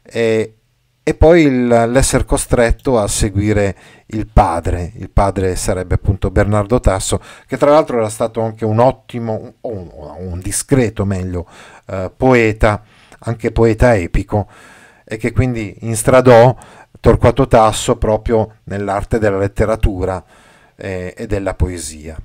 e, 0.02 0.54
e 1.02 1.14
poi 1.14 1.42
il, 1.42 1.66
l'essere 1.66 2.24
costretto 2.24 2.98
a 2.98 3.08
seguire 3.08 3.76
il 4.06 4.26
padre. 4.26 4.92
Il 4.96 5.10
padre 5.10 5.56
sarebbe 5.56 5.94
appunto 5.94 6.30
Bernardo 6.30 6.80
Tasso, 6.80 7.20
che 7.46 7.56
tra 7.56 7.70
l'altro 7.70 7.98
era 7.98 8.08
stato 8.08 8.40
anche 8.40 8.64
un 8.64 8.78
ottimo, 8.78 9.54
un, 9.60 9.88
un 10.18 10.40
discreto 10.40 11.04
meglio, 11.04 11.46
eh, 11.86 12.10
poeta, 12.14 12.82
anche 13.20 13.52
poeta 13.52 13.96
epico, 13.96 14.48
e 15.04 15.16
che 15.16 15.32
quindi 15.32 15.76
instradò 15.80 16.56
Torquato 16.98 17.46
Tasso 17.46 17.96
proprio 17.96 18.56
nell'arte 18.64 19.18
della 19.18 19.38
letteratura 19.38 20.22
eh, 20.74 21.14
e 21.16 21.26
della 21.26 21.54
poesia. 21.54 22.16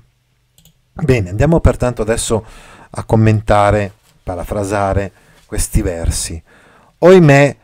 Bene, 0.92 1.30
andiamo 1.30 1.60
pertanto 1.60 2.02
adesso 2.02 2.44
a 2.90 3.04
commentare, 3.04 3.92
parafrasare 4.22 5.12
questi 5.46 5.82
versi. 5.82 6.42
Oimè, 6.98 7.56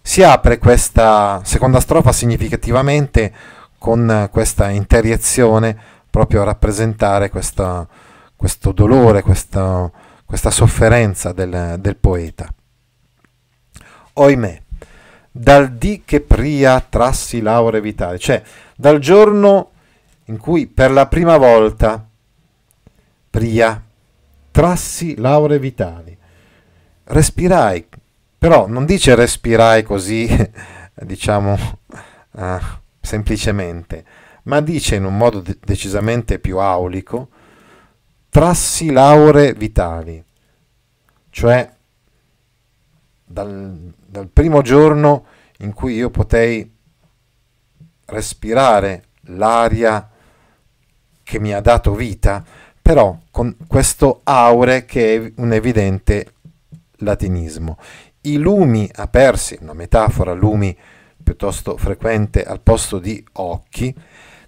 si 0.00 0.22
apre 0.22 0.58
questa 0.58 1.40
seconda 1.44 1.80
strofa 1.80 2.12
significativamente 2.12 3.32
con 3.78 4.28
questa 4.30 4.68
interiezione 4.68 5.76
proprio 6.10 6.42
a 6.42 6.44
rappresentare 6.44 7.30
questa, 7.30 7.86
questo 8.36 8.72
dolore, 8.72 9.22
questa, 9.22 9.90
questa 10.24 10.50
sofferenza 10.50 11.32
del, 11.32 11.76
del 11.80 11.96
poeta. 11.96 12.48
Oimè, 14.14 14.62
dal 15.30 15.72
dì 15.72 16.02
che 16.04 16.20
pria 16.20 16.80
trassi 16.80 17.40
laure 17.40 17.80
vitali, 17.80 18.20
cioè 18.20 18.42
dal 18.76 19.00
giorno 19.00 19.70
in 20.26 20.38
cui 20.38 20.66
per 20.66 20.92
la 20.92 21.06
prima 21.06 21.36
volta 21.36 22.06
pria 23.28 23.82
trassi 24.54 25.16
laure 25.16 25.58
vitali. 25.58 26.16
Respirai 27.06 27.88
però 28.44 28.66
non 28.66 28.84
dice 28.84 29.14
respirai 29.14 29.82
così, 29.82 30.28
diciamo, 31.00 31.58
uh, 32.32 32.58
semplicemente, 33.00 34.04
ma 34.42 34.60
dice 34.60 34.96
in 34.96 35.06
un 35.06 35.16
modo 35.16 35.40
de- 35.40 35.56
decisamente 35.64 36.38
più 36.38 36.58
aulico, 36.58 37.30
trassi 38.28 38.92
laure 38.92 39.54
vitali, 39.54 40.22
cioè 41.30 41.74
dal, 43.24 43.94
dal 44.04 44.28
primo 44.28 44.60
giorno 44.60 45.24
in 45.60 45.72
cui 45.72 45.94
io 45.94 46.10
potei 46.10 46.70
respirare 48.04 49.04
l'aria 49.28 50.06
che 51.22 51.40
mi 51.40 51.54
ha 51.54 51.62
dato 51.62 51.94
vita, 51.94 52.44
però 52.84 53.16
con 53.30 53.56
questo 53.66 54.20
aure 54.24 54.84
che 54.84 55.14
è 55.14 55.32
un 55.36 55.54
evidente 55.54 56.34
latinismo 56.98 57.78
i 58.26 58.36
lumi 58.36 58.88
apersi, 58.94 59.58
una 59.60 59.72
metafora 59.72 60.34
lumi 60.34 60.76
piuttosto 61.22 61.78
frequente 61.78 62.42
al 62.44 62.60
posto 62.60 62.98
di 62.98 63.24
occhi, 63.32 63.94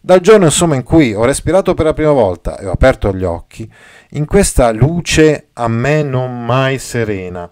dal 0.00 0.20
giorno 0.20 0.44
insomma 0.44 0.74
in 0.74 0.82
cui 0.82 1.14
ho 1.14 1.24
respirato 1.24 1.72
per 1.72 1.86
la 1.86 1.94
prima 1.94 2.12
volta 2.12 2.58
e 2.58 2.66
ho 2.66 2.72
aperto 2.72 3.14
gli 3.14 3.24
occhi, 3.24 3.70
in 4.10 4.26
questa 4.26 4.70
luce 4.70 5.48
a 5.54 5.66
me 5.68 6.02
non 6.02 6.44
mai 6.44 6.78
serena. 6.78 7.48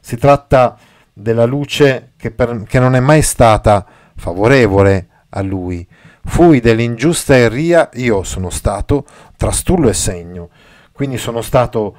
Si 0.00 0.16
tratta 0.16 0.78
della 1.12 1.44
luce 1.44 2.12
che, 2.16 2.30
per, 2.30 2.62
che 2.62 2.78
non 2.78 2.94
è 2.94 3.00
mai 3.00 3.22
stata 3.22 3.84
favorevole 4.14 5.08
a 5.30 5.42
lui. 5.42 5.86
Fui 6.24 6.60
dell'ingiusta 6.60 7.36
eria, 7.36 7.88
io 7.94 8.22
sono 8.22 8.50
stato 8.50 9.04
trastullo 9.36 9.88
e 9.88 9.94
segno, 9.94 10.50
quindi 10.92 11.18
sono 11.18 11.42
stato 11.42 11.96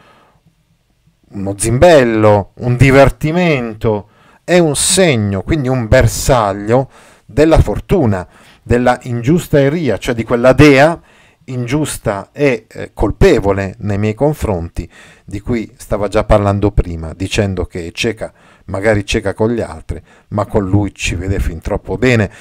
uno 1.31 1.55
zimbello, 1.57 2.51
un 2.55 2.75
divertimento, 2.75 4.09
è 4.43 4.57
un 4.57 4.75
segno, 4.75 5.41
quindi 5.43 5.67
un 5.67 5.87
bersaglio 5.87 6.89
della 7.25 7.59
fortuna, 7.59 8.27
della 8.63 8.99
ingiusta 9.03 9.59
eria, 9.59 9.97
cioè 9.97 10.15
di 10.15 10.23
quella 10.23 10.53
dea 10.53 10.99
ingiusta 11.45 12.29
e 12.31 12.65
eh, 12.67 12.91
colpevole 12.93 13.75
nei 13.79 13.97
miei 13.97 14.13
confronti, 14.13 14.89
di 15.25 15.39
cui 15.39 15.71
stava 15.77 16.07
già 16.07 16.23
parlando 16.23 16.71
prima, 16.71 17.13
dicendo 17.13 17.65
che 17.65 17.87
è 17.87 17.91
cieca, 17.91 18.31
magari 18.65 19.05
cieca 19.05 19.33
con 19.33 19.51
gli 19.51 19.61
altri, 19.61 20.01
ma 20.29 20.45
con 20.45 20.67
lui 20.67 20.93
ci 20.93 21.15
vede 21.15 21.39
fin 21.39 21.59
troppo 21.59 21.97
bene. 21.97 22.31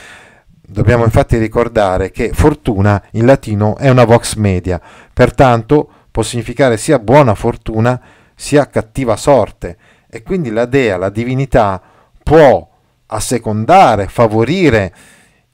Dobbiamo 0.71 1.05
infatti 1.05 1.39
ricordare 1.39 2.11
che 2.11 2.33
fortuna 2.35 3.03
in 3.13 3.25
latino 3.25 3.79
è 3.79 3.89
una 3.89 4.05
vox 4.05 4.35
media, 4.35 4.79
pertanto 5.15 5.89
può 6.11 6.23
significare 6.23 6.77
sia 6.77 6.99
buona 6.99 7.35
fortuna 7.35 7.99
sia 8.35 8.67
cattiva 8.67 9.17
sorte. 9.17 9.79
E 10.11 10.23
quindi 10.23 10.51
la 10.51 10.67
dea, 10.67 10.99
la 10.99 11.09
divinità, 11.09 11.81
può 12.23 12.69
assecondare, 13.07 14.09
favorire 14.09 14.95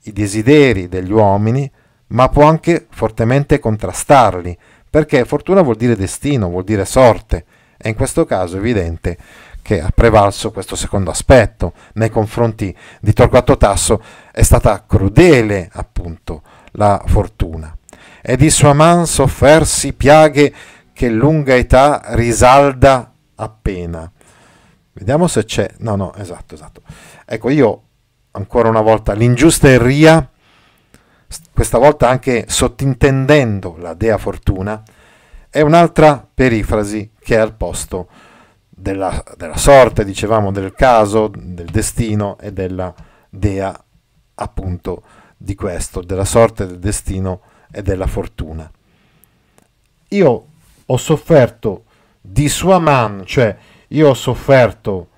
i 0.02 0.12
desideri 0.12 0.88
degli 0.88 1.12
uomini, 1.12 1.70
ma 2.08 2.28
può 2.28 2.46
anche 2.46 2.88
fortemente 2.90 3.60
contrastarli, 3.60 4.58
perché 4.90 5.24
fortuna 5.24 5.62
vuol 5.62 5.76
dire 5.76 5.94
destino, 5.94 6.48
vuol 6.48 6.64
dire 6.64 6.84
sorte, 6.84 7.44
e 7.76 7.88
in 7.88 7.94
questo 7.94 8.24
caso 8.24 8.56
è 8.56 8.58
evidente 8.58 9.16
che 9.64 9.80
ha 9.80 9.90
prevalso 9.94 10.50
questo 10.50 10.76
secondo 10.76 11.10
aspetto 11.10 11.72
nei 11.94 12.10
confronti 12.10 12.76
di 13.00 13.14
Torquato 13.14 13.56
Tasso, 13.56 14.02
è 14.30 14.42
stata 14.42 14.84
crudele 14.86 15.70
appunto 15.72 16.42
la 16.72 17.02
fortuna. 17.06 17.74
E 18.20 18.36
di 18.36 18.50
sua 18.50 18.74
man 18.74 19.06
soffersi 19.06 19.94
piaghe 19.94 20.52
che 20.92 21.08
lunga 21.08 21.54
età 21.54 22.02
risalda 22.08 23.10
appena. 23.36 24.10
Vediamo 24.92 25.26
se 25.28 25.46
c'è. 25.46 25.70
No, 25.78 25.96
no, 25.96 26.14
esatto, 26.16 26.52
esatto. 26.54 26.82
Ecco, 27.24 27.48
io 27.48 27.82
ancora 28.32 28.68
una 28.68 28.82
volta 28.82 29.14
l'ingiusta 29.14 29.70
Enria, 29.70 30.28
questa 31.54 31.78
volta 31.78 32.10
anche 32.10 32.44
sottintendendo 32.48 33.76
la 33.78 33.94
dea 33.94 34.18
fortuna, 34.18 34.82
è 35.48 35.62
un'altra 35.62 36.28
perifrasi 36.34 37.12
che 37.18 37.36
è 37.36 37.38
al 37.38 37.54
posto 37.54 38.08
della, 38.74 39.22
della 39.36 39.56
sorte, 39.56 40.04
dicevamo, 40.04 40.50
del 40.50 40.72
caso, 40.74 41.30
del 41.34 41.70
destino 41.70 42.36
e 42.40 42.52
della 42.52 42.92
dea 43.30 43.78
appunto 44.36 45.02
di 45.36 45.54
questo, 45.54 46.00
della 46.00 46.24
sorte, 46.24 46.66
del 46.66 46.78
destino 46.78 47.40
e 47.70 47.82
della 47.82 48.06
fortuna. 48.06 48.70
Io 50.08 50.46
ho 50.86 50.96
sofferto 50.96 51.84
di 52.20 52.48
sua 52.48 52.78
mano, 52.78 53.24
cioè 53.24 53.56
io 53.88 54.08
ho 54.08 54.14
sofferto 54.14 55.08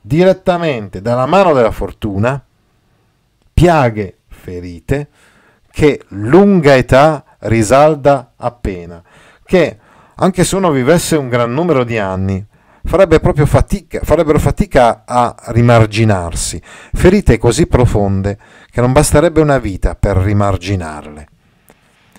direttamente 0.00 1.00
dalla 1.00 1.26
mano 1.26 1.52
della 1.52 1.70
fortuna 1.70 2.42
piaghe 3.52 4.18
ferite 4.28 5.08
che 5.70 6.02
lunga 6.08 6.74
età 6.76 7.24
risalda 7.40 8.32
appena, 8.36 9.02
che 9.44 9.78
anche 10.14 10.44
se 10.44 10.56
uno 10.56 10.70
vivesse 10.70 11.16
un 11.16 11.28
gran 11.28 11.52
numero 11.52 11.84
di 11.84 11.98
anni, 11.98 12.44
farebbe 12.84 13.20
proprio 13.20 13.46
fatica, 13.46 14.00
farebbero 14.02 14.38
fatica 14.38 15.02
a 15.06 15.34
rimarginarsi, 15.48 16.60
ferite 16.92 17.38
così 17.38 17.66
profonde 17.66 18.38
che 18.70 18.80
non 18.80 18.92
basterebbe 18.92 19.40
una 19.40 19.58
vita 19.58 19.94
per 19.94 20.16
rimarginarle. 20.16 21.28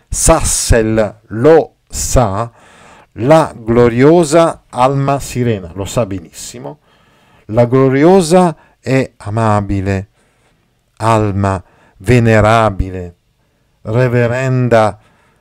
Sassel 0.07 1.19
lo 1.27 1.75
sa, 1.89 2.51
la 3.13 3.53
gloriosa 3.55 4.63
Alma 4.69 5.19
Sirena, 5.19 5.71
lo 5.73 5.85
sa 5.85 6.05
benissimo, 6.05 6.79
la 7.45 7.65
gloriosa 7.65 8.55
e 8.79 9.13
amabile 9.17 10.07
Alma 10.97 11.63
venerabile, 11.97 13.15
reverenda 13.81 14.99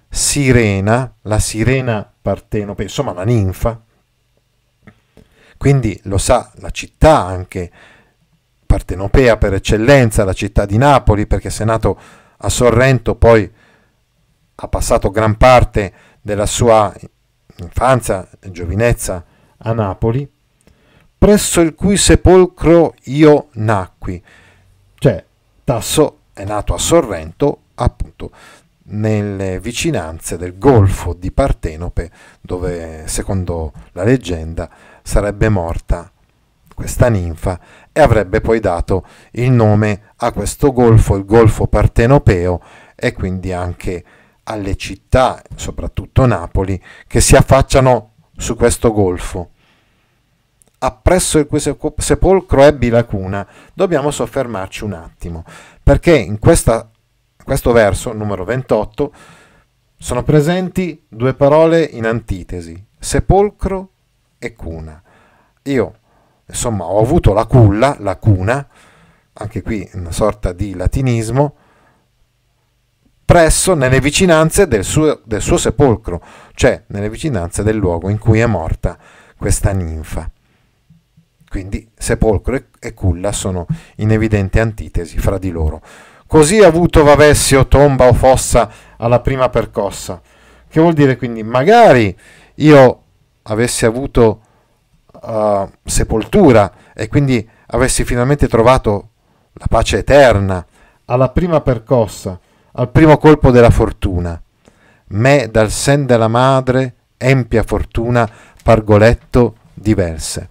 Sirena, 0.08 1.14
la 1.22 1.38
sirena 1.38 2.10
partenope, 2.20 2.82
insomma 2.82 3.12
la 3.12 3.22
ninfa, 3.22 3.80
quindi 5.60 6.00
lo 6.04 6.16
sa 6.16 6.50
la 6.54 6.70
città 6.70 7.18
anche 7.18 7.70
partenopea 8.64 9.36
per 9.36 9.52
eccellenza, 9.52 10.24
la 10.24 10.32
città 10.32 10.64
di 10.64 10.78
Napoli, 10.78 11.26
perché 11.26 11.50
se 11.50 11.64
nato 11.64 12.00
a 12.38 12.48
Sorrento 12.48 13.14
poi 13.14 13.52
ha 14.54 14.68
passato 14.68 15.10
gran 15.10 15.36
parte 15.36 15.92
della 16.22 16.46
sua 16.46 16.90
infanzia 17.56 18.26
e 18.40 18.50
giovinezza 18.50 19.22
a 19.58 19.72
Napoli, 19.74 20.26
presso 21.18 21.60
il 21.60 21.74
cui 21.74 21.98
sepolcro 21.98 22.94
io 23.04 23.48
nacqui. 23.52 24.22
Cioè, 24.94 25.22
Tasso 25.62 26.20
è 26.32 26.44
nato 26.46 26.72
a 26.72 26.78
Sorrento, 26.78 27.64
appunto, 27.74 28.30
nelle 28.84 29.60
vicinanze 29.60 30.38
del 30.38 30.56
golfo 30.56 31.12
di 31.12 31.30
Partenope, 31.30 32.10
dove, 32.40 33.02
secondo 33.08 33.74
la 33.92 34.04
leggenda, 34.04 34.70
sarebbe 35.02 35.48
morta. 35.48 36.10
Questa 36.74 37.08
ninfa 37.08 37.60
e 37.92 38.00
avrebbe 38.00 38.40
poi 38.40 38.58
dato 38.58 39.04
il 39.32 39.50
nome 39.50 40.12
a 40.16 40.32
questo 40.32 40.72
golfo, 40.72 41.16
il 41.16 41.26
golfo 41.26 41.66
partenopeo, 41.66 42.60
e 42.94 43.12
quindi 43.12 43.52
anche 43.52 44.04
alle 44.44 44.76
città, 44.76 45.42
soprattutto 45.54 46.26
Napoli, 46.26 46.80
che 47.06 47.20
si 47.20 47.36
affacciano 47.36 48.12
su 48.36 48.56
questo 48.56 48.92
golfo. 48.92 49.50
Appresso 50.78 51.38
il 51.38 51.46
cui 51.46 51.60
sepolcro 51.60 52.62
ebbi 52.62 52.88
la 52.88 53.04
cuna, 53.04 53.46
dobbiamo 53.74 54.10
soffermarci 54.10 54.84
un 54.84 54.94
attimo, 54.94 55.44
perché 55.82 56.16
in 56.16 56.38
questa, 56.38 56.90
questo 57.44 57.72
verso, 57.72 58.12
numero 58.12 58.44
28, 58.44 59.12
sono 59.96 60.22
presenti 60.22 61.04
due 61.08 61.34
parole 61.34 61.82
in 61.82 62.06
antitesi, 62.06 62.82
sepolcro 62.98 63.90
e 64.40 64.54
cuna. 64.54 65.00
Io, 65.64 65.94
insomma, 66.46 66.86
ho 66.86 67.00
avuto 67.00 67.32
la 67.32 67.44
culla, 67.44 67.94
la 68.00 68.16
cuna, 68.16 68.66
anche 69.34 69.62
qui 69.62 69.88
una 69.92 70.10
sorta 70.10 70.52
di 70.52 70.74
latinismo, 70.74 71.54
presso, 73.24 73.74
nelle 73.74 74.00
vicinanze 74.00 74.66
del 74.66 74.82
suo, 74.82 75.20
del 75.24 75.40
suo 75.40 75.56
sepolcro, 75.56 76.20
cioè 76.54 76.82
nelle 76.88 77.08
vicinanze 77.08 77.62
del 77.62 77.76
luogo 77.76 78.08
in 78.08 78.18
cui 78.18 78.40
è 78.40 78.46
morta 78.46 78.98
questa 79.36 79.70
ninfa. 79.70 80.28
Quindi 81.48 81.88
sepolcro 81.96 82.60
e, 82.78 82.94
culla 82.94 83.32
sono 83.32 83.66
in 83.96 84.10
evidente 84.10 84.58
antitesi 84.60 85.18
fra 85.18 85.38
di 85.38 85.50
loro. 85.50 85.82
Così 86.26 86.62
avuto 86.62 87.02
vavessio 87.02 87.66
tomba 87.66 88.06
o 88.06 88.12
fossa 88.14 88.70
alla 88.96 89.20
prima 89.20 89.48
percossa. 89.48 90.20
Che 90.68 90.80
vuol 90.80 90.94
dire 90.94 91.16
quindi 91.16 91.42
magari 91.42 92.16
io 92.56 93.02
avessi 93.42 93.84
avuto 93.86 94.40
uh, 95.22 95.68
sepoltura 95.84 96.72
e 96.94 97.08
quindi 97.08 97.48
avessi 97.66 98.04
finalmente 98.04 98.48
trovato 98.48 99.08
la 99.52 99.66
pace 99.68 99.98
eterna 99.98 100.64
alla 101.06 101.30
prima 101.30 101.60
percossa 101.60 102.38
al 102.72 102.90
primo 102.90 103.18
colpo 103.18 103.50
della 103.50 103.70
fortuna. 103.70 104.40
Me 105.08 105.48
dal 105.50 105.70
sen 105.70 106.06
della 106.06 106.28
madre, 106.28 106.94
empia 107.16 107.62
fortuna, 107.62 108.30
pargoletto 108.62 109.56
diverse. 109.74 110.48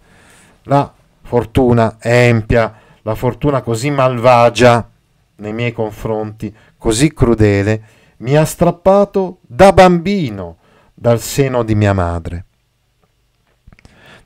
La 0.64 0.92
fortuna 1.22 1.96
empia, 2.00 2.76
la 3.04 3.16
fortuna 3.16 3.62
così 3.62 3.90
malvagia 3.90 4.90
nei 5.38 5.54
miei 5.54 5.72
confronti, 5.72 6.54
così 6.78 7.14
crudele, 7.14 7.84
mi 8.18 8.36
ha 8.36 8.44
strappato 8.44 9.38
da 9.42 9.72
bambino 9.72 10.58
dal 10.94 11.22
seno 11.22 11.64
di 11.64 11.76
mia 11.76 11.94
madre. 11.94 12.46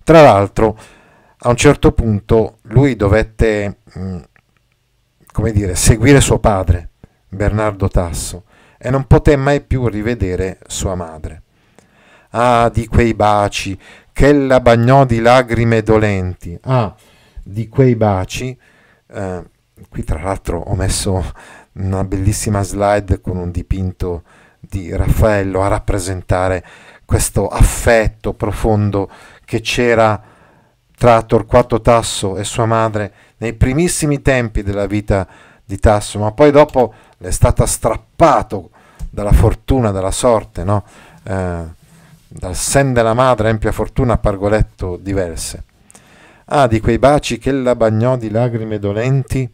Tra 0.03 0.21
l'altro, 0.21 0.77
a 1.37 1.49
un 1.49 1.55
certo 1.55 1.91
punto 1.93 2.57
lui 2.63 2.95
dovette, 2.95 3.77
mm, 3.97 4.21
come 5.31 5.51
dire, 5.51 5.75
seguire 5.75 6.19
suo 6.19 6.39
padre 6.39 6.89
Bernardo 7.29 7.87
Tasso, 7.87 8.43
e 8.77 8.89
non 8.89 9.07
poté 9.07 9.35
mai 9.37 9.61
più 9.61 9.87
rivedere 9.87 10.59
sua 10.67 10.95
madre. 10.95 11.41
Ah, 12.31 12.69
di 12.73 12.85
quei 12.87 13.13
baci, 13.13 13.79
che 14.11 14.27
ella 14.27 14.59
bagnò 14.59 15.05
di 15.05 15.19
lagrime 15.19 15.81
dolenti. 15.83 16.57
Ah, 16.63 16.93
di 17.41 17.69
quei 17.69 17.95
baci. 17.95 18.57
Eh, 19.07 19.43
qui 19.89 20.03
tra 20.03 20.21
l'altro 20.21 20.59
ho 20.59 20.75
messo 20.75 21.23
una 21.73 22.03
bellissima 22.03 22.61
slide 22.61 23.21
con 23.21 23.37
un 23.37 23.51
dipinto 23.51 24.23
di 24.59 24.95
Raffaello 24.95 25.61
a 25.61 25.67
rappresentare 25.67 26.63
questo 27.05 27.47
affetto 27.47 28.33
profondo 28.33 29.09
che 29.45 29.61
c'era 29.61 30.21
tra 30.95 31.21
Torquato 31.23 31.81
Tasso 31.81 32.37
e 32.37 32.43
sua 32.43 32.65
madre 32.65 33.13
nei 33.37 33.53
primissimi 33.53 34.21
tempi 34.21 34.63
della 34.63 34.85
vita 34.85 35.27
di 35.65 35.77
Tasso, 35.77 36.19
ma 36.19 36.31
poi 36.31 36.51
dopo 36.51 36.93
è 37.17 37.31
stata 37.31 37.65
strappato 37.65 38.69
dalla 39.09 39.31
fortuna, 39.31 39.91
dalla 39.91 40.11
sorte, 40.11 40.63
no? 40.63 40.83
eh, 41.23 41.63
dal 42.27 42.55
sen 42.55 42.93
della 42.93 43.13
madre, 43.13 43.49
ampia 43.49 43.71
fortuna 43.71 44.13
a 44.13 44.17
pargoletto 44.17 44.97
diverse. 44.97 45.63
Ah, 46.45 46.67
di 46.67 46.79
quei 46.79 46.99
baci 46.99 47.37
che 47.37 47.49
ella 47.49 47.75
bagnò 47.75 48.17
di 48.17 48.29
lagrime 48.29 48.79
dolenti, 48.79 49.49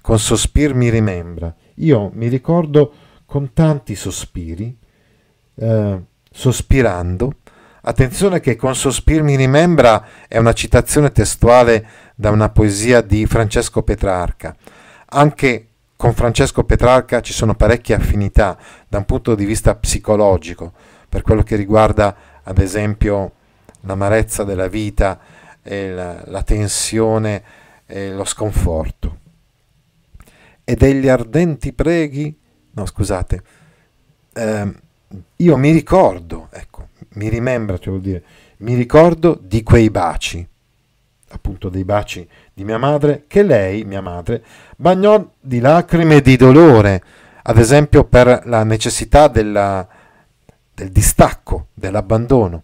con 0.00 0.18
sospir 0.18 0.74
mi 0.74 0.88
rimembra. 0.88 1.54
Io 1.76 2.10
mi 2.14 2.28
ricordo 2.28 2.92
con 3.26 3.52
tanti 3.52 3.94
sospiri, 3.94 4.76
eh, 5.54 6.00
sospirando. 6.30 7.34
Attenzione 7.82 8.40
che 8.40 8.56
con 8.56 8.74
sospir 8.74 9.22
mi 9.22 9.36
rimembra 9.36 10.04
è 10.28 10.36
una 10.36 10.52
citazione 10.52 11.12
testuale 11.12 11.86
da 12.14 12.30
una 12.30 12.50
poesia 12.50 13.00
di 13.00 13.24
Francesco 13.24 13.82
Petrarca. 13.82 14.54
Anche 15.12 15.66
con 15.96 16.12
Francesco 16.12 16.64
Petrarca 16.64 17.22
ci 17.22 17.32
sono 17.32 17.54
parecchie 17.54 17.94
affinità 17.94 18.58
da 18.86 18.98
un 18.98 19.06
punto 19.06 19.34
di 19.34 19.46
vista 19.46 19.74
psicologico, 19.74 20.72
per 21.08 21.22
quello 21.22 21.42
che 21.42 21.56
riguarda 21.56 22.14
ad 22.42 22.58
esempio 22.58 23.32
l'amarezza 23.80 24.44
della 24.44 24.68
vita, 24.68 25.18
la, 25.62 26.22
la 26.26 26.42
tensione 26.42 27.42
e 27.86 28.12
lo 28.12 28.24
sconforto. 28.24 29.18
E 30.64 30.74
degli 30.74 31.08
ardenti 31.08 31.72
preghi, 31.72 32.38
no 32.72 32.84
scusate, 32.84 33.42
eh, 34.34 34.72
io 35.36 35.56
mi 35.56 35.70
ricordo, 35.70 36.48
ecco, 36.50 36.88
mi 37.14 37.28
rimembra, 37.28 37.78
cioè 37.78 37.88
vuol 37.88 38.00
dire, 38.00 38.22
mi 38.58 38.74
ricordo 38.74 39.38
di 39.40 39.62
quei 39.62 39.90
baci, 39.90 40.46
appunto 41.28 41.68
dei 41.68 41.84
baci 41.84 42.26
di 42.52 42.64
mia 42.64 42.78
madre, 42.78 43.24
che 43.26 43.42
lei, 43.42 43.84
mia 43.84 44.00
madre, 44.00 44.44
bagnò 44.76 45.32
di 45.40 45.60
lacrime 45.60 46.16
e 46.16 46.20
di 46.22 46.36
dolore, 46.36 47.02
ad 47.42 47.58
esempio 47.58 48.04
per 48.04 48.42
la 48.44 48.64
necessità 48.64 49.28
della, 49.28 49.86
del 50.74 50.90
distacco, 50.90 51.68
dell'abbandono, 51.74 52.62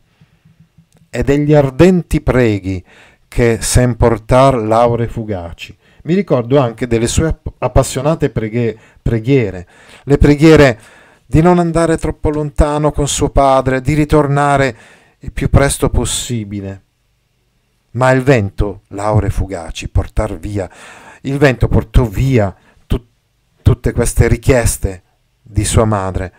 e 1.11 1.22
degli 1.22 1.55
ardenti 1.55 2.20
preghi 2.20 2.84
che 3.26 3.59
semportar 3.61 4.57
laure 4.57 5.09
fugaci. 5.09 5.76
Mi 6.03 6.14
ricordo 6.14 6.59
anche 6.59 6.86
delle 6.86 7.09
sue 7.09 7.36
appassionate 7.59 8.30
preghe- 8.30 8.76
preghiere, 9.03 9.66
le 10.05 10.18
preghiere 10.18 10.78
di 11.27 11.43
non 11.43 11.59
andare 11.59 11.99
troppo 11.99 12.31
lontano 12.31 12.93
con 12.93 13.09
suo 13.09 13.31
padre, 13.31 13.81
di 13.81 13.95
ritornare 13.95 14.77
il 15.18 15.33
più 15.33 15.51
presto 15.51 15.91
possibile. 15.91 16.83
Ma 17.93 18.11
il 18.12 18.22
vento, 18.22 18.83
laure 18.89 19.31
fugaci, 19.31 19.89
portar 19.89 20.39
via, 20.39 20.70
il 21.22 21.39
vento 21.39 21.66
portò 21.66 22.05
via 22.05 22.55
tut- 22.87 23.07
tutte 23.62 23.93
queste 23.93 24.29
richieste 24.29 25.03
di 25.43 25.64
sua 25.64 25.85
madre. 25.85 26.33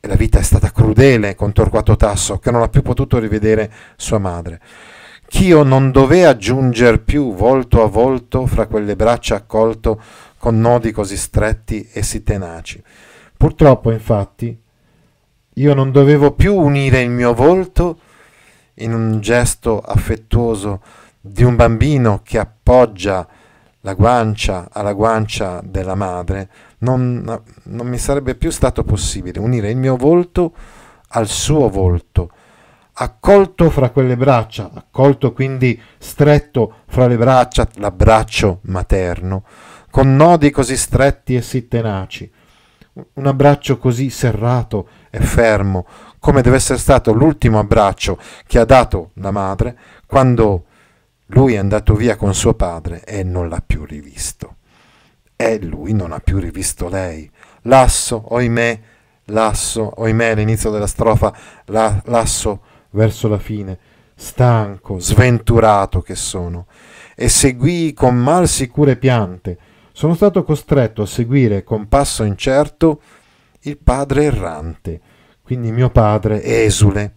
E 0.00 0.06
la 0.06 0.16
vita 0.16 0.38
è 0.38 0.42
stata 0.42 0.70
crudele 0.70 1.34
con 1.34 1.52
Torquato 1.52 1.96
Tasso, 1.96 2.38
che 2.38 2.50
non 2.50 2.62
ha 2.62 2.68
più 2.68 2.82
potuto 2.82 3.18
rivedere 3.18 3.72
sua 3.96 4.18
madre 4.18 4.60
ch'io 5.28 5.62
non 5.62 5.90
dovea 5.90 6.38
giunger 6.38 7.02
più 7.02 7.34
volto 7.34 7.82
a 7.82 7.86
volto 7.86 8.46
fra 8.46 8.66
quelle 8.66 8.96
braccia 8.96 9.36
accolto 9.36 10.00
con 10.38 10.58
nodi 10.58 10.90
così 10.90 11.16
stretti 11.18 11.86
e 11.92 12.02
sì 12.02 12.22
tenaci. 12.22 12.82
Purtroppo, 13.38 13.92
infatti, 13.92 14.60
io 15.54 15.74
non 15.74 15.92
dovevo 15.92 16.32
più 16.32 16.56
unire 16.56 17.02
il 17.02 17.10
mio 17.10 17.32
volto 17.32 18.00
in 18.74 18.92
un 18.92 19.20
gesto 19.20 19.78
affettuoso 19.78 20.82
di 21.20 21.44
un 21.44 21.54
bambino 21.54 22.20
che 22.24 22.38
appoggia 22.38 23.28
la 23.82 23.94
guancia 23.94 24.68
alla 24.72 24.92
guancia 24.92 25.60
della 25.62 25.94
madre, 25.94 26.50
non, 26.78 27.42
non 27.62 27.86
mi 27.86 27.96
sarebbe 27.96 28.34
più 28.34 28.50
stato 28.50 28.82
possibile 28.82 29.38
unire 29.38 29.70
il 29.70 29.76
mio 29.76 29.94
volto 29.94 30.52
al 31.10 31.28
suo 31.28 31.68
volto, 31.68 32.32
accolto 32.94 33.70
fra 33.70 33.90
quelle 33.90 34.16
braccia, 34.16 34.68
accolto 34.74 35.32
quindi 35.32 35.80
stretto 35.96 36.78
fra 36.88 37.06
le 37.06 37.16
braccia, 37.16 37.68
l'abbraccio 37.74 38.58
materno, 38.62 39.44
con 39.92 40.16
nodi 40.16 40.50
così 40.50 40.76
stretti 40.76 41.36
e 41.36 41.40
sì 41.42 41.68
tenaci, 41.68 42.32
un 43.14 43.26
abbraccio 43.26 43.78
così 43.78 44.10
serrato 44.10 44.88
e 45.10 45.20
fermo, 45.20 45.86
come 46.18 46.42
deve 46.42 46.56
essere 46.56 46.78
stato 46.78 47.12
l'ultimo 47.12 47.58
abbraccio 47.58 48.18
che 48.46 48.58
ha 48.58 48.64
dato 48.64 49.10
la 49.14 49.30
madre 49.30 49.78
quando 50.06 50.64
lui 51.32 51.54
è 51.54 51.58
andato 51.58 51.94
via 51.94 52.16
con 52.16 52.34
suo 52.34 52.54
padre 52.54 53.04
e 53.04 53.22
non 53.22 53.48
l'ha 53.48 53.62
più 53.64 53.84
rivisto. 53.84 54.56
E 55.36 55.62
lui 55.62 55.92
non 55.92 56.12
ha 56.12 56.18
più 56.18 56.38
rivisto 56.38 56.88
lei. 56.88 57.30
Lasso, 57.62 58.34
oimè, 58.34 58.80
lasso, 59.26 59.92
oimè, 60.00 60.30
all'inizio 60.30 60.70
della 60.70 60.86
strofa, 60.86 61.32
la, 61.66 62.00
lasso 62.06 62.62
verso 62.90 63.28
la 63.28 63.38
fine, 63.38 63.78
stanco, 64.14 64.98
sventurato 64.98 66.00
che 66.00 66.14
sono, 66.14 66.66
e 67.14 67.28
seguii 67.28 67.92
con 67.92 68.16
mal 68.16 68.48
sicure 68.48 68.96
piante. 68.96 69.58
Sono 69.98 70.14
stato 70.14 70.44
costretto 70.44 71.02
a 71.02 71.06
seguire 71.06 71.64
con 71.64 71.88
passo 71.88 72.22
incerto 72.22 73.00
il 73.62 73.78
padre 73.78 74.26
errante, 74.26 75.00
quindi 75.42 75.72
mio 75.72 75.90
padre 75.90 76.40
esule. 76.40 77.14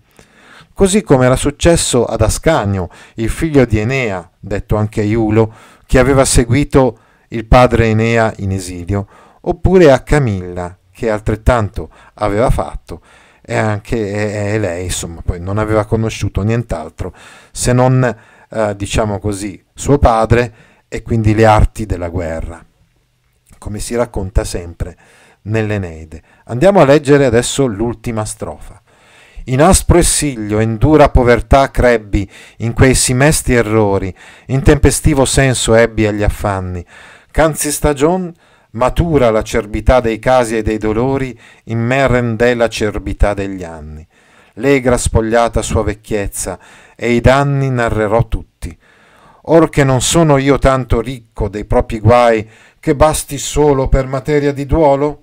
Così 0.73 1.03
come 1.03 1.25
era 1.25 1.35
successo 1.35 2.05
ad 2.05 2.21
Ascanio, 2.21 2.89
il 3.17 3.29
figlio 3.29 3.65
di 3.65 3.77
Enea, 3.77 4.27
detto 4.39 4.77
anche 4.77 5.03
Iulo, 5.03 5.53
che 5.85 5.99
aveva 5.99 6.25
seguito 6.25 6.97
il 7.27 7.45
padre 7.45 7.89
Enea 7.89 8.33
in 8.37 8.51
esilio, 8.51 9.07
oppure 9.41 9.91
a 9.91 9.99
Camilla, 9.99 10.75
che 10.91 11.11
altrettanto 11.11 11.87
aveva 12.15 12.49
fatto, 12.49 13.01
e 13.43 13.55
anche 13.55 14.53
e 14.53 14.57
lei 14.57 14.85
insomma 14.85 15.21
poi 15.21 15.39
non 15.39 15.59
aveva 15.59 15.85
conosciuto 15.85 16.41
nient'altro 16.41 17.13
se 17.51 17.73
non 17.73 18.03
eh, 18.49 18.75
diciamo 18.75 19.19
così 19.19 19.63
suo 19.71 19.99
padre 19.99 20.53
e 20.87 21.03
quindi 21.03 21.35
le 21.35 21.45
arti 21.45 21.85
della 21.85 22.09
guerra 22.09 22.65
come 23.61 23.77
si 23.77 23.93
racconta 23.93 24.43
sempre 24.43 24.97
nell'Eneide 25.43 26.23
andiamo 26.45 26.81
a 26.81 26.85
leggere 26.85 27.25
adesso 27.25 27.67
l'ultima 27.67 28.25
strofa 28.25 28.81
in 29.45 29.61
aspro 29.61 29.97
essiglio, 29.97 30.59
in 30.59 30.77
dura 30.77 31.09
povertà 31.09 31.71
crebbi, 31.71 32.29
in 32.57 32.73
quei 32.73 32.93
simesti 32.93 33.53
errori, 33.53 34.13
in 34.47 34.61
tempestivo 34.61 35.25
senso 35.25 35.73
ebbi 35.73 36.05
agli 36.05 36.21
affanni. 36.21 36.85
Canzi 37.31 37.71
stagion 37.71 38.31
matura 38.71 39.31
l'acerbità 39.31 39.99
dei 39.99 40.19
casi 40.19 40.57
e 40.57 40.61
dei 40.61 40.77
dolori, 40.77 41.37
in 41.65 41.79
me 41.79 42.05
rendè 42.05 42.53
l'acerbità 42.53 43.33
degli 43.33 43.63
anni. 43.63 44.05
Legra 44.55 44.97
spogliata 44.97 45.61
sua 45.61 45.83
vecchiezza, 45.83 46.59
e 46.95 47.11
i 47.13 47.21
danni 47.21 47.69
narrerò 47.71 48.27
tutti. 48.27 48.77
Or 49.43 49.69
che 49.69 49.83
non 49.83 50.01
sono 50.01 50.37
io 50.37 50.59
tanto 50.59 51.01
ricco 51.01 51.49
dei 51.49 51.65
propri 51.65 51.99
guai, 51.99 52.47
che 52.79 52.95
basti 52.95 53.37
solo 53.37 53.87
per 53.87 54.05
materia 54.05 54.51
di 54.51 54.65
duolo? 54.65 55.21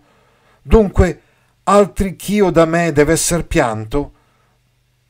Dunque, 0.63 1.23
altri 1.65 2.17
ch'io 2.17 2.51
da 2.51 2.65
me 2.65 2.93
deve 2.93 3.13
esser 3.13 3.47
pianto? 3.47 4.13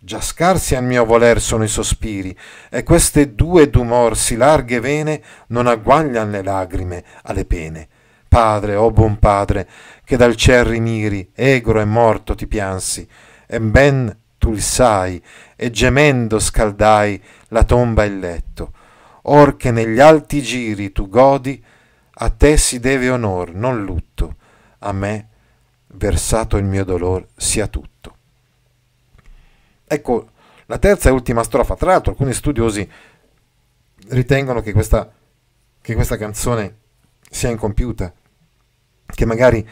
Già 0.01 0.21
scarsi 0.21 0.75
al 0.75 0.85
mio 0.85 1.05
voler 1.05 1.41
sono 1.41 1.65
i 1.65 1.69
sospiri, 1.69 2.37
e 2.71 2.83
queste 2.83 3.35
due 3.35 3.69
d'umor 3.69 4.17
si 4.17 4.37
larghe 4.37 4.79
vene 4.81 5.23
non 5.49 5.67
agguaglian 5.67 6.31
le 6.31 6.43
lagrime 6.43 7.05
alle 7.25 7.45
pene. 7.45 7.89
Padre, 8.29 8.77
o 8.77 8.85
oh 8.85 8.91
buon 8.91 9.19
padre, 9.19 9.69
che 10.05 10.17
dal 10.17 10.37
cerri 10.37 10.81
miri, 10.81 11.31
egro 11.35 11.81
e 11.81 11.85
morto 11.85 12.35
ti 12.35 12.47
piansi, 12.47 13.09
e 13.47 13.61
ben 13.61 14.17
tu 14.39 14.53
il 14.53 14.63
sai, 14.63 15.23
e 15.57 15.71
gemendo 15.71 16.39
scaldai 16.39 17.21
la 17.49 17.65
tomba 17.65 18.05
e 18.05 18.07
il 18.07 18.19
letto. 18.19 18.73
Or 19.31 19.57
che 19.57 19.71
negli 19.71 20.01
alti 20.01 20.41
giri 20.43 20.91
tu 20.91 21.09
godi, 21.09 21.63
a 22.21 22.31
te 22.31 22.57
si 22.57 22.81
deve 22.81 23.11
onor, 23.11 23.55
non 23.55 23.85
lutto, 23.85 24.37
a 24.79 24.93
me, 24.93 25.29
versato 25.89 26.57
il 26.57 26.65
mio 26.65 26.85
dolor, 26.85 27.27
sia 27.37 27.67
tutto. 27.67 28.17
Ecco, 29.87 30.31
la 30.67 30.79
terza 30.79 31.09
e 31.09 31.13
ultima 31.13 31.43
strofa, 31.43 31.77
tra 31.77 31.91
l'altro 31.91 32.13
alcuni 32.13 32.33
studiosi 32.33 32.91
ritengono 34.09 34.61
che 34.61 34.73
questa, 34.73 35.11
che 35.81 35.95
questa 35.95 36.17
canzone 36.17 36.77
sia 37.29 37.51
incompiuta, 37.51 38.13
che 39.07 39.25
magari 39.27 39.67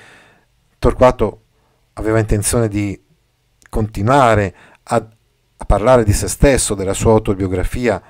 Torquato 0.78 1.42
aveva 1.94 2.18
intenzione 2.18 2.68
di 2.68 3.02
continuare 3.70 4.54
a, 4.84 4.96
a 5.56 5.64
parlare 5.64 6.04
di 6.04 6.12
se 6.12 6.28
stesso, 6.28 6.74
della 6.74 6.94
sua 6.94 7.12
autobiografia, 7.12 8.02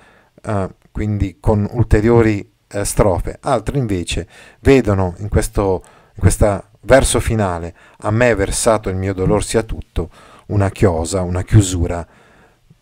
eh, 0.42 0.74
quindi 0.96 1.36
con 1.40 1.68
ulteriori 1.72 2.50
eh, 2.68 2.86
strofe. 2.86 3.36
Altri 3.42 3.76
invece 3.76 4.26
vedono 4.60 5.14
in 5.18 5.28
questo 5.28 5.82
in 5.84 6.22
questa 6.22 6.66
verso 6.80 7.20
finale, 7.20 7.74
a 7.98 8.10
me 8.10 8.34
versato 8.34 8.88
il 8.88 8.96
mio 8.96 9.12
dolor 9.12 9.44
sia 9.44 9.62
tutto, 9.62 10.08
una 10.46 10.70
chiosa, 10.70 11.20
una 11.20 11.42
chiusura 11.42 12.06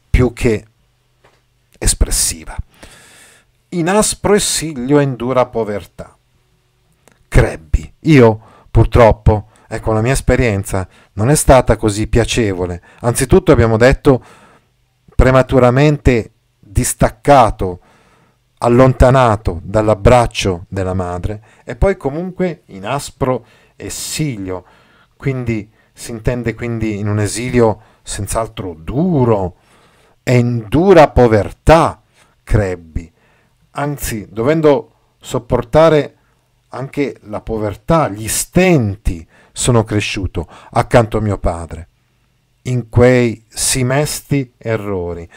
più 0.08 0.32
che 0.32 0.64
espressiva. 1.76 2.56
In 3.70 3.88
aspro 3.88 4.34
essiglio 4.34 5.00
e 5.00 5.02
in 5.02 5.16
dura 5.16 5.46
povertà 5.46 6.16
crebbi. 7.26 7.92
Io, 8.02 8.40
purtroppo, 8.70 9.48
ecco, 9.66 9.92
la 9.92 10.02
mia 10.02 10.12
esperienza 10.12 10.86
non 11.14 11.30
è 11.30 11.34
stata 11.34 11.74
così 11.74 12.06
piacevole. 12.06 12.80
Anzitutto 13.00 13.50
abbiamo 13.50 13.76
detto 13.76 14.24
prematuramente 15.16 16.30
distaccato, 16.60 17.80
allontanato 18.64 19.60
dall'abbraccio 19.62 20.64
della 20.68 20.94
madre 20.94 21.44
e 21.64 21.76
poi 21.76 21.98
comunque 21.98 22.62
in 22.66 22.86
aspro 22.86 23.44
esilio, 23.76 24.64
quindi 25.16 25.70
si 25.92 26.12
intende 26.12 26.54
quindi 26.54 26.98
in 26.98 27.08
un 27.08 27.20
esilio 27.20 27.80
senz'altro 28.02 28.74
duro 28.74 29.56
e 30.22 30.38
in 30.38 30.64
dura 30.68 31.10
povertà 31.10 32.00
crebbi, 32.42 33.12
anzi 33.72 34.28
dovendo 34.30 34.92
sopportare 35.20 36.16
anche 36.68 37.18
la 37.24 37.42
povertà, 37.42 38.08
gli 38.08 38.28
stenti, 38.28 39.26
sono 39.52 39.84
cresciuto 39.84 40.48
accanto 40.70 41.18
a 41.18 41.20
mio 41.20 41.38
padre, 41.38 41.88
in 42.62 42.88
quei 42.88 43.44
sì 43.46 43.84
mesti 43.84 44.54
errori, 44.56 45.28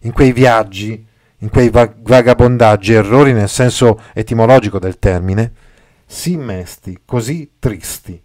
in 0.00 0.12
quei 0.12 0.32
viaggi, 0.32 1.12
in 1.44 1.50
quei 1.50 1.68
vagabondaggi, 1.68 2.94
errori 2.94 3.34
nel 3.34 3.50
senso 3.50 4.00
etimologico 4.14 4.78
del 4.78 4.98
termine, 4.98 5.52
sì 6.06 6.38
mesti, 6.38 7.02
così 7.04 7.52
tristi. 7.58 8.20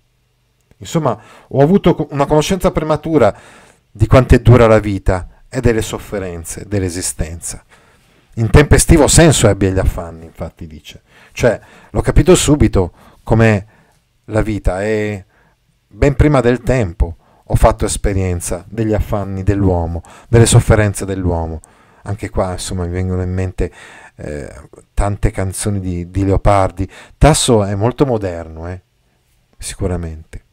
Insomma, 0.78 1.22
ho 1.50 1.62
avuto 1.62 2.08
una 2.12 2.26
conoscenza 2.26 2.72
prematura 2.72 3.36
di 3.92 4.08
quanto 4.08 4.36
è 4.36 4.40
dura 4.40 4.68
la 4.68 4.80
vita 4.80 5.44
e 5.50 5.60
delle 5.60 5.82
sofferenze 5.82 6.64
dell'esistenza. 6.66 7.62
In 8.36 8.50
tempestivo 8.50 9.08
senso 9.08 9.50
ebbe 9.50 9.70
gli 9.74 9.80
affanni, 9.80 10.24
infatti 10.24 10.66
dice. 10.66 11.02
Cioè, 11.34 11.60
l'ho 11.90 12.02
capito 12.02 12.36
subito 12.36 12.94
come 13.24 13.66
la 14.26 14.42
vita 14.42 14.82
e 14.82 15.26
ben 15.86 16.16
prima 16.16 16.40
del 16.40 16.62
tempo 16.62 17.18
ho 17.44 17.56
fatto 17.56 17.84
esperienza 17.84 18.64
degli 18.70 18.94
affanni 18.94 19.44
dell'uomo, 19.44 20.04
delle 20.30 20.46
sofferenze 20.46 21.04
dell'uomo. 21.04 21.60
Anche 22.10 22.32
qua, 22.32 22.54
insomma, 22.54 22.86
mi 22.86 22.92
vengono 22.92 23.22
in 23.22 23.32
mente 23.32 23.72
eh, 24.16 24.52
tante 24.96 25.30
canzoni 25.30 25.80
di, 25.80 26.10
di, 26.10 26.26
Leopardi. 26.26 26.90
Tasso 27.20 27.64
è 27.64 27.76
molto 27.76 28.08
moderno, 28.08 28.68
eh? 28.68 28.82
sicuramente. 29.60 30.44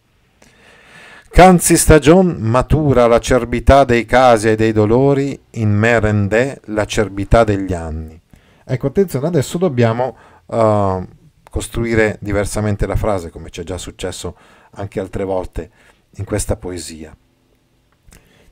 Canzi 1.30 1.78
stagion 1.78 2.36
matura 2.40 3.06
l'acerbità 3.06 3.84
dei 3.84 4.04
casi 4.04 4.50
e 4.50 4.54
dei 4.54 4.72
dolori, 4.72 5.38
in 5.52 5.70
me 5.70 5.98
rendè 5.98 6.60
l'acerbità 6.66 7.42
degli 7.42 7.72
anni. 7.72 8.20
Ecco, 8.62 8.88
attenzione, 8.88 9.26
adesso 9.26 9.56
dobbiamo 9.56 10.14
uh, 10.44 11.08
costruire 11.48 12.18
diversamente 12.20 12.86
la 12.86 12.96
frase, 12.96 13.30
come 13.30 13.48
ci 13.48 13.62
è 13.62 13.64
già 13.64 13.78
successo 13.78 14.36
anche 14.72 15.00
altre 15.00 15.24
volte 15.24 15.70
in 16.16 16.24
questa 16.26 16.56
poesia. 16.56 17.16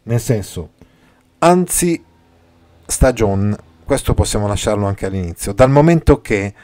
Nel 0.05 0.21
senso, 0.21 0.71
anzi 1.39 2.13
stagion, 2.87 3.57
questo 3.85 4.15
possiamo 4.15 4.47
lasciarlo 4.47 4.87
anche 4.87 5.07
all'inizio, 5.07 5.53
dal 5.53 5.71
momento 5.71 6.21
che, 6.21 6.55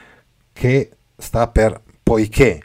che 0.53 0.91
sta 1.17 1.49
per 1.49 1.81
poiché, 2.03 2.63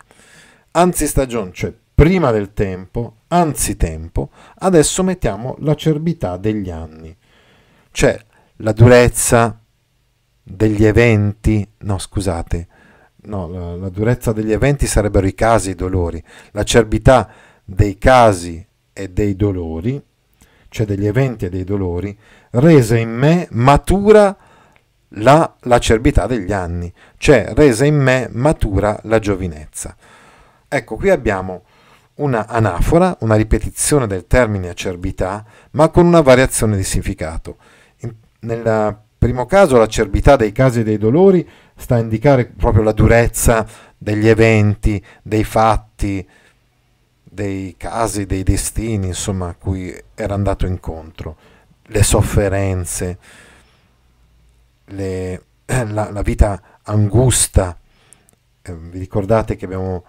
anzi 0.71 1.07
stagion, 1.07 1.53
cioè 1.53 1.73
prima 1.93 2.31
del 2.31 2.53
tempo, 2.53 3.17
anzitempo, 3.27 4.29
adesso 4.59 5.03
mettiamo 5.03 5.55
l'acerbità 5.59 6.37
degli 6.37 6.69
anni, 6.69 7.15
cioè 7.91 8.19
la 8.57 8.71
durezza 8.71 9.59
degli 10.43 10.85
eventi, 10.85 11.67
no 11.79 11.97
scusate, 11.97 12.67
no, 13.23 13.47
la, 13.47 13.75
la 13.75 13.89
durezza 13.89 14.31
degli 14.31 14.51
eventi 14.51 14.85
sarebbero 14.85 15.25
i 15.25 15.33
casi 15.33 15.69
e 15.69 15.71
i 15.71 15.75
dolori, 15.75 16.23
l'acerbità 16.51 17.29
dei 17.63 17.97
casi 17.97 18.65
e 18.93 19.09
dei 19.09 19.35
dolori, 19.35 20.01
cioè 20.75 20.85
degli 20.85 21.07
eventi 21.07 21.45
e 21.45 21.49
dei 21.49 21.63
dolori, 21.63 22.17
rese 22.49 22.99
in 22.99 23.09
me 23.09 23.47
matura 23.51 24.35
la, 25.07 25.55
l'acerbità 25.61 26.27
degli 26.27 26.51
anni, 26.51 26.91
cioè 27.15 27.53
rese 27.55 27.85
in 27.85 27.95
me 27.95 28.27
matura 28.33 28.99
la 29.03 29.19
giovinezza. 29.19 29.95
Ecco, 30.67 30.97
qui 30.97 31.11
abbiamo 31.11 31.63
una 32.15 32.47
anafora, 32.47 33.15
una 33.21 33.35
ripetizione 33.35 34.05
del 34.05 34.27
termine 34.27 34.67
acerbità, 34.67 35.45
ma 35.71 35.87
con 35.87 36.05
una 36.05 36.19
variazione 36.19 36.75
di 36.75 36.83
significato. 36.83 37.55
In, 37.99 38.13
nel 38.39 38.99
primo 39.17 39.45
caso 39.45 39.77
l'acerbità 39.77 40.35
dei 40.35 40.51
casi 40.51 40.81
e 40.81 40.83
dei 40.83 40.97
dolori 40.97 41.47
sta 41.77 41.95
a 41.95 41.99
indicare 41.99 42.47
proprio 42.47 42.83
la 42.83 42.91
durezza 42.91 43.65
degli 43.97 44.27
eventi, 44.27 45.01
dei 45.23 45.45
fatti, 45.45 46.27
dei 47.35 47.75
casi, 47.77 48.25
dei 48.25 48.41
destini, 48.41 49.07
insomma, 49.07 49.49
a 49.49 49.55
cui 49.55 49.95
era 50.15 50.33
andato 50.33 50.65
incontro, 50.65 51.37
le 51.83 52.01
sofferenze, 52.01 53.19
le, 54.85 55.43
la, 55.65 56.09
la, 56.09 56.21
vita 56.23 56.79
angusta. 56.83 57.77
Eh, 58.63 58.75
vi 58.75 58.97
ricordate 58.97 59.55
che 59.55 59.65
abbiamo 59.65 60.03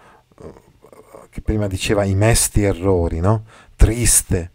che 1.36 1.42
prima 1.42 1.66
diceva 1.66 2.02
i 2.02 2.14
mesti 2.14 2.62
errori, 2.62 3.20
no? 3.20 3.44
Triste. 3.76 4.52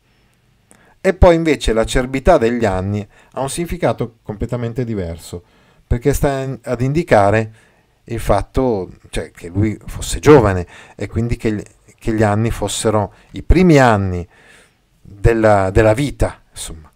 E 0.99 1.13
poi 1.13 1.35
invece 1.35 1.73
l'acerbità 1.73 2.39
degli 2.39 2.65
anni 2.65 3.07
ha 3.33 3.39
un 3.39 3.51
significato 3.51 4.15
completamente 4.23 4.83
diverso, 4.83 5.43
perché 5.85 6.11
sta 6.11 6.57
ad 6.59 6.81
indicare 6.81 7.53
il 8.05 8.19
fatto 8.19 8.93
cioè, 9.11 9.29
che 9.29 9.49
lui 9.49 9.77
fosse 9.85 10.17
giovane 10.17 10.65
e 10.95 11.07
quindi 11.07 11.37
che 11.37 11.63
che 12.01 12.13
gli 12.13 12.23
anni 12.23 12.49
fossero 12.49 13.13
i 13.33 13.43
primi 13.43 13.77
anni 13.77 14.27
della, 14.99 15.69
della 15.69 15.93
vita, 15.93 16.41
insomma. 16.49 16.91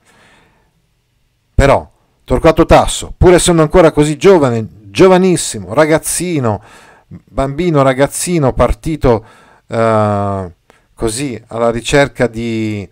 Però 1.53 1.91
Torquato 2.23 2.65
Tasso, 2.65 3.13
pur 3.15 3.35
essendo 3.35 3.61
ancora 3.61 3.91
così 3.91 4.17
giovane, 4.17 4.67
giovanissimo, 4.85 5.75
ragazzino, 5.75 6.63
bambino, 7.07 7.83
ragazzino, 7.83 8.51
partito 8.53 9.23
uh, 9.67 10.51
così 10.95 11.39
alla 11.49 11.69
ricerca 11.69 12.25
di 12.25 12.89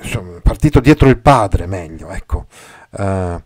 insomma, 0.00 0.40
partito 0.42 0.80
dietro 0.80 1.08
il 1.08 1.18
padre 1.18 1.66
meglio 1.66 2.08
ecco 2.10 2.46
uh, 2.90 3.42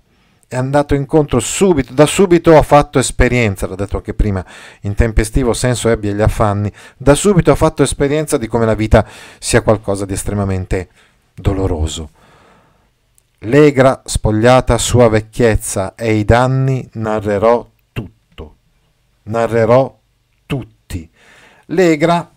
è 0.55 0.59
andato 0.59 0.94
incontro 0.94 1.40
subito 1.40 1.92
da 1.92 2.07
subito 2.07 2.57
ha 2.57 2.62
fatto 2.62 2.98
esperienza 2.98 3.66
l'ho 3.66 3.74
detto 3.74 3.96
anche 3.96 4.14
prima 4.14 4.44
in 4.82 4.94
tempestivo 4.94 5.53
senso 5.53 5.88
ebbe 5.88 6.14
gli 6.14 6.20
affanni 6.20 6.70
da 6.96 7.14
subito 7.14 7.50
ha 7.50 7.57
fatto 7.57 7.82
esperienza 7.82 8.36
di 8.38 8.46
come 8.46 8.66
la 8.66 8.74
vita 8.74 9.07
sia 9.38 9.62
qualcosa 9.62 10.05
di 10.05 10.12
estremamente 10.12 10.88
doloroso 11.34 12.11
Legra, 13.44 14.03
spogliata 14.05 14.78
sua 14.78 15.09
vecchiezza 15.09 15.96
e 15.96 16.14
i 16.14 16.24
danni, 16.24 16.88
narrerò 16.92 17.68
tutto. 17.90 18.55
Narrerò 19.24 19.98
Legra 21.72 22.30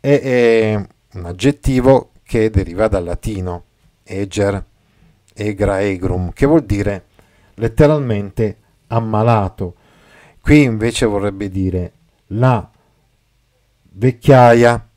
è, 0.00 0.20
è 0.20 0.86
un 1.12 1.24
aggettivo 1.26 2.10
che 2.22 2.50
deriva 2.50 2.88
dal 2.88 3.04
latino 3.04 3.64
eger, 4.02 4.64
egra 5.34 5.82
egrum, 5.82 6.32
che 6.32 6.46
vuol 6.46 6.64
dire 6.64 7.04
letteralmente 7.54 8.58
ammalato. 8.88 9.74
Qui 10.40 10.62
invece 10.62 11.06
vorrebbe 11.06 11.48
dire 11.48 11.92
la 12.28 12.68
vecchiaia, 13.92 14.88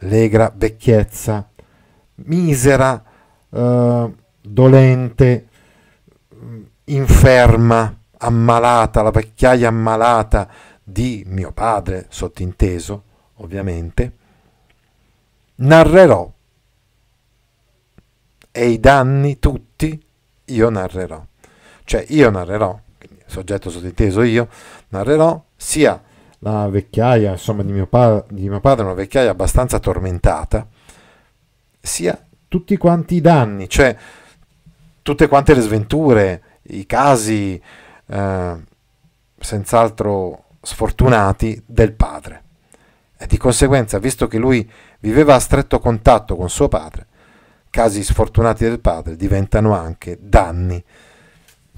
legra 0.00 0.52
vecchiezza, 0.54 1.48
misera, 2.16 3.02
eh, 3.50 4.14
dolente, 4.40 5.48
inferma, 6.84 7.98
ammalata, 8.18 9.02
la 9.02 9.10
vecchiaia 9.10 9.68
ammalata, 9.68 10.48
di 10.82 11.24
mio 11.26 11.50
padre, 11.52 12.06
sottinteso, 12.10 13.02
ovviamente, 13.36 14.12
narrerò 15.56 16.30
e 18.50 18.68
i 18.68 18.78
danni 18.78 19.38
tutti 19.38 20.00
io 20.44 20.70
narrerò. 20.70 21.24
Cioè 21.84 22.04
io 22.08 22.30
narrerò, 22.30 22.78
soggetto 23.26 23.70
sottinteso 23.70 24.22
io, 24.22 24.48
narrerò 24.88 25.42
sia 25.54 26.02
la 26.38 26.68
vecchiaia, 26.68 27.32
insomma, 27.32 27.62
di 27.62 27.72
mio, 27.72 27.86
pa- 27.86 28.24
di 28.28 28.48
mio 28.48 28.60
padre, 28.60 28.84
una 28.84 28.94
vecchiaia 28.94 29.30
abbastanza 29.30 29.78
tormentata, 29.78 30.66
sia 31.80 32.18
tutti 32.48 32.76
quanti 32.76 33.16
i 33.16 33.20
danni, 33.20 33.68
cioè 33.68 33.96
tutte 35.02 35.28
quante 35.28 35.54
le 35.54 35.60
sventure, 35.60 36.42
i 36.68 36.86
casi 36.86 37.60
eh, 38.06 38.62
senz'altro 39.38 40.44
sfortunati 40.62 41.62
del 41.66 41.92
padre. 41.92 42.42
E 43.16 43.26
di 43.26 43.36
conseguenza, 43.36 43.98
visto 43.98 44.26
che 44.26 44.38
lui 44.38 44.68
viveva 45.00 45.34
a 45.34 45.40
stretto 45.40 45.78
contatto 45.78 46.36
con 46.36 46.48
suo 46.48 46.68
padre, 46.68 47.06
casi 47.70 48.02
sfortunati 48.02 48.64
del 48.64 48.80
padre 48.80 49.16
diventano 49.16 49.74
anche 49.74 50.18
danni 50.20 50.82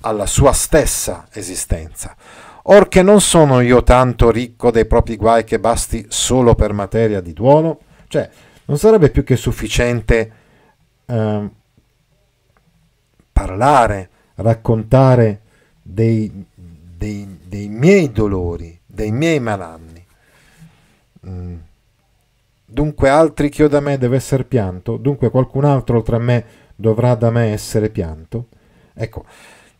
alla 0.07 0.27
sua 0.27 0.53
stessa 0.53 1.27
esistenza. 1.33 2.15
Or 2.69 2.89
che 2.89 3.03
non 3.03 3.21
sono 3.21 3.61
io 3.61 3.83
tanto 3.83 4.31
ricco 4.31 4.71
dei 4.71 4.87
propri 4.87 5.17
guai 5.17 5.45
che 5.45 5.59
basti 5.59 6.07
solo 6.09 6.55
per 6.55 6.73
materia 6.73 7.21
di 7.21 7.33
duolo? 7.33 7.81
Cioè, 8.09 8.29
non 8.67 8.79
sarebbe 8.79 9.11
più 9.11 9.25
che 9.25 9.37
sufficiente 9.37 10.33
eh, 11.05 11.51
parlare 13.33 14.11
raccontare 14.37 15.41
dei, 15.83 16.31
dei, 16.55 17.39
dei 17.45 17.69
miei 17.69 18.11
dolori, 18.11 18.79
dei 18.85 19.11
miei 19.11 19.41
malanni. 19.41 20.05
Mm. 21.29 21.57
Dunque 22.69 23.09
altri 23.09 23.49
ch'io 23.49 23.69
da 23.69 23.81
me 23.81 23.97
deve 23.97 24.17
essere 24.17 24.45
pianto, 24.45 24.97
dunque 24.97 25.31
qualcun 25.31 25.65
altro 25.65 25.99
oltre 25.99 26.17
a 26.17 26.21
me 26.21 26.45
dovrà 26.75 27.15
da 27.15 27.31
me 27.31 27.53
essere 27.53 27.91
pianto. 27.91 28.49
Ecco, 28.93 29.25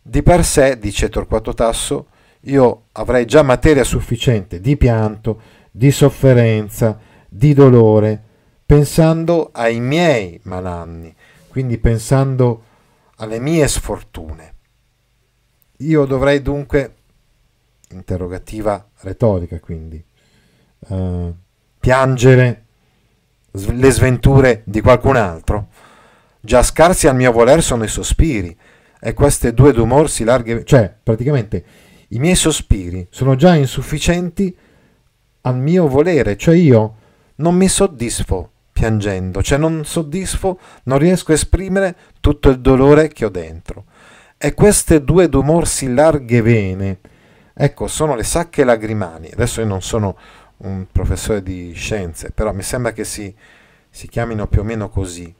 di 0.07 0.23
per 0.23 0.45
sé, 0.45 0.79
dice 0.79 1.09
Torquato 1.09 1.53
Tasso, 1.53 2.07
io 2.41 2.83
avrei 2.93 3.25
già 3.25 3.43
materia 3.43 3.83
sufficiente 3.83 4.61
di 4.61 4.77
pianto, 4.77 5.41
di 5.69 5.91
sofferenza, 5.91 6.97
di 7.27 7.53
dolore, 7.53 8.23
pensando 8.65 9.49
ai 9.51 9.81
miei 9.81 10.39
malanni, 10.43 11.13
quindi 11.49 11.77
pensando 11.77 12.63
alle 13.17 13.39
mie 13.39 13.67
sfortune. 13.67 14.53
Io 15.79 16.05
dovrei 16.05 16.41
dunque, 16.41 16.95
interrogativa 17.89 18.87
retorica 19.01 19.59
quindi, 19.59 20.01
uh, 20.87 21.35
piangere 21.79 22.63
le 23.51 23.91
sventure 23.91 24.61
di 24.63 24.79
qualcun 24.79 25.17
altro. 25.17 25.67
Già 26.39 26.63
scarsi 26.63 27.07
al 27.07 27.15
mio 27.17 27.33
voler 27.33 27.61
sono 27.61 27.83
i 27.83 27.89
sospiri, 27.89 28.57
e 28.99 29.13
queste 29.13 29.53
due 29.53 29.73
d'umor 29.73 30.09
si 30.09 30.23
larghe, 30.23 30.63
cioè 30.63 30.93
praticamente 31.01 31.63
i 32.09 32.19
miei 32.19 32.35
sospiri 32.35 33.07
sono 33.09 33.35
già 33.35 33.55
insufficienti 33.55 34.55
al 35.41 35.57
mio 35.57 35.87
volere, 35.87 36.37
cioè 36.37 36.55
io 36.55 36.95
non 37.35 37.55
mi 37.55 37.67
soddisfo 37.67 38.51
piangendo, 38.71 39.41
cioè 39.41 39.57
non 39.57 39.85
soddisfo, 39.85 40.59
non 40.83 40.99
riesco 40.99 41.31
a 41.31 41.35
esprimere 41.35 41.95
tutto 42.19 42.49
il 42.49 42.59
dolore 42.59 43.07
che 43.07 43.25
ho 43.25 43.29
dentro. 43.29 43.85
E 44.37 44.53
queste 44.53 45.03
due 45.03 45.29
d'umor 45.29 45.67
si 45.67 45.91
larghe 45.91 46.41
vene, 46.41 46.99
ecco, 47.53 47.87
sono 47.87 48.15
le 48.15 48.23
sacche 48.23 48.63
lagrimali. 48.63 49.31
Adesso 49.31 49.61
io 49.61 49.67
non 49.67 49.81
sono 49.81 50.15
un 50.57 50.85
professore 50.91 51.41
di 51.41 51.73
scienze, 51.73 52.31
però 52.31 52.53
mi 52.53 52.61
sembra 52.61 52.91
che 52.91 53.03
si, 53.03 53.33
si 53.89 54.07
chiamino 54.07 54.47
più 54.47 54.61
o 54.61 54.63
meno 54.63 54.89
così. 54.89 55.33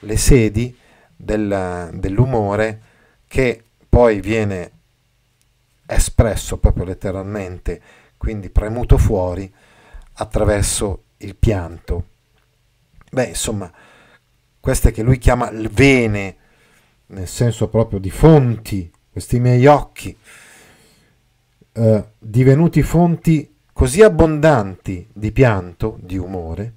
Le 0.00 0.16
sedi 0.16 0.76
del, 1.16 1.90
dell'umore 1.94 2.82
che 3.26 3.62
poi 3.88 4.20
viene 4.20 4.70
espresso 5.86 6.58
proprio 6.58 6.84
letteralmente, 6.84 7.80
quindi 8.16 8.50
premuto 8.50 8.98
fuori 8.98 9.52
attraverso 10.14 11.04
il 11.18 11.34
pianto. 11.36 12.04
Beh, 13.10 13.24
insomma, 13.26 13.72
queste 14.60 14.90
che 14.90 15.02
lui 15.02 15.18
chiama 15.18 15.50
vene, 15.52 16.36
nel 17.06 17.28
senso 17.28 17.68
proprio 17.68 17.98
di 17.98 18.10
fonti, 18.10 18.90
questi 19.10 19.38
miei 19.38 19.66
occhi, 19.66 20.16
eh, 21.72 22.04
divenuti 22.18 22.82
fonti 22.82 23.54
così 23.72 24.02
abbondanti 24.02 25.08
di 25.12 25.32
pianto, 25.32 25.98
di 26.00 26.16
umore, 26.16 26.74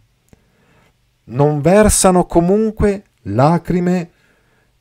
non 1.25 1.61
versano 1.61 2.25
comunque 2.25 3.03
lacrime 3.23 4.11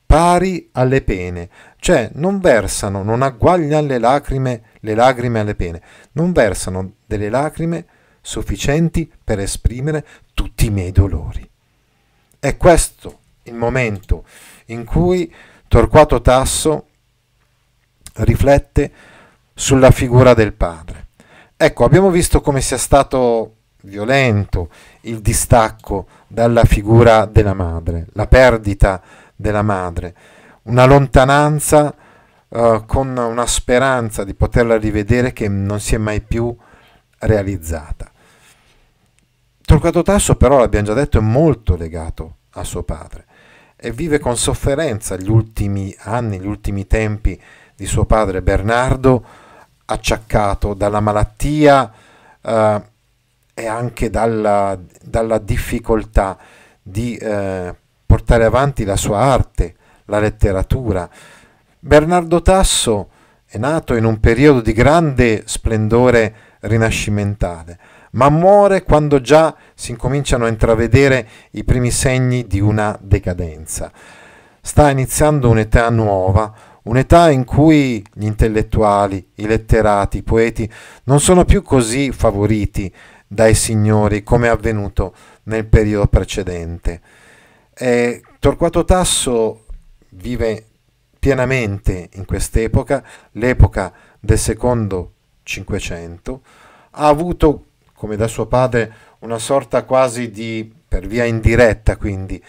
pari 0.09 0.71
alle 0.73 1.03
pene, 1.03 1.51
cioè 1.77 2.09
non 2.15 2.41
versano, 2.41 3.03
non 3.03 3.21
agguagliano 3.21 3.87
le 3.87 3.99
lacrime, 3.99 4.63
le 4.81 4.95
lacrime 4.95 5.41
alle 5.41 5.55
pene, 5.55 5.83
non 6.13 6.33
versano 6.33 6.93
delle 7.05 7.29
lacrime 7.29 7.85
sufficienti 8.23 9.13
per 9.23 9.39
esprimere 9.39 10.07
tutti 10.33 10.65
i 10.65 10.71
miei 10.71 10.93
dolori. 10.93 11.47
È 12.39 12.57
questo 12.57 13.19
il 13.43 13.53
momento 13.53 14.25
in 14.67 14.87
cui 14.87 15.31
Torquato 15.69 16.23
Tasso 16.23 16.87
riflette 18.15 18.91
sulla 19.53 19.91
figura 19.91 20.33
del 20.33 20.55
padre. 20.55 21.09
Ecco, 21.55 21.85
abbiamo 21.85 22.09
visto 22.09 22.41
come 22.41 22.63
sia 22.63 22.79
stato 22.79 23.57
violento 23.83 24.71
il 25.03 25.21
distacco 25.21 26.07
dalla 26.27 26.65
figura 26.65 27.27
della 27.27 27.53
madre, 27.53 28.07
la 28.15 28.27
perdita 28.27 29.03
della 29.41 29.63
madre, 29.63 30.15
una 30.65 30.85
lontananza 30.85 31.95
uh, 32.49 32.85
con 32.85 33.17
una 33.17 33.47
speranza 33.47 34.25
di 34.25 34.35
poterla 34.35 34.77
rivedere 34.77 35.33
che 35.33 35.49
non 35.49 35.79
si 35.79 35.95
è 35.95 35.99
mai 35.99 36.21
più 36.21 36.55
realizzata. 37.21 38.11
Torquato 39.65 40.03
Tasso 40.03 40.35
però, 40.35 40.59
l'abbiamo 40.59 40.87
già 40.87 40.95
detto, 40.95 41.19
è 41.19 41.23
molto 41.23 41.77
legato 41.77 42.37
a 42.53 42.65
suo 42.65 42.83
padre 42.83 43.27
e 43.77 43.93
vive 43.93 44.19
con 44.19 44.37
sofferenza 44.37 45.17
gli 45.17 45.29
ultimi 45.29 45.95
anni, 46.01 46.41
gli 46.41 46.47
ultimi 46.47 46.89
tempi 46.89 47.41
di 47.77 47.87
suo 47.87 48.07
padre 48.07 48.43
Bernardo, 48.43 49.25
acciaccato 49.85 50.75
dalla 50.75 50.99
malattia 50.99 51.93
uh, 52.41 52.83
e 53.55 53.67
anche 53.67 54.11
dalla, 54.11 54.77
dalla 55.01 55.39
difficoltà 55.39 56.37
di 56.83 57.17
uh, 57.23 57.75
portare 58.29 58.45
avanti 58.45 58.85
la 58.85 58.97
sua 58.97 59.21
arte, 59.21 59.75
la 60.05 60.19
letteratura. 60.19 61.09
Bernardo 61.79 62.43
Tasso 62.43 63.09
è 63.47 63.57
nato 63.57 63.95
in 63.95 64.05
un 64.05 64.21
periodo 64.21 64.61
di 64.61 64.75
grande 64.75 65.45
splendore 65.47 66.35
rinascimentale, 66.61 67.79
ma 68.13 68.29
muore 68.29 68.83
quando 68.83 69.23
già 69.23 69.57
si 69.75 69.93
incominciano 69.93 70.45
a 70.45 70.49
intravedere 70.49 71.27
i 71.53 71.65
primi 71.65 71.91
segni 71.91 72.47
di 72.47 72.61
una 72.61 72.99
decadenza. 73.01 73.91
Sta 74.61 74.91
iniziando 74.91 75.49
un'età 75.49 75.89
nuova, 75.89 76.53
un'età 76.83 77.31
in 77.31 77.47
cui 77.47 78.05
gli 78.13 78.27
intellettuali, 78.27 79.27
i 79.37 79.47
letterati, 79.47 80.19
i 80.19 80.23
poeti 80.23 80.71
non 81.05 81.19
sono 81.19 81.47
più 81.47 81.63
così 81.63 82.13
favoriti 82.13 82.93
dai 83.27 83.55
signori 83.55 84.23
come 84.23 84.49
è 84.49 84.51
avvenuto 84.51 85.15
nel 85.45 85.65
periodo 85.65 86.09
precedente. 86.09 87.01
E 87.81 88.23
Torquato 88.41 88.85
Tasso 88.85 89.67
vive 90.11 90.65
pienamente 91.17 92.09
in 92.15 92.25
quest'epoca, 92.25 93.05
l'epoca 93.33 93.93
del 94.19 94.37
secondo 94.37 95.13
Cinquecento, 95.45 96.43
ha 96.91 97.07
avuto, 97.07 97.67
come 97.95 98.17
da 98.17 98.27
suo 98.27 98.47
padre, 98.47 98.93
una 99.21 99.39
sorta 99.39 99.85
quasi 99.85 100.33
di, 100.33 100.75
per 100.89 101.07
via 101.07 101.25
indiretta 101.25 101.97
quindi, 101.97 102.43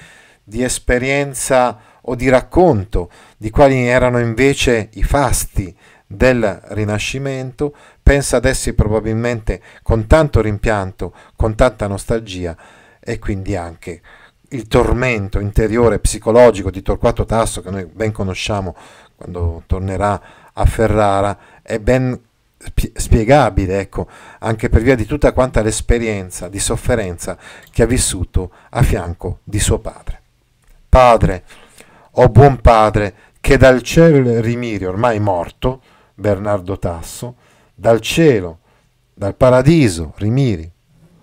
di 0.44 0.64
esperienza 0.64 1.80
o 2.02 2.16
di 2.16 2.28
racconto 2.28 3.12
di 3.38 3.52
quali 3.52 3.86
erano 3.86 4.18
invece 4.18 4.90
i 4.94 5.04
fasti 5.04 5.76
del 6.08 6.60
Rinascimento, 6.70 7.76
pensa 8.02 8.38
ad 8.38 8.46
essi 8.46 8.74
probabilmente 8.74 9.62
con 9.84 10.08
tanto 10.08 10.42
rimpianto, 10.42 11.14
con 11.36 11.54
tanta 11.54 11.86
nostalgia 11.86 12.58
e 13.00 13.20
quindi 13.20 13.56
anche 13.56 14.02
il 14.50 14.68
tormento 14.68 15.40
interiore 15.40 16.00
psicologico 16.00 16.72
di 16.72 16.82
Torquato 16.82 17.26
Tasso, 17.26 17.62
che 17.62 17.70
noi 17.70 17.86
ben 17.86 18.12
conosciamo 18.12 18.76
quando 19.16 19.64
tornerà 19.68 20.22
a 20.54 20.66
Ferrara, 20.66 21.38
è 21.62 21.80
ben 21.80 22.20
spiegabile, 22.94 23.80
ecco, 23.80 24.08
anche 24.40 24.70
per 24.70 24.82
via 24.82 24.96
di 24.96 25.06
tutta 25.06 25.32
quanta 25.32 25.62
l'esperienza 25.62 26.50
di 26.50 26.60
sofferenza 26.60 27.38
che 27.72 27.84
ha 27.84 27.86
vissuto 27.86 28.52
a 28.70 28.82
fianco 28.82 29.40
di 29.44 29.60
suo 29.60 29.80
padre. 29.80 30.22
Padre, 30.90 31.44
o 32.12 32.24
oh 32.24 32.30
buon 32.30 32.60
padre, 32.60 33.14
che 33.40 33.58
dal 33.58 33.82
cielo 33.82 34.42
rimiri 34.42 34.86
ormai 34.86 35.20
morto, 35.20 35.82
Bernardo 36.14 36.78
Tasso, 36.78 37.36
dal 37.74 38.02
cielo, 38.02 38.60
dal 39.14 39.36
paradiso 39.36 40.14
rimiri, 40.18 40.70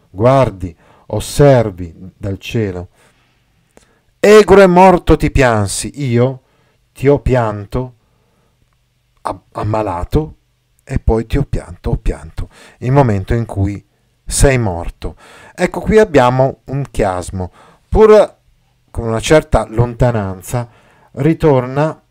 guardi, 0.09 0.75
osservi 1.07 1.95
dal 2.17 2.39
cielo, 2.39 2.89
Egro 4.29 4.61
e 4.61 4.67
morto 4.67 5.17
ti 5.17 5.31
piansi, 5.31 6.03
io 6.03 6.41
ti 6.93 7.07
ho 7.07 7.21
pianto, 7.21 7.95
ammalato, 9.53 10.35
e 10.83 10.99
poi 10.99 11.27
ti 11.27 11.39
ho 11.39 11.45
pianto, 11.45 11.91
ho 11.91 11.97
pianto, 11.97 12.49
il 12.79 12.91
momento 12.91 13.35
in 13.35 13.47
cui 13.47 13.87
sei 14.25 14.59
morto. 14.59 15.15
Ecco 15.55 15.79
qui 15.79 15.99
abbiamo 15.99 16.63
un 16.65 16.83
chiasmo, 16.91 17.53
pur 17.89 18.37
con 18.91 19.07
una 19.07 19.21
certa 19.21 19.65
lontananza, 19.71 20.71
ritorna, 21.13 22.03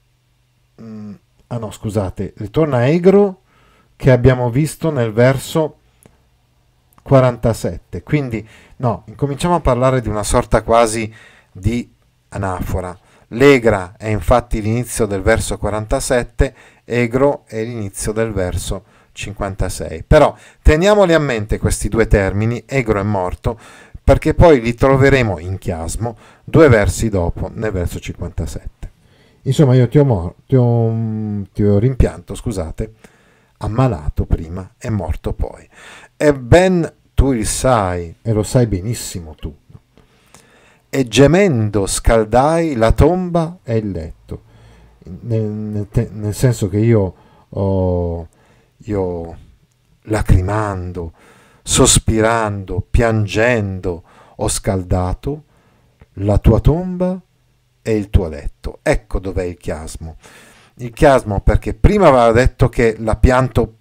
mm, 0.81 1.13
ah 1.47 1.57
no 1.57 1.69
scusate, 1.69 2.33
ritorna 2.37 2.87
Egro 2.87 3.41
che 3.97 4.11
abbiamo 4.11 4.49
visto 4.49 4.89
nel 4.89 5.11
verso 5.11 5.79
47. 7.01 8.03
Quindi 8.03 8.47
no, 8.77 9.03
incominciamo 9.07 9.55
a 9.55 9.59
parlare 9.59 9.99
di 9.99 10.07
una 10.07 10.23
sorta 10.23 10.63
quasi 10.63 11.13
di 11.51 11.91
anafora. 12.35 12.97
Legra 13.29 13.95
è 13.97 14.07
infatti 14.07 14.61
l'inizio 14.61 15.05
del 15.05 15.21
verso 15.21 15.57
47, 15.57 16.55
egro 16.83 17.43
è 17.47 17.63
l'inizio 17.63 18.11
del 18.11 18.31
verso 18.31 18.83
56. 19.11 20.03
Però 20.05 20.35
teniamoli 20.61 21.13
a 21.13 21.19
mente 21.19 21.57
questi 21.57 21.89
due 21.89 22.07
termini, 22.07 22.63
egro 22.67 22.99
e 22.99 23.03
morto, 23.03 23.59
perché 24.03 24.33
poi 24.35 24.61
li 24.61 24.75
troveremo 24.75 25.39
in 25.39 25.57
chiasmo 25.57 26.17
due 26.43 26.69
versi 26.69 27.09
dopo, 27.09 27.49
nel 27.51 27.71
verso 27.71 27.99
57. 27.99 28.91
Insomma, 29.43 29.75
io 29.75 29.87
ti 29.87 29.97
ho, 29.97 30.05
mor- 30.05 30.35
ti 30.45 30.55
ho, 30.55 30.93
ti 31.53 31.63
ho 31.63 31.79
rimpianto, 31.79 32.35
scusate, 32.35 32.93
ammalato 33.57 34.25
prima 34.25 34.73
e 34.77 34.89
morto 34.89 35.33
poi. 35.33 35.67
E 36.17 36.33
ben 36.33 36.91
tu 37.13 37.31
il 37.31 37.47
sai, 37.47 38.15
e 38.21 38.33
lo 38.33 38.43
sai 38.43 38.67
benissimo 38.67 39.35
tu. 39.35 39.55
E 40.89 41.07
gemendo 41.07 41.87
scaldai 41.87 42.75
la 42.75 42.91
tomba 42.91 43.57
e 43.63 43.77
il 43.77 43.91
letto. 43.91 44.43
Nel, 45.21 45.43
nel, 45.43 45.87
te- 45.89 46.09
nel 46.11 46.33
senso 46.33 46.69
che 46.69 46.77
io 46.77 47.15
ho, 47.49 48.27
io 48.77 49.37
lacrimando, 50.03 51.13
sospirando, 51.61 52.85
piangendo, 52.89 54.03
ho 54.35 54.47
scaldato 54.47 55.43
la 56.19 56.37
tua 56.37 56.59
tomba 56.59 57.19
e 57.81 57.95
il 57.95 58.09
tuo 58.09 58.27
letto. 58.27 58.79
Ecco 58.81 59.19
dov'è 59.19 59.43
il 59.43 59.57
chiasmo. 59.57 60.17
Il 60.75 60.91
chiasmo 60.91 61.41
perché 61.41 61.73
prima 61.73 62.07
aveva 62.07 62.31
detto 62.31 62.69
che 62.69 62.95
l'ha 62.99 63.15
pianto 63.15 63.77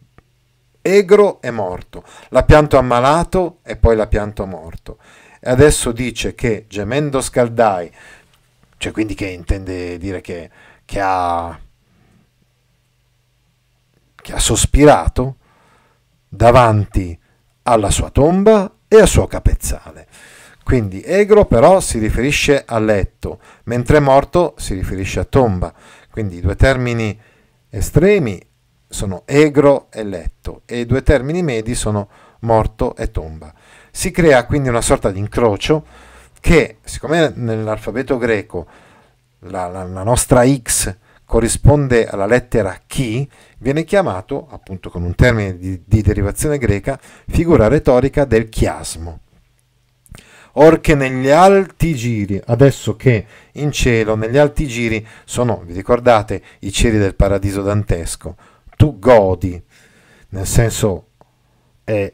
egro 0.81 1.41
e 1.41 1.51
morto, 1.51 2.05
l'ha 2.29 2.43
pianto 2.43 2.77
ammalato 2.77 3.59
e 3.63 3.77
poi 3.77 3.97
l'ha 3.97 4.07
pianto 4.07 4.45
morto. 4.47 4.99
E 5.47 5.51
adesso 5.51 5.93
dice 5.93 6.35
che 6.35 6.65
gemendo 6.69 7.21
scaldai, 7.21 7.93
cioè 8.79 8.93
quindi 8.93 9.15
che 9.15 9.27
intende 9.27 9.99
dire 9.99 10.23
che, 10.23 10.49
che 10.87 11.01
ha 11.03 11.61
che 14.25 14.33
ha 14.33 14.39
sospirato 14.39 15.37
davanti 16.27 17.19
alla 17.65 17.91
sua 17.91 18.09
tomba 18.09 18.75
e 18.89 18.99
al 18.99 19.07
suo 19.07 19.27
capezzale. 19.27 20.07
Quindi 20.65 21.03
egro 21.03 21.45
però 21.45 21.79
si 21.81 21.99
riferisce 21.99 22.63
a 22.67 22.79
letto, 22.79 23.39
mentre 23.65 24.01
morto 24.01 24.55
si 24.57 24.73
riferisce 24.73 25.21
a 25.21 25.25
tomba. 25.25 25.75
Quindi 26.11 26.37
i 26.39 26.41
due 26.41 26.57
termini 26.57 27.21
estremi 27.69 28.41
sono 28.89 29.25
egro 29.27 29.89
e 29.91 30.05
letto 30.05 30.63
e 30.65 30.81
i 30.81 30.87
due 30.87 31.03
termini 31.03 31.43
medi 31.43 31.75
sono 31.75 32.09
morto 32.41 32.97
e 32.97 33.11
tomba. 33.11 33.53
Si 33.97 34.11
crea 34.11 34.45
quindi 34.45 34.69
una 34.69 34.81
sorta 34.81 35.13
di 35.13 35.21
incrocio 35.21 35.87
che, 36.41 36.79
siccome 36.83 37.33
nell'alfabeto 37.37 38.19
greco 38.19 38.67
la, 39.43 39.69
la, 39.69 39.85
la 39.85 40.03
nostra 40.03 40.45
X 40.45 40.95
corrisponde 41.25 42.05
alla 42.05 42.27
lettera 42.27 42.81
chi, 42.85 43.27
viene 43.59 43.85
chiamato, 43.85 44.49
appunto 44.51 44.91
con 44.91 45.05
un 45.05 45.15
termine 45.15 45.57
di, 45.57 45.81
di 45.87 46.03
derivazione 46.03 46.59
greca, 46.59 46.99
figura 47.29 47.69
retorica 47.69 48.25
del 48.25 48.49
chiasmo. 48.49 49.21
Or 50.55 50.81
che 50.81 50.97
negli 50.97 51.31
alti 51.31 51.95
giri, 51.95 52.43
adesso 52.47 52.97
che 52.97 53.25
in 53.53 53.71
cielo, 53.71 54.17
negli 54.17 54.39
alti 54.39 54.67
giri 54.67 55.07
sono, 55.25 55.63
vi 55.65 55.73
ricordate, 55.73 56.43
i 56.61 56.73
cieli 56.73 56.99
del 56.99 57.15
paradiso 57.15 57.63
dantesco, 57.63 58.37
tu 58.77 58.99
godi, 58.99 59.63
nel 60.31 60.47
senso 60.47 61.11
è 61.85 62.13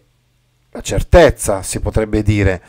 la 0.71 0.81
certezza, 0.81 1.63
si 1.63 1.81
potrebbe 1.81 2.23
dire, 2.23 2.63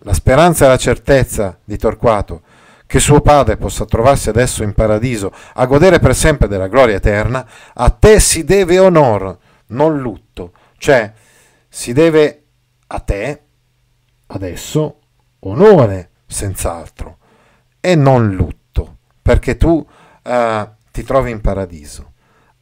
la 0.00 0.14
speranza 0.14 0.64
e 0.64 0.68
la 0.68 0.76
certezza 0.76 1.58
di 1.64 1.76
Torquato. 1.76 2.42
Che 2.86 3.00
suo 3.00 3.20
padre 3.20 3.56
possa 3.56 3.86
trovarsi 3.86 4.28
adesso 4.28 4.62
in 4.62 4.74
paradiso 4.74 5.32
a 5.54 5.64
godere 5.64 5.98
per 5.98 6.14
sempre 6.14 6.46
della 6.46 6.68
gloria 6.68 6.96
eterna, 6.96 7.46
a 7.72 7.88
te 7.88 8.20
si 8.20 8.44
deve 8.44 8.78
onor, 8.78 9.38
non 9.68 9.98
lutto, 9.98 10.52
cioè 10.76 11.10
si 11.68 11.94
deve 11.94 12.42
a 12.88 12.98
te 13.00 13.42
adesso 14.26 14.98
onore, 15.40 16.10
senz'altro, 16.26 17.16
e 17.80 17.94
non 17.94 18.32
lutto, 18.32 18.98
perché 19.22 19.56
tu 19.56 19.84
eh, 20.22 20.68
ti 20.90 21.02
trovi 21.02 21.30
in 21.30 21.40
paradiso. 21.40 22.12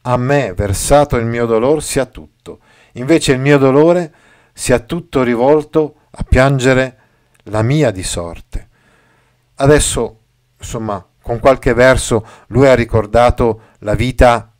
A 0.03 0.15
me 0.15 0.53
versato 0.53 1.17
il 1.17 1.25
mio 1.25 1.45
dolore 1.45 1.81
sia 1.81 2.05
tutto, 2.05 2.59
invece 2.93 3.33
il 3.33 3.39
mio 3.39 3.57
dolore 3.57 4.13
sia 4.53 4.79
tutto 4.79 5.23
rivolto 5.23 5.95
a 6.11 6.23
piangere 6.23 6.97
la 7.45 7.61
mia 7.61 7.91
di 7.91 8.03
sorte. 8.03 8.67
Adesso, 9.55 10.19
insomma, 10.57 11.05
con 11.21 11.39
qualche 11.39 11.73
verso 11.73 12.25
lui 12.47 12.67
ha 12.67 12.75
ricordato 12.75 13.69
la 13.79 13.93
vita, 13.93 14.51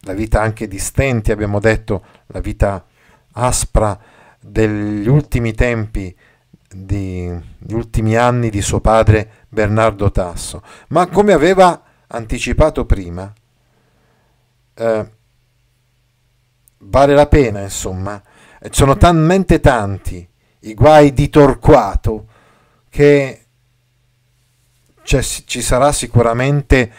la 0.00 0.12
vita 0.12 0.40
anche 0.40 0.68
di 0.68 0.78
stenti, 0.78 1.32
abbiamo 1.32 1.60
detto, 1.60 2.04
la 2.26 2.40
vita 2.40 2.84
aspra 3.32 3.98
degli 4.40 5.08
ultimi 5.08 5.52
tempi 5.52 6.14
degli 6.70 7.72
ultimi 7.72 8.16
anni 8.16 8.50
di 8.50 8.60
suo 8.60 8.80
padre 8.80 9.46
Bernardo 9.48 10.10
Tasso, 10.10 10.62
ma 10.88 11.06
come 11.06 11.32
aveva 11.32 11.82
anticipato 12.08 12.84
prima, 12.84 13.32
eh, 14.74 15.10
vale 16.78 17.14
la 17.14 17.26
pena, 17.26 17.62
insomma, 17.62 18.22
sono 18.70 18.96
talmente 18.96 19.60
tanti 19.60 20.26
i 20.60 20.74
guai 20.74 21.12
di 21.12 21.28
Torquato 21.28 22.26
che 22.88 23.42
ci 25.02 25.62
sarà 25.62 25.90
sicuramente 25.92 26.92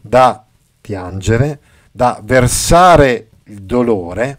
da 0.00 0.44
piangere, 0.80 1.58
da 1.90 2.20
versare 2.22 3.30
il 3.44 3.62
dolore, 3.62 4.38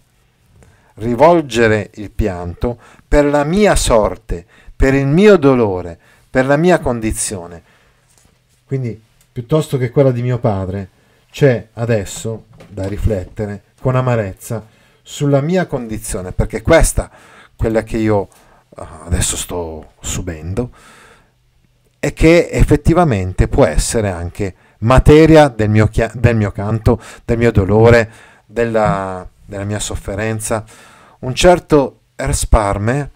rivolgere 0.95 1.91
il 1.95 2.11
pianto 2.11 2.79
per 3.05 3.25
la 3.25 3.43
mia 3.43 3.75
sorte, 3.75 4.45
per 4.73 4.93
il 4.93 5.07
mio 5.07 5.35
dolore, 5.35 5.99
per 6.29 6.45
la 6.45 6.55
mia 6.55 6.79
condizione. 6.79 7.63
Quindi, 8.65 9.01
piuttosto 9.31 9.77
che 9.77 9.89
quella 9.89 10.11
di 10.11 10.21
mio 10.21 10.39
padre, 10.39 10.89
c'è 11.29 11.67
adesso 11.73 12.45
da 12.69 12.87
riflettere 12.87 13.63
con 13.81 13.95
amarezza 13.95 14.65
sulla 15.09 15.39
mia 15.39 15.67
condizione, 15.67 16.33
perché 16.33 16.61
questa, 16.61 17.09
quella 17.55 17.81
che 17.81 17.95
io 17.95 18.27
eh, 18.77 18.85
adesso 19.05 19.37
sto 19.37 19.93
subendo, 20.01 20.69
e 21.97 22.11
che 22.11 22.49
effettivamente 22.49 23.47
può 23.47 23.63
essere 23.65 24.11
anche 24.11 24.53
materia 24.79 25.47
del 25.47 25.69
mio, 25.69 25.89
del 26.11 26.35
mio 26.35 26.51
canto, 26.51 27.01
del 27.23 27.37
mio 27.37 27.53
dolore, 27.53 28.11
della, 28.45 29.25
della 29.45 29.63
mia 29.63 29.79
sofferenza. 29.79 30.65
Un 31.19 31.33
certo 31.33 32.01
Ersparme 32.17 33.11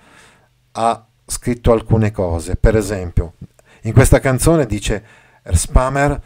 ha 0.71 1.05
scritto 1.25 1.73
alcune 1.73 2.11
cose. 2.11 2.55
Per 2.55 2.77
esempio, 2.77 3.33
in 3.81 3.91
questa 3.91 4.21
canzone 4.21 4.65
dice 4.65 5.03
Spammer, 5.43 6.21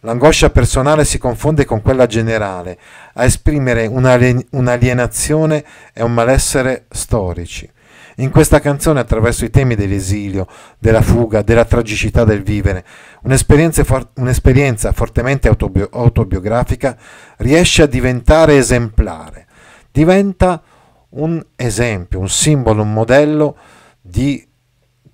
l'angoscia 0.00 0.50
personale 0.50 1.04
si 1.04 1.18
confonde 1.18 1.64
con 1.64 1.82
quella 1.82 2.06
generale, 2.06 2.78
a 3.14 3.24
esprimere 3.24 3.86
un'alienazione 3.86 5.64
e 5.92 6.02
un 6.02 6.12
malessere 6.12 6.86
storici. 6.90 7.70
In 8.16 8.30
questa 8.30 8.60
canzone, 8.60 9.00
attraverso 9.00 9.44
i 9.44 9.50
temi 9.50 9.74
dell'esilio, 9.76 10.46
della 10.78 11.00
fuga, 11.00 11.40
della 11.42 11.64
tragicità 11.64 12.24
del 12.24 12.42
vivere, 12.42 12.84
un'esperienza, 13.22 13.82
for- 13.84 14.10
un'esperienza 14.16 14.92
fortemente 14.92 15.48
autobi- 15.48 15.88
autobiografica 15.90 16.96
riesce 17.38 17.82
a 17.82 17.86
diventare 17.86 18.58
esemplare, 18.58 19.46
diventa 19.90 20.62
un 21.10 21.42
esempio, 21.56 22.18
un 22.18 22.28
simbolo, 22.28 22.82
un 22.82 22.92
modello 22.92 23.56
di 24.00 24.46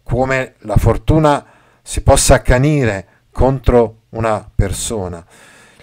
come 0.02 0.54
la 0.60 0.76
fortuna 0.76 1.44
si 1.82 2.00
possa 2.02 2.34
accanire 2.34 3.06
contro 3.36 4.04
una 4.10 4.50
persona. 4.54 5.22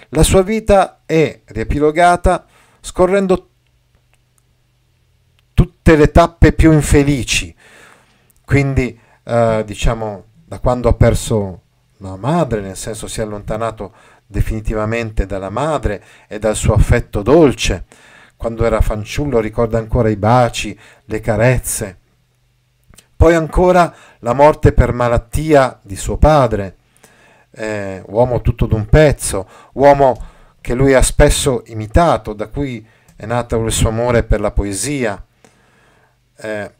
La 0.09 0.23
sua 0.23 0.41
vita 0.41 1.01
è 1.05 1.41
riepilogata 1.45 2.47
scorrendo 2.81 3.49
tutte 5.53 5.95
le 5.95 6.09
tappe 6.09 6.53
più 6.53 6.71
infelici, 6.71 7.55
quindi 8.43 8.99
eh, 9.23 9.61
diciamo 9.67 10.23
da 10.45 10.57
quando 10.57 10.89
ha 10.89 10.95
perso 10.95 11.61
la 11.97 12.15
madre, 12.15 12.61
nel 12.61 12.75
senso 12.75 13.05
si 13.05 13.19
è 13.19 13.23
allontanato 13.23 13.93
definitivamente 14.25 15.27
dalla 15.27 15.51
madre 15.51 16.03
e 16.27 16.39
dal 16.39 16.55
suo 16.55 16.73
affetto 16.73 17.21
dolce, 17.21 17.85
quando 18.35 18.65
era 18.65 18.81
fanciullo 18.81 19.39
ricorda 19.39 19.77
ancora 19.77 20.09
i 20.09 20.17
baci, 20.17 20.75
le 21.05 21.19
carezze, 21.19 21.99
poi 23.15 23.35
ancora 23.35 23.93
la 24.21 24.33
morte 24.33 24.71
per 24.71 24.91
malattia 24.91 25.79
di 25.83 25.95
suo 25.95 26.17
padre, 26.17 26.77
eh, 27.55 28.03
uomo 28.07 28.41
tutto 28.41 28.65
d'un 28.65 28.85
pezzo, 28.87 29.47
uomo 29.73 30.31
che 30.61 30.73
lui 30.73 30.93
ha 30.93 31.01
spesso 31.01 31.63
imitato, 31.67 32.33
da 32.33 32.47
cui 32.47 32.85
è 33.15 33.25
nato 33.25 33.63
il 33.63 33.71
suo 33.71 33.89
amore 33.89 34.23
per 34.23 34.39
la 34.39 34.51
poesia, 34.51 35.23
eh, 36.37 36.71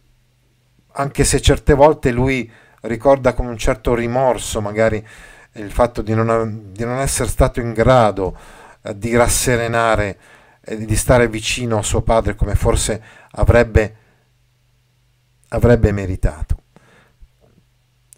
anche 0.92 1.24
se 1.24 1.42
certe 1.42 1.74
volte 1.74 2.12
lui 2.12 2.50
ricorda 2.82 3.34
con 3.34 3.46
un 3.46 3.58
certo 3.58 3.96
rimorso 3.96 4.62
magari 4.62 5.06
il 5.54 5.72
fatto 5.72 6.02
di 6.02 6.14
non, 6.14 6.72
di 6.72 6.84
non 6.84 7.00
essere 7.00 7.30
stato 7.30 7.60
in 7.60 7.74
grado 7.74 8.38
eh, 8.82 8.98
di 8.98 9.16
rasserenare 9.16 10.18
e 10.62 10.86
di 10.86 10.96
stare 10.96 11.28
vicino 11.28 11.78
a 11.78 11.84
suo 11.84 12.02
padre 12.02 12.36
come 12.36 12.56
forse 12.56 13.02
avrebbe 13.32 13.98
avrebbe 15.50 15.92
meritato. 15.92 16.58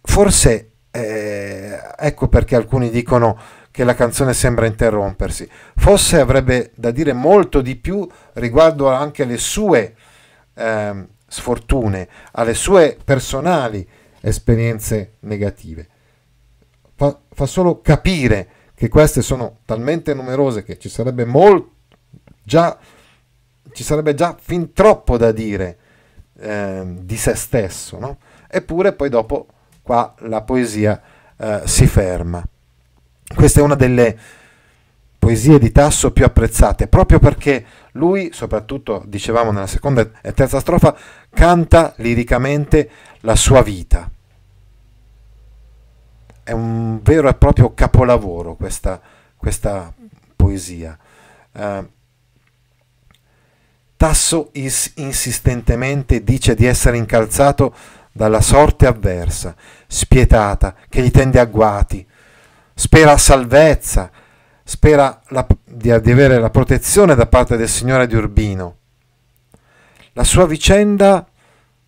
Forse 0.01 0.74
eh, 0.95 1.77
ecco 1.97 2.29
perché 2.29 2.55
alcuni 2.55 2.89
dicono 2.89 3.37
che 3.69 3.83
la 3.83 3.93
canzone 3.93 4.33
sembra 4.33 4.65
interrompersi. 4.65 5.49
Forse 5.75 6.19
avrebbe 6.19 6.71
da 6.75 6.91
dire 6.91 7.11
molto 7.11 7.59
di 7.61 7.75
più 7.75 8.07
riguardo 8.33 8.89
anche 8.89 9.23
alle 9.23 9.37
sue 9.37 9.95
eh, 10.53 11.07
sfortune, 11.27 12.07
alle 12.31 12.53
sue 12.53 12.97
personali 13.03 13.87
esperienze 14.21 15.15
negative. 15.21 15.87
Fa, 16.95 17.19
fa, 17.33 17.45
solo 17.45 17.81
capire 17.81 18.47
che 18.73 18.87
queste 18.87 19.21
sono 19.21 19.59
talmente 19.65 20.13
numerose 20.13 20.63
che 20.63 20.77
ci 20.77 20.87
sarebbe 20.87 21.25
molto 21.25 21.73
già 22.41 22.77
ci 23.73 23.83
sarebbe 23.83 24.13
già 24.13 24.37
fin 24.39 24.71
troppo 24.71 25.17
da 25.17 25.33
dire 25.33 25.77
eh, 26.39 26.83
di 27.01 27.17
se 27.17 27.35
stesso, 27.35 27.99
no? 27.99 28.19
eppure 28.47 28.93
poi 28.93 29.09
dopo 29.09 29.47
qua 29.85 30.15
la 30.21 30.41
poesia 30.41 30.99
eh, 31.37 31.61
si 31.65 31.85
ferma. 31.85 32.43
Questa 33.35 33.59
è 33.59 33.63
una 33.63 33.75
delle 33.75 34.17
poesie 35.19 35.59
di 35.59 35.71
Tasso 35.71 36.11
più 36.11 36.25
apprezzate, 36.25 36.87
proprio 36.87 37.19
perché 37.19 37.63
lui, 37.91 38.31
soprattutto 38.33 39.03
dicevamo 39.05 39.51
nella 39.51 39.67
seconda 39.67 40.09
e 40.23 40.33
terza 40.33 40.59
strofa, 40.59 40.97
canta 41.29 41.93
liricamente 41.97 42.89
la 43.19 43.35
sua 43.35 43.61
vita. 43.61 44.09
È 46.41 46.51
un 46.51 46.99
vero 47.03 47.29
e 47.29 47.35
proprio 47.35 47.75
capolavoro 47.75 48.55
questa, 48.55 48.99
questa 49.37 49.93
poesia. 50.35 50.97
Uh, 51.51 51.87
Tasso 53.97 54.49
is- 54.53 54.93
insistentemente 54.95 56.23
dice 56.23 56.55
di 56.55 56.65
essere 56.65 56.97
incalzato 56.97 57.73
dalla 58.17 58.39
sorte 58.39 58.87
avversa, 58.87 59.53
spietata, 59.87 60.73
che 60.87 61.01
gli 61.01 61.11
tende 61.11 61.37
agguati, 61.37 62.07
spera 62.73 63.17
salvezza, 63.17 64.09
spera 64.63 65.21
la, 65.31 65.45
di, 65.65 65.99
di 65.99 66.11
avere 66.11 66.39
la 66.39 66.49
protezione 66.49 67.13
da 67.13 67.25
parte 67.25 67.57
del 67.57 67.67
Signore 67.67 68.07
di 68.07 68.15
Urbino. 68.15 68.77
La 70.13 70.23
sua 70.23 70.45
vicenda 70.45 71.27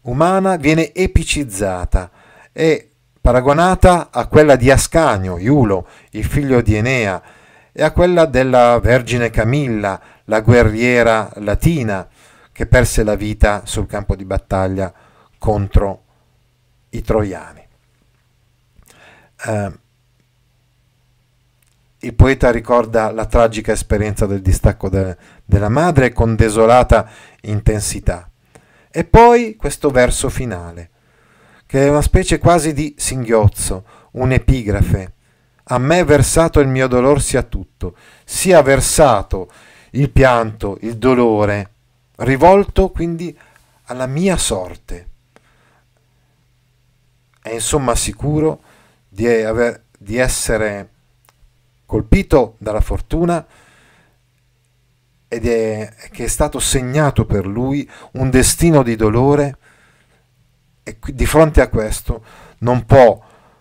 umana 0.01 0.57
viene 0.57 0.93
epicizzata 0.93 2.11
e 2.51 2.91
paragonata 3.21 4.09
a 4.11 4.27
quella 4.27 4.57
di 4.57 4.69
Ascanio, 4.69 5.37
Iulo, 5.37 5.87
il 6.09 6.25
figlio 6.25 6.59
di 6.59 6.75
Enea, 6.75 7.23
e 7.71 7.83
a 7.83 7.91
quella 7.91 8.25
della 8.25 8.77
Vergine 8.81 9.29
Camilla, 9.29 9.97
la 10.25 10.41
guerriera 10.41 11.31
latina 11.35 12.05
che 12.51 12.65
perse 12.65 13.03
la 13.03 13.15
vita 13.15 13.61
sul 13.63 13.87
campo 13.87 14.13
di 14.13 14.25
battaglia 14.25 14.91
contro 15.37 16.01
i 16.89 17.01
troiani. 17.01 17.67
Eh, 19.45 19.71
il 22.01 22.13
poeta 22.13 22.51
ricorda 22.51 23.11
la 23.11 23.25
tragica 23.25 23.71
esperienza 23.71 24.25
del 24.25 24.41
distacco 24.41 24.87
de- 24.87 25.17
della 25.43 25.69
madre 25.69 26.13
con 26.13 26.35
desolata 26.35 27.09
intensità. 27.41 28.29
E 28.89 29.03
poi 29.03 29.55
questo 29.55 29.89
verso 29.89 30.29
finale, 30.29 30.89
che 31.65 31.85
è 31.85 31.89
una 31.89 32.01
specie 32.01 32.37
quasi 32.37 32.73
di 32.73 32.95
singhiozzo, 32.97 33.85
un'epigrafe. 34.11 35.13
A 35.69 35.77
me 35.79 36.03
versato 36.03 36.59
il 36.59 36.67
mio 36.67 36.87
dolor 36.87 37.21
sia 37.21 37.43
tutto, 37.43 37.95
sia 38.23 38.61
versato 38.61 39.51
il 39.91 40.09
pianto, 40.11 40.77
il 40.81 40.97
dolore, 40.97 41.71
rivolto 42.17 42.89
quindi 42.89 43.37
alla 43.85 44.05
mia 44.05 44.37
sorte. 44.37 45.07
È 47.47 47.53
insomma 47.53 47.95
sicuro 47.95 48.59
di, 49.07 49.25
aver, 49.25 49.83
di 49.97 50.17
essere 50.17 50.89
colpito 51.85 52.55
dalla 52.57 52.81
fortuna 52.81 53.45
ed 55.29 55.47
è 55.47 55.93
che 56.11 56.25
è 56.25 56.27
stato 56.27 56.59
segnato 56.59 57.25
per 57.25 57.45
lui 57.47 57.89
un 58.13 58.29
destino 58.29 58.83
di 58.83 58.97
dolore 58.97 59.57
e 60.83 60.97
di 61.05 61.25
fronte 61.25 61.61
a 61.61 61.69
questo 61.69 62.21
non 62.59 62.85
può 62.85 63.17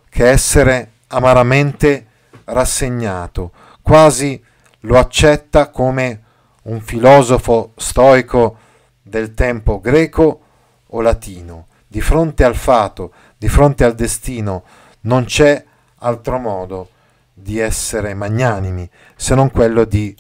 che 0.09 0.28
essere 0.30 0.91
amaramente 1.09 2.07
rassegnato, 2.45 3.53
quasi 3.82 4.43
lo 4.80 4.99
accetta 4.99 5.70
come 5.70 6.22
un 6.62 6.80
filosofo 6.80 7.72
stoico 7.76 8.59
del 9.01 9.32
tempo 9.34 9.80
greco 9.80 10.41
o 10.89 11.01
latino. 11.01 11.68
Di 11.89 12.01
fronte 12.01 12.45
al 12.45 12.57
fato, 12.57 13.12
di 13.37 13.49
fronte 13.49 13.84
al 13.84 13.95
destino, 13.95 14.64
non 15.03 15.24
c'è 15.24 15.64
altro 15.99 16.39
modo 16.39 16.91
di 17.32 17.59
essere 17.59 18.14
magnanimi 18.14 18.89
se 19.14 19.34
non 19.34 19.51
quello 19.51 19.84
di 19.84 20.16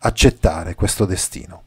accettare 0.00 0.74
questo 0.74 1.04
destino. 1.04 1.62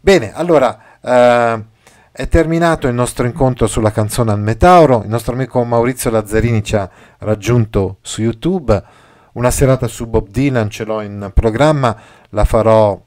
Bene, 0.00 0.32
allora 0.34 1.00
eh, 1.00 1.64
è 2.12 2.28
terminato 2.28 2.88
il 2.88 2.94
nostro 2.94 3.26
incontro 3.26 3.66
sulla 3.66 3.90
canzone 3.90 4.32
al 4.32 4.40
Metauro, 4.40 5.02
il 5.02 5.08
nostro 5.08 5.34
amico 5.34 5.64
Maurizio 5.64 6.10
Lazzarini 6.10 6.62
ci 6.62 6.76
ha 6.76 6.88
raggiunto 7.18 7.98
su 8.00 8.22
YouTube, 8.22 8.82
una 9.32 9.50
serata 9.50 9.86
su 9.86 10.06
Bob 10.06 10.28
Dylan 10.28 10.70
ce 10.70 10.84
l'ho 10.84 11.00
in 11.00 11.30
programma, 11.34 11.96
la 12.30 12.44
farò 12.44 13.00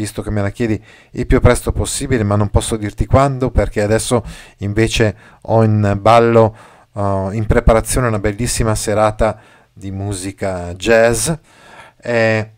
visto 0.00 0.22
che 0.22 0.30
me 0.30 0.40
la 0.40 0.48
chiedi 0.48 0.82
il 1.12 1.26
più 1.26 1.40
presto 1.40 1.72
possibile, 1.72 2.22
ma 2.22 2.34
non 2.34 2.48
posso 2.48 2.76
dirti 2.76 3.04
quando 3.04 3.50
perché 3.50 3.82
adesso 3.82 4.24
invece 4.58 5.14
ho 5.42 5.62
in 5.62 5.98
ballo, 6.00 6.56
uh, 6.92 7.30
in 7.32 7.44
preparazione 7.46 8.06
una 8.06 8.18
bellissima 8.18 8.74
serata 8.74 9.38
di 9.70 9.90
musica 9.90 10.72
jazz. 10.72 11.30
Eh, 12.00 12.50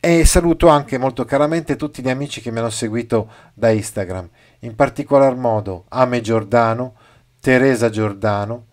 e 0.00 0.24
saluto 0.24 0.66
anche 0.66 0.98
molto 0.98 1.24
caramente 1.24 1.76
tutti 1.76 2.02
gli 2.02 2.08
amici 2.08 2.40
che 2.40 2.50
mi 2.50 2.58
hanno 2.58 2.70
seguito 2.70 3.30
da 3.54 3.70
Instagram, 3.70 4.28
in 4.60 4.74
particolar 4.74 5.36
modo 5.36 5.84
Ame 5.90 6.20
Giordano, 6.20 6.94
Teresa 7.38 7.88
Giordano, 7.88 8.66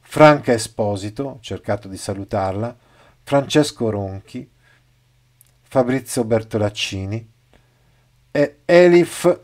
Franca 0.00 0.52
Esposito, 0.52 1.22
ho 1.22 1.38
cercato 1.40 1.88
di 1.88 1.96
salutarla, 1.96 2.76
Francesco 3.22 3.88
Ronchi, 3.88 4.46
Fabrizio 5.74 6.22
Bertolaccini 6.22 7.28
e 8.30 8.58
Elif 8.64 9.40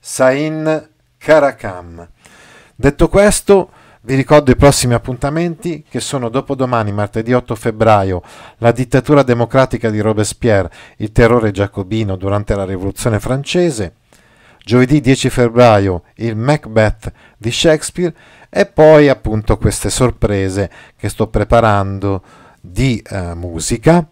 Sain 0.00 0.88
Karakam. 1.16 2.08
Detto 2.74 3.08
questo, 3.08 3.70
vi 4.00 4.16
ricordo 4.16 4.50
i 4.50 4.56
prossimi 4.56 4.94
appuntamenti 4.94 5.84
che 5.88 6.00
sono 6.00 6.28
dopodomani, 6.28 6.90
martedì 6.90 7.32
8 7.32 7.54
febbraio, 7.54 8.20
la 8.58 8.72
dittatura 8.72 9.22
democratica 9.22 9.90
di 9.90 10.00
Robespierre, 10.00 10.72
il 10.96 11.12
terrore 11.12 11.52
giacobino 11.52 12.16
durante 12.16 12.56
la 12.56 12.64
rivoluzione 12.64 13.20
francese, 13.20 13.94
giovedì 14.58 15.00
10 15.00 15.30
febbraio 15.30 16.02
il 16.16 16.34
Macbeth 16.34 17.12
di 17.36 17.52
Shakespeare 17.52 18.12
e 18.50 18.66
poi 18.66 19.08
appunto 19.08 19.56
queste 19.56 19.88
sorprese 19.88 20.68
che 20.96 21.08
sto 21.08 21.28
preparando 21.28 22.45
di 22.70 23.02
eh, 23.08 23.34
musica, 23.34 24.08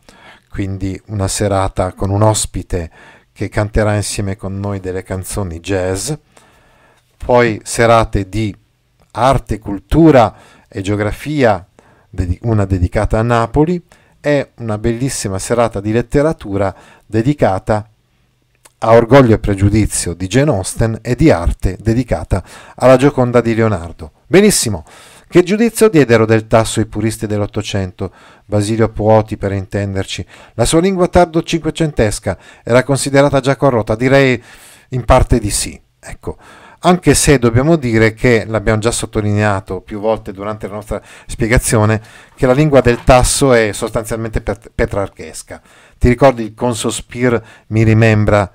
quindi 0.48 1.00
una 1.06 1.28
serata 1.28 1.92
con 1.92 2.10
un 2.10 2.22
ospite 2.22 2.90
che 3.32 3.48
canterà 3.48 3.94
insieme 3.94 4.36
con 4.36 4.58
noi 4.58 4.80
delle 4.80 5.02
canzoni 5.02 5.60
jazz, 5.60 6.12
poi 7.16 7.60
serate 7.64 8.28
di 8.28 8.54
arte, 9.12 9.58
cultura 9.58 10.34
e 10.68 10.80
geografia, 10.82 11.66
una 12.42 12.64
dedicata 12.64 13.18
a 13.18 13.22
Napoli, 13.22 13.82
e 14.20 14.52
una 14.56 14.78
bellissima 14.78 15.38
serata 15.38 15.80
di 15.80 15.92
letteratura 15.92 16.74
dedicata 17.04 17.86
a 18.78 18.92
Orgoglio 18.92 19.34
e 19.34 19.38
Pregiudizio 19.38 20.14
di 20.14 20.26
Jane 20.28 20.50
Austen 20.50 20.98
e 21.02 21.14
di 21.14 21.30
arte 21.30 21.76
dedicata 21.78 22.42
alla 22.76 22.96
Gioconda 22.96 23.42
di 23.42 23.54
Leonardo. 23.54 24.12
Benissimo. 24.26 24.84
Che 25.26 25.42
giudizio 25.42 25.88
diedero 25.88 26.26
del 26.26 26.46
tasso 26.46 26.80
i 26.80 26.86
puristi 26.86 27.26
dell'Ottocento? 27.26 28.12
Basilio 28.44 28.88
Puoti, 28.90 29.36
per 29.36 29.52
intenderci. 29.52 30.24
La 30.54 30.64
sua 30.64 30.80
lingua 30.80 31.08
tardo 31.08 31.42
cinquecentesca 31.42 32.38
era 32.62 32.84
considerata 32.84 33.40
già 33.40 33.56
corrotta? 33.56 33.96
Direi 33.96 34.40
in 34.90 35.04
parte 35.04 35.38
di 35.38 35.50
sì. 35.50 35.80
Ecco 35.98 36.36
anche 36.86 37.14
se 37.14 37.38
dobbiamo 37.38 37.76
dire 37.76 38.12
che 38.12 38.44
l'abbiamo 38.46 38.78
già 38.78 38.90
sottolineato 38.90 39.80
più 39.80 40.00
volte 40.00 40.32
durante 40.32 40.68
la 40.68 40.74
nostra 40.74 41.00
spiegazione, 41.26 42.00
che 42.34 42.46
la 42.46 42.52
lingua 42.52 42.82
del 42.82 43.02
tasso 43.04 43.54
è 43.54 43.72
sostanzialmente 43.72 44.42
petrarchesca. 44.42 45.62
Ti 45.96 46.08
ricordi 46.08 46.42
il 46.42 46.54
consospir 46.54 47.42
mi 47.68 47.84
rimembra 47.84 48.50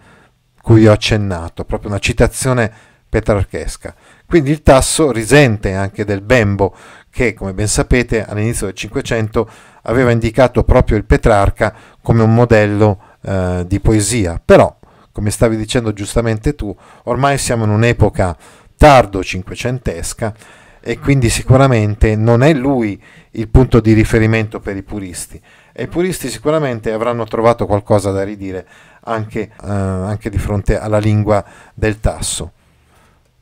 cui 0.61 0.85
ho 0.85 0.91
accennato, 0.91 1.65
proprio 1.65 1.89
una 1.89 1.97
citazione 1.97 2.71
petrarchesca. 3.09 3.95
Quindi 4.29 4.51
il 4.51 4.61
tasso 4.61 5.11
risente 5.11 5.73
anche 5.73 6.05
del 6.05 6.21
Bembo 6.21 6.75
che, 7.09 7.33
come 7.33 7.51
ben 7.55 7.67
sapete, 7.67 8.23
all'inizio 8.23 8.67
del 8.67 8.75
Cinquecento 8.75 9.49
aveva 9.81 10.11
indicato 10.11 10.63
proprio 10.63 10.97
il 10.97 11.05
Petrarca 11.05 11.73
come 11.99 12.21
un 12.21 12.35
modello 12.35 12.99
eh, 13.23 13.63
di 13.65 13.79
poesia, 13.79 14.39
però 14.43 14.77
come 15.11 15.31
stavi 15.31 15.57
dicendo 15.57 15.93
giustamente 15.93 16.53
tu, 16.53 16.73
ormai 17.05 17.39
siamo 17.39 17.63
in 17.63 17.71
un'epoca 17.71 18.37
tardo 18.77 19.23
cinquecentesca 19.23 20.33
e 20.79 20.99
quindi 20.99 21.29
sicuramente 21.29 22.15
non 22.15 22.43
è 22.43 22.53
lui 22.53 23.01
il 23.31 23.49
punto 23.49 23.79
di 23.79 23.93
riferimento 23.93 24.59
per 24.59 24.77
i 24.77 24.83
puristi 24.83 25.41
e 25.73 25.83
i 25.83 25.87
puristi 25.87 26.29
sicuramente 26.29 26.91
avranno 26.91 27.25
trovato 27.25 27.65
qualcosa 27.65 28.11
da 28.11 28.23
ridire 28.23 28.67
anche, 29.05 29.41
eh, 29.41 29.67
anche 29.67 30.29
di 30.29 30.37
fronte 30.37 30.77
alla 30.77 30.99
lingua 30.99 31.43
del 31.73 31.99
tasso. 31.99 32.51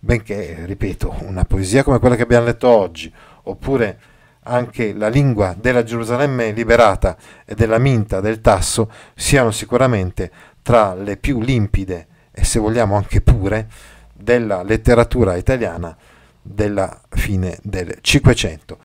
Benché, 0.08 0.64
ripeto, 0.66 1.18
una 1.24 1.44
poesia 1.44 1.84
come 1.84 2.00
quella 2.00 2.16
che 2.16 2.22
abbiamo 2.22 2.46
letto 2.46 2.70
oggi, 2.70 3.14
oppure 3.44 4.00
anche 4.44 4.94
la 4.94 5.10
lingua 5.10 5.54
della 5.60 5.84
Gerusalemme 5.84 6.52
liberata 6.52 7.18
e 7.44 7.56
della 7.56 7.78
minta 7.78 8.22
del 8.22 8.40
tasso 8.40 8.90
siano 9.16 9.52
sicuramente 9.52 10.32
tra 10.62 10.94
le 10.94 11.18
più 11.18 11.42
limpide 11.42 12.08
e 12.32 12.46
se 12.46 12.58
vogliamo 12.58 12.96
anche 12.96 13.20
pure 13.20 13.68
della 14.14 14.64
letteratura 14.64 15.36
italiana 15.36 15.94
della 16.42 17.02
fine 17.10 17.60
del 17.62 17.98
Cinquecento. 18.00 18.87